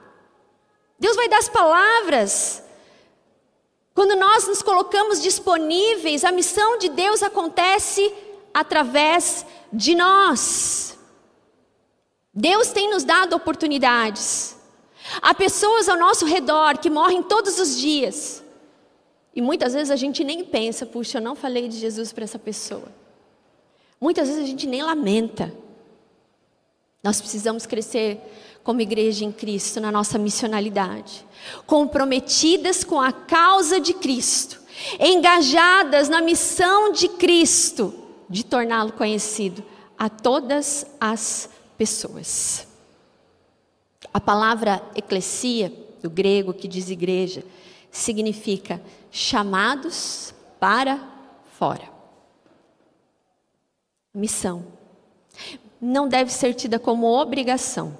Deus 0.97 1.16
vai 1.16 1.30
dar 1.30 1.38
as 1.38 1.49
palavras. 1.49 2.64
Quando 3.93 4.16
nós 4.16 4.47
nos 4.47 4.64
colocamos 4.64 5.22
disponíveis, 5.22 6.24
a 6.24 6.32
missão 6.32 6.78
de 6.80 6.89
Deus 6.89 7.22
acontece 7.22 8.12
através 8.53 9.45
de 9.72 9.93
nós. 9.93 10.97
Deus 12.34 12.69
tem 12.69 12.89
nos 12.89 13.03
dado 13.03 13.36
oportunidades. 13.36 14.57
Há 15.21 15.34
pessoas 15.34 15.89
ao 15.89 15.97
nosso 15.97 16.25
redor 16.25 16.77
que 16.77 16.89
morrem 16.89 17.21
todos 17.21 17.59
os 17.59 17.77
dias. 17.77 18.43
E 19.36 19.41
muitas 19.41 19.73
vezes 19.73 19.91
a 19.91 19.95
gente 19.95 20.23
nem 20.23 20.43
pensa, 20.43 20.86
puxa, 20.86 21.17
eu 21.17 21.21
não 21.21 21.36
falei 21.36 21.67
de 21.67 21.77
Jesus 21.77 22.13
para 22.13 22.23
essa 22.23 22.39
pessoa. 22.39 22.88
Muitas 23.99 24.27
vezes 24.27 24.43
a 24.43 24.47
gente 24.47 24.67
nem 24.67 24.82
lamenta. 24.82 25.53
Nós 27.03 27.19
precisamos 27.19 27.65
crescer 27.65 28.19
como 28.63 28.82
igreja 28.82 29.25
em 29.25 29.32
Cristo 29.32 29.79
na 29.79 29.91
nossa 29.91 30.17
missionalidade, 30.17 31.25
comprometidas 31.65 32.84
com 32.84 33.01
a 33.01 33.11
causa 33.11 33.79
de 33.79 33.93
Cristo, 33.93 34.59
engajadas 34.99 36.09
na 36.09 36.21
missão 36.21 36.91
de 36.91 37.09
Cristo 37.09 37.93
de 38.29 38.45
torná-lo 38.45 38.93
conhecido 38.93 39.63
a 39.97 40.09
todas 40.09 40.86
as 40.99 41.49
pessoas. 41.82 42.67
A 44.13 44.21
palavra 44.21 44.84
eclesia, 44.95 45.73
do 45.99 46.11
grego 46.11 46.53
que 46.53 46.67
diz 46.67 46.91
igreja, 46.91 47.43
significa 47.89 48.79
chamados 49.09 50.32
para 50.59 50.99
fora. 51.57 51.89
Missão. 54.13 54.67
Não 55.82 56.07
deve 56.07 56.32
ser 56.32 56.53
tida 56.53 56.77
como 56.77 57.07
obrigação. 57.07 57.97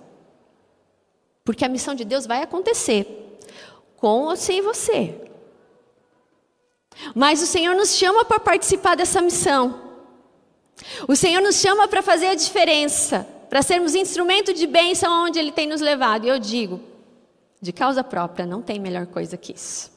Porque 1.44 1.66
a 1.66 1.70
missão 1.70 1.96
de 1.96 2.06
Deus 2.06 2.28
vai 2.28 2.44
acontecer, 2.44 3.40
com 3.98 4.26
ou 4.26 4.36
sem 4.36 4.62
você. 4.62 5.20
Mas 7.16 7.42
o 7.42 7.48
Senhor 7.48 7.76
nos 7.76 7.96
chama 7.96 8.24
para 8.26 8.40
participar 8.40 8.96
dessa 8.96 9.22
missão. 9.22 9.92
O 11.08 11.16
Senhor 11.16 11.42
nos 11.42 11.56
chama 11.56 11.88
para 11.88 12.04
fazer 12.04 12.28
a 12.28 12.36
diferença 12.36 13.41
para 13.52 13.62
sermos 13.62 13.96
instrumento 13.96 14.54
de 14.54 14.66
bênção 14.66 15.26
onde 15.26 15.38
Ele 15.38 15.52
tem 15.52 15.68
nos 15.68 15.82
levado. 15.82 16.24
E 16.24 16.30
eu 16.30 16.40
digo, 16.40 16.80
de 17.62 17.74
causa 17.74 18.02
própria, 18.02 18.46
não 18.46 18.62
tem 18.62 18.80
melhor 18.80 19.06
coisa 19.08 19.36
que 19.36 19.52
isso. 19.52 19.92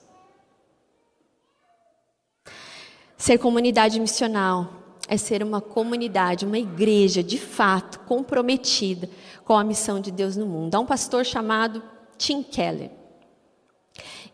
Ser 3.16 3.38
comunidade 3.38 4.00
missional 4.00 4.72
é 5.06 5.16
ser 5.16 5.40
uma 5.40 5.60
comunidade, 5.60 6.44
uma 6.44 6.58
igreja 6.58 7.22
de 7.22 7.38
fato 7.38 8.00
comprometida 8.00 9.08
com 9.44 9.56
a 9.56 9.62
missão 9.62 10.00
de 10.00 10.10
Deus 10.10 10.36
no 10.36 10.46
mundo. 10.46 10.74
Há 10.74 10.80
um 10.80 10.86
pastor 10.86 11.24
chamado 11.24 11.80
Tim 12.18 12.42
Keller. 12.42 12.90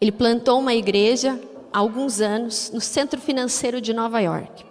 Ele 0.00 0.12
plantou 0.12 0.58
uma 0.58 0.72
igreja 0.72 1.38
há 1.70 1.78
alguns 1.78 2.22
anos 2.22 2.70
no 2.70 2.80
centro 2.80 3.20
financeiro 3.20 3.82
de 3.82 3.92
Nova 3.92 4.18
York. 4.18 4.64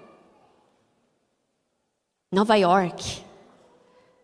Nova 2.31 2.55
York 2.55 3.28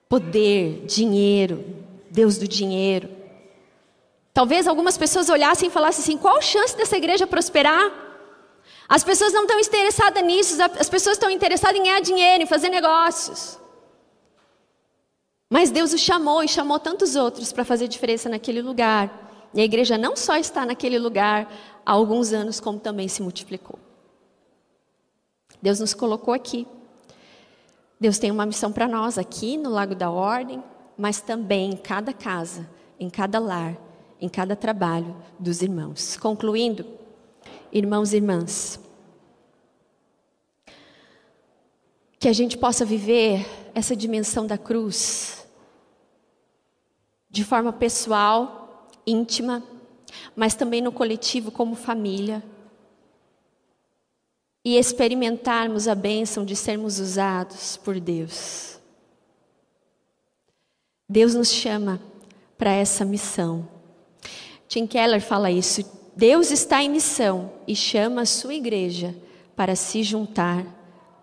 poder, 0.10 0.86
dinheiro, 0.86 1.66
Deus 2.10 2.38
do 2.38 2.48
dinheiro. 2.48 3.10
Talvez 4.34 4.68
algumas 4.68 4.98
pessoas 4.98 5.30
olhassem 5.30 5.70
e 5.70 5.72
falassem 5.72 6.04
assim: 6.04 6.18
qual 6.18 6.38
a 6.38 6.42
chance 6.42 6.76
dessa 6.76 6.98
igreja 6.98 7.26
prosperar? 7.26 8.04
As 8.88 9.04
pessoas 9.04 9.34
não 9.34 9.44
estão 9.44 9.60
interessadas 9.60 10.24
nisso, 10.24 10.58
as 10.80 10.90
pessoas 10.90 11.16
estão 11.16 11.30
interessadas 11.30 11.80
em 11.80 11.84
ganhar 11.84 12.02
dinheiro, 12.02 12.44
em 12.44 12.46
fazer 12.46 12.70
negócios. 12.70 13.60
Mas 15.50 15.72
Deus 15.72 15.94
o 15.94 15.98
chamou 15.98 16.44
e 16.44 16.48
chamou 16.48 16.80
tantos 16.80 17.16
outros 17.16 17.52
para 17.52 17.64
fazer 17.64 17.88
diferença 17.88 18.30
naquele 18.30 18.62
lugar. 18.62 19.50
E 19.54 19.62
a 19.62 19.64
igreja 19.64 19.98
não 19.98 20.16
só 20.16 20.36
está 20.36 20.66
naquele 20.66 21.00
lugar 21.00 21.52
há 21.86 21.92
alguns 21.92 22.34
anos, 22.34 22.60
como 22.60 22.80
também 22.80 23.08
se 23.08 23.22
multiplicou. 23.22 23.80
Deus 25.62 25.80
nos 25.80 25.94
colocou 25.94 26.34
aqui 26.34 26.68
Deus 28.00 28.20
tem 28.20 28.30
uma 28.30 28.46
missão 28.46 28.72
para 28.72 28.88
nós 28.88 29.18
aqui 29.18 29.58
no 29.58 29.70
Lago 29.70 29.96
da 29.96 30.10
Ordem, 30.12 30.64
mas 30.98 31.22
também 31.22 31.72
em 31.72 31.78
cada 31.78 32.14
casa, 32.14 32.70
em 33.00 33.10
cada 33.10 33.40
lar, 33.40 33.78
em 34.20 34.28
cada 34.28 34.56
trabalho 34.56 35.16
dos 35.40 35.62
irmãos. 35.62 36.18
Concluindo, 36.18 36.86
irmãos 37.72 38.14
e 38.14 38.18
irmãs, 38.18 38.80
que 42.20 42.28
a 42.28 42.34
gente 42.34 42.58
possa 42.58 42.84
viver 42.84 43.46
essa 43.74 43.96
dimensão 43.96 44.46
da 44.46 44.58
cruz 44.58 45.46
de 47.30 47.44
forma 47.44 47.74
pessoal, 47.74 48.88
íntima, 49.06 49.62
mas 50.36 50.56
também 50.56 50.82
no 50.82 50.92
coletivo 50.92 51.52
como 51.52 51.76
família 51.76 52.42
e 54.66 54.78
experimentarmos 54.78 55.88
a 55.88 55.94
bênção 55.94 56.44
de 56.44 56.56
sermos 56.56 57.00
usados 57.00 57.78
por 57.78 58.00
Deus. 58.00 58.80
Deus 61.08 61.36
nos 61.36 61.52
chama 61.52 62.02
para 62.58 62.72
essa 62.72 63.06
missão. 63.06 63.68
Tim 64.68 64.88
Keller 64.88 65.22
fala 65.22 65.52
isso. 65.52 65.84
Deus 66.16 66.50
está 66.50 66.82
em 66.82 66.90
missão 66.90 67.52
e 67.68 67.76
chama 67.76 68.22
a 68.22 68.26
sua 68.26 68.56
igreja 68.56 69.16
para 69.56 69.76
se 69.76 70.02
juntar 70.02 70.66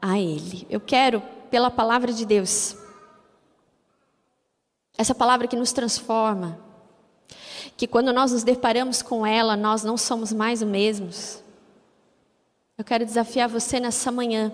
a 0.00 0.20
Ele. 0.20 0.64
Eu 0.70 0.78
quero, 0.78 1.20
pela 1.50 1.70
palavra 1.70 2.12
de 2.12 2.24
Deus, 2.24 2.76
essa 4.96 5.16
palavra 5.16 5.48
que 5.48 5.56
nos 5.56 5.72
transforma, 5.72 6.60
que 7.76 7.88
quando 7.88 8.12
nós 8.12 8.30
nos 8.30 8.44
deparamos 8.44 9.02
com 9.02 9.26
ela, 9.26 9.56
nós 9.56 9.82
não 9.82 9.96
somos 9.96 10.32
mais 10.32 10.62
os 10.62 10.68
mesmos. 10.68 11.41
Eu 12.76 12.84
quero 12.84 13.04
desafiar 13.04 13.48
você 13.48 13.78
nessa 13.78 14.10
manhã 14.10 14.52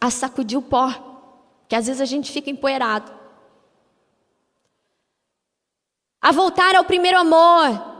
a 0.00 0.10
sacudir 0.10 0.58
o 0.58 0.62
pó, 0.62 0.88
que 1.68 1.74
às 1.74 1.86
vezes 1.86 2.00
a 2.00 2.04
gente 2.04 2.30
fica 2.32 2.48
empoeirado. 2.48 3.12
A 6.20 6.32
voltar 6.32 6.74
ao 6.74 6.84
primeiro 6.84 7.18
amor. 7.18 7.90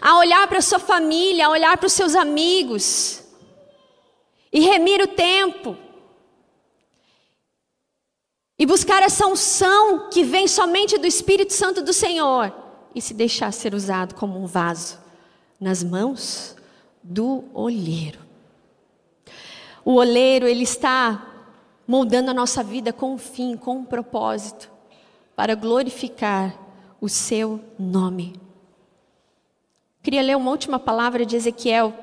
A 0.00 0.18
olhar 0.18 0.46
para 0.48 0.60
sua 0.60 0.78
família, 0.78 1.46
a 1.46 1.50
olhar 1.50 1.76
para 1.76 1.86
os 1.86 1.92
seus 1.92 2.14
amigos. 2.14 3.22
E 4.52 4.60
remir 4.60 5.00
o 5.00 5.08
tempo. 5.08 5.76
E 8.58 8.66
buscar 8.66 9.02
essa 9.02 9.26
unção 9.26 10.08
que 10.10 10.24
vem 10.24 10.48
somente 10.48 10.98
do 10.98 11.06
Espírito 11.06 11.52
Santo 11.52 11.82
do 11.82 11.92
Senhor. 11.92 12.52
E 12.94 13.00
se 13.00 13.14
deixar 13.14 13.52
ser 13.52 13.74
usado 13.74 14.14
como 14.14 14.38
um 14.38 14.46
vaso 14.46 15.05
nas 15.60 15.82
mãos 15.82 16.56
do 17.02 17.44
olheiro. 17.54 18.20
O 19.84 19.94
olheiro, 19.94 20.46
ele 20.46 20.64
está 20.64 21.34
moldando 21.86 22.30
a 22.30 22.34
nossa 22.34 22.62
vida 22.62 22.92
com 22.92 23.14
um 23.14 23.18
fim, 23.18 23.56
com 23.56 23.76
um 23.76 23.84
propósito, 23.84 24.70
para 25.36 25.54
glorificar 25.54 26.58
o 27.00 27.08
seu 27.08 27.60
nome. 27.78 28.40
Queria 30.02 30.22
ler 30.22 30.36
uma 30.36 30.50
última 30.50 30.78
palavra 30.78 31.24
de 31.24 31.36
Ezequiel, 31.36 31.94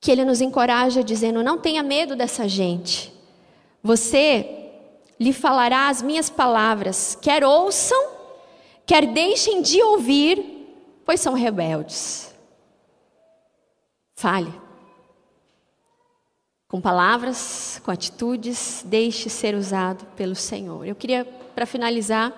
que 0.00 0.10
ele 0.10 0.24
nos 0.24 0.40
encoraja 0.40 1.02
dizendo: 1.02 1.42
Não 1.42 1.58
tenha 1.58 1.82
medo 1.82 2.14
dessa 2.14 2.48
gente. 2.48 3.12
Você 3.82 4.70
lhe 5.18 5.32
falará 5.32 5.88
as 5.88 6.02
minhas 6.02 6.28
palavras, 6.28 7.16
quer 7.20 7.44
ouçam, 7.44 8.10
quer 8.84 9.06
deixem 9.06 9.62
de 9.62 9.82
ouvir, 9.82 10.51
pois 11.04 11.20
são 11.20 11.34
rebeldes. 11.34 12.34
Fale. 14.14 14.52
Com 16.68 16.80
palavras, 16.80 17.80
com 17.84 17.90
atitudes, 17.90 18.82
deixe 18.86 19.28
ser 19.28 19.54
usado 19.54 20.06
pelo 20.16 20.34
Senhor. 20.34 20.86
Eu 20.86 20.94
queria, 20.94 21.24
para 21.54 21.66
finalizar, 21.66 22.32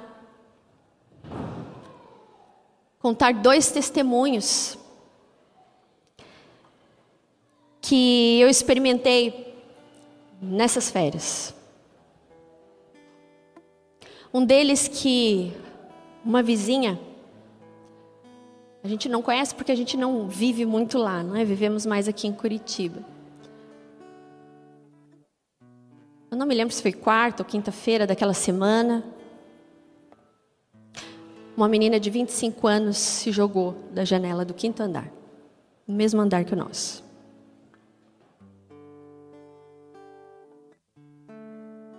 contar 2.98 3.34
dois 3.34 3.70
testemunhos 3.70 4.78
que 7.80 8.40
eu 8.40 8.48
experimentei 8.48 9.54
nessas 10.40 10.90
férias. 10.90 11.54
Um 14.32 14.44
deles 14.44 14.88
que 14.88 15.52
uma 16.24 16.42
vizinha 16.42 16.98
a 18.84 18.88
gente 18.88 19.08
não 19.08 19.22
conhece 19.22 19.54
porque 19.54 19.72
a 19.72 19.74
gente 19.74 19.96
não 19.96 20.28
vive 20.28 20.66
muito 20.66 20.98
lá, 20.98 21.22
não 21.22 21.34
é? 21.34 21.42
Vivemos 21.42 21.86
mais 21.86 22.06
aqui 22.06 22.28
em 22.28 22.32
Curitiba. 22.34 23.02
Eu 26.30 26.36
não 26.36 26.44
me 26.44 26.54
lembro 26.54 26.74
se 26.74 26.82
foi 26.82 26.92
quarta 26.92 27.42
ou 27.42 27.48
quinta-feira 27.48 28.06
daquela 28.06 28.34
semana. 28.34 29.02
uma 31.56 31.66
menina 31.66 31.98
de 31.98 32.10
25 32.10 32.66
anos 32.66 32.98
se 32.98 33.32
jogou 33.32 33.74
da 33.90 34.04
janela 34.04 34.44
do 34.44 34.52
quinto 34.52 34.82
andar, 34.82 35.10
no 35.88 35.94
mesmo 35.94 36.20
andar 36.20 36.44
que 36.44 36.52
o 36.52 36.56
nosso. 36.56 37.02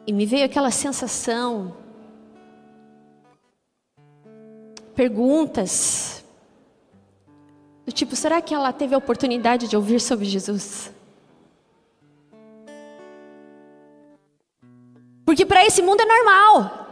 E 0.05 0.13
me 0.13 0.27
veio 0.27 0.45
aquela 0.45 0.69
sensação, 0.69 1.75
perguntas, 4.93 6.14
do 7.85 7.91
tipo: 7.91 8.15
será 8.15 8.41
que 8.41 8.53
ela 8.53 8.73
teve 8.73 8.95
a 8.95 8.97
oportunidade 8.97 9.67
de 9.67 9.75
ouvir 9.75 10.01
sobre 10.01 10.25
Jesus? 10.25 10.91
Porque 15.25 15.45
para 15.45 15.65
esse 15.65 15.81
mundo 15.81 16.01
é 16.01 16.05
normal. 16.05 16.85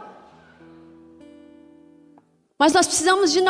Mas 2.58 2.72
nós 2.72 2.86
precisamos 2.86 3.32
de 3.32 3.40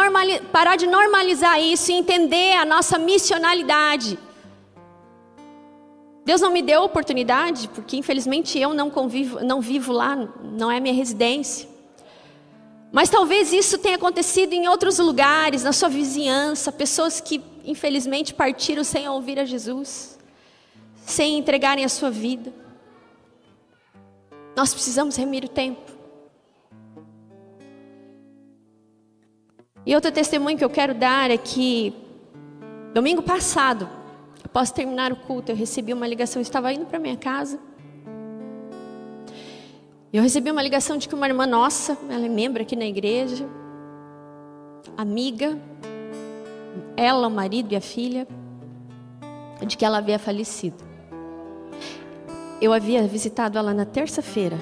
parar 0.50 0.76
de 0.76 0.86
normalizar 0.86 1.60
isso 1.60 1.90
e 1.90 1.94
entender 1.94 2.56
a 2.56 2.64
nossa 2.64 2.98
missionalidade. 2.98 4.18
Deus 6.24 6.40
não 6.40 6.50
me 6.50 6.62
deu 6.62 6.82
oportunidade, 6.82 7.68
porque 7.68 7.98
infelizmente 7.98 8.58
eu 8.58 8.72
não 8.72 8.88
convivo, 8.88 9.44
não 9.44 9.60
vivo 9.60 9.92
lá, 9.92 10.16
não 10.42 10.70
é 10.70 10.80
minha 10.80 10.94
residência. 10.94 11.68
Mas 12.94 13.10
talvez 13.10 13.52
isso 13.52 13.76
tenha 13.76 13.96
acontecido 13.96 14.52
em 14.52 14.68
outros 14.68 15.00
lugares, 15.00 15.64
na 15.64 15.72
sua 15.72 15.88
vizinhança, 15.88 16.70
pessoas 16.70 17.20
que 17.20 17.42
infelizmente 17.64 18.32
partiram 18.32 18.84
sem 18.84 19.08
ouvir 19.08 19.36
a 19.40 19.44
Jesus, 19.44 20.16
sem 21.04 21.36
entregarem 21.36 21.84
a 21.84 21.88
sua 21.88 22.08
vida. 22.08 22.52
Nós 24.54 24.72
precisamos 24.72 25.16
remir 25.16 25.44
o 25.44 25.48
tempo. 25.48 25.90
E 29.84 29.92
outro 29.92 30.12
testemunho 30.12 30.56
que 30.56 30.64
eu 30.64 30.70
quero 30.70 30.94
dar 30.94 31.32
é 31.32 31.36
que 31.36 31.92
domingo 32.94 33.24
passado, 33.24 33.90
após 34.44 34.70
terminar 34.70 35.12
o 35.12 35.16
culto, 35.16 35.50
eu 35.50 35.56
recebi 35.56 35.92
uma 35.92 36.06
ligação, 36.06 36.38
eu 36.38 36.44
estava 36.44 36.72
indo 36.72 36.86
para 36.86 37.00
minha 37.00 37.16
casa. 37.16 37.58
Eu 40.14 40.22
recebi 40.22 40.48
uma 40.48 40.62
ligação 40.62 40.96
de 40.96 41.08
que 41.08 41.14
uma 41.16 41.26
irmã 41.26 41.44
nossa, 41.44 41.98
ela 42.08 42.24
é 42.24 42.28
membro 42.28 42.62
aqui 42.62 42.76
na 42.76 42.84
igreja, 42.84 43.48
amiga, 44.96 45.58
ela, 46.96 47.26
o 47.26 47.30
marido 47.32 47.72
e 47.72 47.76
a 47.76 47.80
filha, 47.80 48.24
de 49.66 49.76
que 49.76 49.84
ela 49.84 49.98
havia 49.98 50.16
falecido. 50.16 50.76
Eu 52.62 52.72
havia 52.72 53.02
visitado 53.08 53.58
ela 53.58 53.74
na 53.74 53.84
terça-feira, 53.84 54.56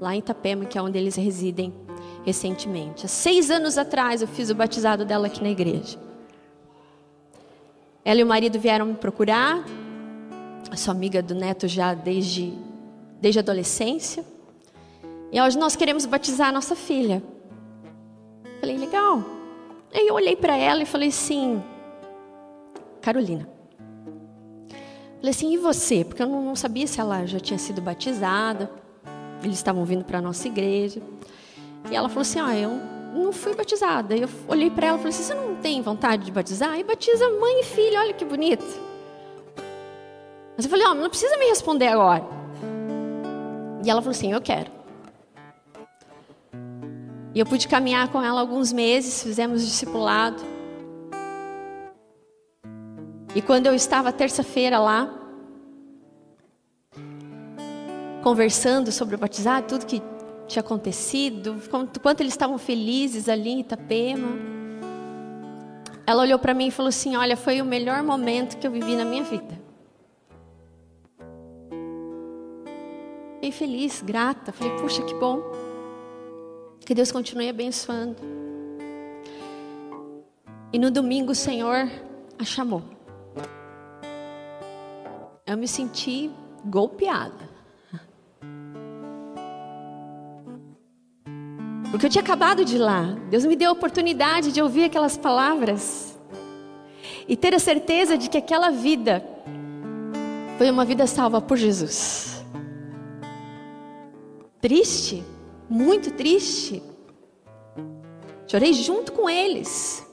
lá 0.00 0.16
em 0.16 0.20
Itapema, 0.20 0.64
que 0.64 0.78
é 0.78 0.80
onde 0.80 0.96
eles 0.96 1.16
residem 1.16 1.74
recentemente. 2.24 3.04
Há 3.04 3.10
seis 3.10 3.50
anos 3.50 3.76
atrás 3.76 4.22
eu 4.22 4.28
fiz 4.28 4.48
o 4.48 4.54
batizado 4.54 5.04
dela 5.04 5.26
aqui 5.26 5.42
na 5.42 5.50
igreja. 5.50 5.98
Ela 8.02 8.20
e 8.20 8.24
o 8.24 8.26
marido 8.26 8.58
vieram 8.58 8.86
me 8.86 8.94
procurar. 8.94 9.62
Eu 10.70 10.76
sou 10.78 10.92
amiga 10.92 11.22
do 11.22 11.34
neto 11.34 11.68
já 11.68 11.92
desde, 11.92 12.54
desde 13.20 13.38
a 13.38 13.42
adolescência. 13.42 14.24
E 15.32 15.40
hoje 15.40 15.58
nós 15.58 15.76
queremos 15.76 16.06
batizar 16.06 16.48
a 16.48 16.52
nossa 16.52 16.74
filha. 16.74 17.22
Falei, 18.60 18.76
legal. 18.76 19.22
Aí 19.94 20.06
eu 20.06 20.14
olhei 20.14 20.36
para 20.36 20.56
ela 20.56 20.82
e 20.82 20.86
falei 20.86 21.08
assim, 21.08 21.62
Carolina. 23.00 23.48
Falei 25.16 25.30
assim, 25.30 25.52
e 25.52 25.58
você? 25.58 26.04
Porque 26.04 26.22
eu 26.22 26.28
não 26.28 26.54
sabia 26.54 26.86
se 26.86 27.00
ela 27.00 27.26
já 27.26 27.40
tinha 27.40 27.58
sido 27.58 27.80
batizada. 27.80 28.70
Eles 29.42 29.56
estavam 29.56 29.84
vindo 29.84 30.04
para 30.04 30.18
a 30.18 30.22
nossa 30.22 30.46
igreja. 30.46 31.00
E 31.90 31.94
ela 31.94 32.08
falou 32.08 32.22
assim: 32.22 32.40
Ah, 32.40 32.56
eu 32.56 32.70
não 33.14 33.32
fui 33.32 33.54
batizada. 33.54 34.16
Eu 34.16 34.28
olhei 34.48 34.70
para 34.70 34.88
ela 34.88 34.98
e 34.98 35.00
falei 35.00 35.14
assim: 35.14 35.22
Você 35.22 35.34
não 35.34 35.56
tem 35.56 35.80
vontade 35.82 36.24
de 36.24 36.32
batizar? 36.32 36.78
E 36.78 36.82
batiza 36.82 37.28
mãe 37.30 37.60
e 37.60 37.64
filha, 37.64 38.00
olha 38.00 38.12
que 38.12 38.24
bonito. 38.24 38.64
Mas 40.56 40.64
eu 40.64 40.70
falei: 40.70 40.86
oh, 40.86 40.94
não 40.94 41.08
precisa 41.08 41.36
me 41.36 41.46
responder 41.46 41.88
agora. 41.88 42.24
E 43.84 43.90
ela 43.90 44.00
falou 44.00 44.12
assim: 44.12 44.32
Eu 44.32 44.40
quero. 44.40 44.75
E 47.36 47.38
eu 47.38 47.44
pude 47.44 47.68
caminhar 47.68 48.08
com 48.08 48.22
ela 48.22 48.40
alguns 48.40 48.72
meses, 48.72 49.22
fizemos 49.22 49.62
discipulado. 49.62 50.42
E 53.34 53.42
quando 53.42 53.66
eu 53.66 53.74
estava 53.74 54.10
terça-feira 54.10 54.78
lá, 54.78 55.14
conversando 58.22 58.90
sobre 58.90 59.16
o 59.16 59.18
batizado, 59.18 59.66
tudo 59.66 59.84
que 59.84 60.02
tinha 60.48 60.62
acontecido, 60.62 61.60
quanto, 62.02 62.22
eles 62.22 62.32
estavam 62.32 62.56
felizes 62.56 63.28
ali 63.28 63.50
em 63.50 63.60
Itapema. 63.60 64.28
Ela 66.06 66.22
olhou 66.22 66.38
para 66.38 66.54
mim 66.54 66.68
e 66.68 66.70
falou 66.70 66.88
assim: 66.88 67.16
Olha, 67.16 67.36
foi 67.36 67.60
o 67.60 67.66
melhor 67.66 68.02
momento 68.02 68.56
que 68.56 68.66
eu 68.66 68.70
vivi 68.70 68.96
na 68.96 69.04
minha 69.04 69.24
vida. 69.24 69.60
Fiquei 73.34 73.52
feliz, 73.52 74.00
grata. 74.00 74.52
Falei: 74.52 74.74
Puxa, 74.78 75.02
que 75.02 75.14
bom. 75.16 75.65
Que 76.84 76.94
Deus 76.94 77.10
continue 77.10 77.48
abençoando. 77.48 78.16
E 80.72 80.78
no 80.78 80.90
domingo 80.90 81.32
o 81.32 81.34
Senhor 81.34 81.90
a 82.38 82.44
chamou. 82.44 82.82
Eu 85.46 85.56
me 85.56 85.66
senti 85.66 86.30
golpeada. 86.64 87.48
Porque 91.90 92.06
eu 92.06 92.10
tinha 92.10 92.22
acabado 92.22 92.64
de 92.64 92.76
ir 92.76 92.78
lá. 92.78 93.16
Deus 93.30 93.44
me 93.44 93.56
deu 93.56 93.70
a 93.70 93.72
oportunidade 93.72 94.52
de 94.52 94.60
ouvir 94.60 94.84
aquelas 94.84 95.16
palavras 95.16 96.18
e 97.28 97.36
ter 97.36 97.54
a 97.54 97.58
certeza 97.58 98.18
de 98.18 98.28
que 98.28 98.36
aquela 98.36 98.70
vida 98.70 99.24
foi 100.58 100.70
uma 100.70 100.84
vida 100.84 101.06
salva 101.06 101.40
por 101.40 101.56
Jesus. 101.56 102.44
Triste, 104.60 105.24
muito 105.68 106.10
triste. 106.12 106.82
Chorei 108.46 108.72
junto 108.72 109.12
com 109.12 109.28
eles. 109.28 110.06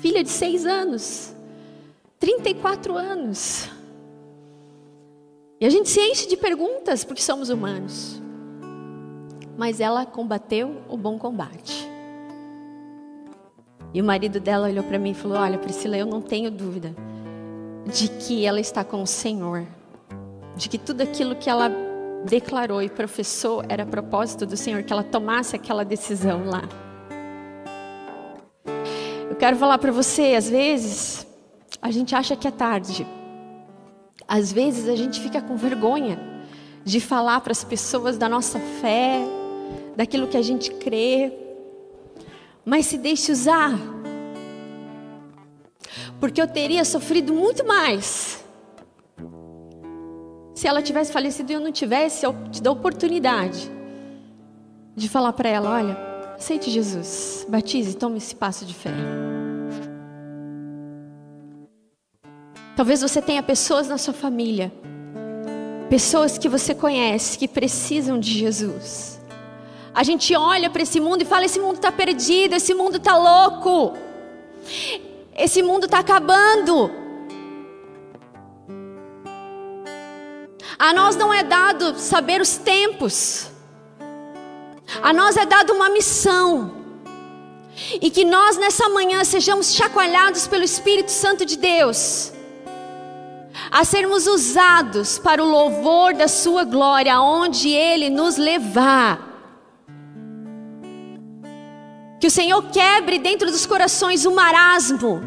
Filha 0.00 0.22
de 0.22 0.30
seis 0.30 0.66
anos, 0.66 1.34
34 2.18 2.96
anos. 2.96 3.68
E 5.60 5.66
a 5.66 5.70
gente 5.70 5.88
se 5.88 6.00
enche 6.00 6.28
de 6.28 6.36
perguntas 6.36 7.04
porque 7.04 7.22
somos 7.22 7.48
humanos 7.48 8.22
mas 9.56 9.80
ela 9.80 10.04
combateu 10.04 10.82
o 10.88 10.96
bom 10.96 11.18
combate. 11.18 11.88
E 13.92 14.00
o 14.00 14.04
marido 14.04 14.40
dela 14.40 14.68
olhou 14.68 14.84
para 14.84 14.98
mim 14.98 15.12
e 15.12 15.14
falou: 15.14 15.38
Olha, 15.38 15.58
Priscila, 15.58 15.96
eu 15.96 16.06
não 16.06 16.20
tenho 16.20 16.50
dúvida 16.50 16.94
de 17.92 18.08
que 18.08 18.44
ela 18.44 18.60
está 18.60 18.82
com 18.82 19.02
o 19.02 19.06
Senhor, 19.06 19.64
de 20.56 20.68
que 20.68 20.78
tudo 20.78 21.02
aquilo 21.02 21.36
que 21.36 21.48
ela 21.48 21.70
declarou 22.24 22.82
e 22.82 22.88
professou 22.88 23.62
era 23.68 23.84
propósito 23.84 24.46
do 24.46 24.56
Senhor, 24.56 24.82
que 24.82 24.92
ela 24.92 25.04
tomasse 25.04 25.54
aquela 25.54 25.84
decisão 25.84 26.44
lá. 26.46 26.62
Eu 29.28 29.36
quero 29.36 29.56
falar 29.56 29.78
para 29.78 29.92
você, 29.92 30.34
às 30.34 30.48
vezes, 30.48 31.26
a 31.82 31.90
gente 31.90 32.14
acha 32.14 32.34
que 32.34 32.48
é 32.48 32.50
tarde. 32.50 33.06
Às 34.26 34.52
vezes 34.52 34.88
a 34.88 34.96
gente 34.96 35.20
fica 35.20 35.42
com 35.42 35.56
vergonha 35.56 36.18
de 36.82 37.00
falar 37.00 37.40
para 37.40 37.52
as 37.52 37.64
pessoas 37.64 38.16
da 38.16 38.28
nossa 38.28 38.58
fé, 38.58 39.20
daquilo 39.96 40.26
que 40.26 40.36
a 40.36 40.42
gente 40.42 40.70
crê, 40.70 41.32
mas 42.64 42.86
se 42.86 42.96
deixe 42.96 43.32
usar, 43.32 43.72
porque 46.18 46.40
eu 46.40 46.48
teria 46.48 46.84
sofrido 46.84 47.34
muito 47.34 47.66
mais 47.66 48.43
se 50.54 50.68
ela 50.68 50.80
tivesse 50.80 51.12
falecido 51.12 51.50
e 51.50 51.54
eu 51.54 51.60
não 51.60 51.72
tivesse 51.72 52.24
te 52.50 52.62
dar 52.62 52.70
oportunidade 52.70 53.70
de 54.94 55.08
falar 55.08 55.32
para 55.32 55.48
ela: 55.48 55.70
olha, 55.70 55.98
aceite 56.36 56.70
Jesus, 56.70 57.44
batize, 57.48 57.96
tome 57.96 58.18
esse 58.18 58.34
passo 58.34 58.64
de 58.64 58.72
fé. 58.72 58.92
Talvez 62.76 63.02
você 63.02 63.20
tenha 63.20 63.42
pessoas 63.42 63.88
na 63.88 63.98
sua 63.98 64.14
família, 64.14 64.72
pessoas 65.90 66.38
que 66.38 66.48
você 66.48 66.74
conhece 66.74 67.38
que 67.38 67.48
precisam 67.48 68.18
de 68.18 68.30
Jesus. 68.30 69.20
A 69.94 70.02
gente 70.02 70.34
olha 70.34 70.68
para 70.70 70.82
esse 70.82 71.00
mundo 71.00 71.22
e 71.22 71.24
fala: 71.24 71.44
esse 71.44 71.58
mundo 71.58 71.76
está 71.76 71.90
perdido, 71.90 72.54
esse 72.54 72.74
mundo 72.74 72.96
está 72.96 73.16
louco, 73.16 73.96
esse 75.36 75.62
mundo 75.62 75.86
está 75.86 75.98
acabando. 75.98 77.03
A 80.86 80.92
nós 80.92 81.16
não 81.16 81.32
é 81.32 81.42
dado 81.42 81.98
saber 81.98 82.42
os 82.42 82.58
tempos, 82.58 83.50
a 85.02 85.14
nós 85.14 85.34
é 85.34 85.46
dado 85.46 85.72
uma 85.72 85.88
missão. 85.88 86.74
E 88.02 88.10
que 88.10 88.22
nós 88.22 88.58
nessa 88.58 88.86
manhã 88.90 89.24
sejamos 89.24 89.74
chacoalhados 89.74 90.46
pelo 90.46 90.62
Espírito 90.62 91.10
Santo 91.10 91.46
de 91.46 91.56
Deus, 91.56 92.34
a 93.70 93.82
sermos 93.82 94.26
usados 94.26 95.18
para 95.18 95.42
o 95.42 95.48
louvor 95.48 96.12
da 96.12 96.28
Sua 96.28 96.64
glória, 96.64 97.14
aonde 97.14 97.70
Ele 97.70 98.10
nos 98.10 98.36
levar. 98.36 99.18
Que 102.20 102.26
o 102.26 102.30
Senhor 102.30 102.62
quebre 102.64 103.18
dentro 103.18 103.50
dos 103.50 103.64
corações 103.64 104.26
o 104.26 104.34
marasmo. 104.34 105.22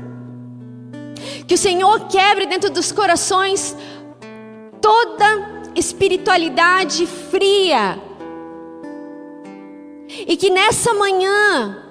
Que 1.47 1.55
o 1.55 1.57
Senhor 1.57 2.07
quebre 2.07 2.45
dentro 2.45 2.69
dos 2.69 2.91
corações 2.91 3.75
toda 4.81 5.46
espiritualidade 5.77 7.05
fria. 7.05 8.01
E 10.09 10.35
que 10.35 10.49
nessa 10.49 10.93
manhã, 10.93 11.83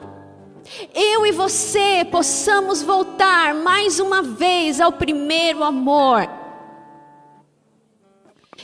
eu 0.93 1.25
e 1.25 1.31
você 1.31 2.05
possamos 2.11 2.83
voltar 2.83 3.55
mais 3.55 4.01
uma 4.01 4.23
vez 4.23 4.81
ao 4.81 4.93
primeiro 4.93 5.63
amor. 5.63 6.29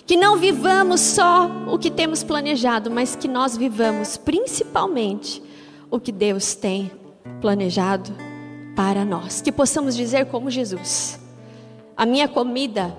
Que 0.05 0.17
não 0.17 0.37
vivamos 0.37 1.01
só 1.01 1.49
o 1.69 1.79
que 1.79 1.91
temos 1.91 2.25
planejado, 2.25 2.91
mas 2.91 3.15
que 3.15 3.29
nós 3.29 3.57
vivamos 3.57 4.17
principalmente 4.17 5.41
o 5.89 6.01
que 6.01 6.11
Deus 6.11 6.57
tem 6.57 6.91
planejado 7.41 8.13
para 8.75 9.05
nós. 9.05 9.41
Que 9.41 9.53
possamos 9.53 9.95
dizer 9.95 10.27
como 10.27 10.51
Jesus: 10.51 11.21
a 11.97 12.05
minha 12.05 12.27
comida 12.27 12.97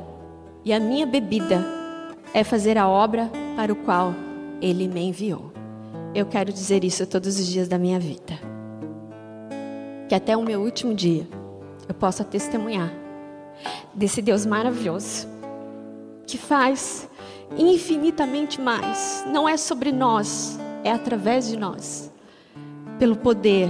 e 0.63 0.71
a 0.71 0.79
minha 0.79 1.05
bebida 1.05 1.82
é 2.33 2.43
fazer 2.43 2.77
a 2.77 2.87
obra 2.87 3.29
para 3.55 3.71
o 3.71 3.75
qual 3.75 4.13
Ele 4.61 4.87
me 4.87 5.01
enviou. 5.01 5.51
Eu 6.15 6.25
quero 6.25 6.51
dizer 6.51 6.83
isso 6.83 7.05
todos 7.05 7.39
os 7.39 7.47
dias 7.47 7.67
da 7.67 7.77
minha 7.77 7.99
vida. 7.99 8.33
Que 10.09 10.15
até 10.15 10.35
o 10.35 10.43
meu 10.43 10.61
último 10.61 10.93
dia 10.93 11.27
eu 11.87 11.93
possa 11.93 12.23
testemunhar 12.23 12.91
desse 13.93 14.21
Deus 14.21 14.45
maravilhoso 14.45 15.27
que 16.25 16.37
faz 16.37 17.07
infinitamente 17.57 18.59
mais. 18.59 19.23
Não 19.27 19.47
é 19.47 19.57
sobre 19.57 19.91
nós, 19.91 20.57
é 20.83 20.91
através 20.91 21.47
de 21.47 21.57
nós. 21.57 22.11
Pelo 22.97 23.15
poder 23.15 23.69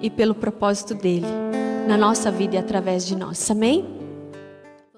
e 0.00 0.08
pelo 0.08 0.34
propósito 0.34 0.94
dele 0.94 1.26
na 1.86 1.96
nossa 1.96 2.30
vida 2.30 2.56
e 2.56 2.58
através 2.58 3.06
de 3.06 3.16
nós. 3.16 3.50
Amém? 3.50 3.99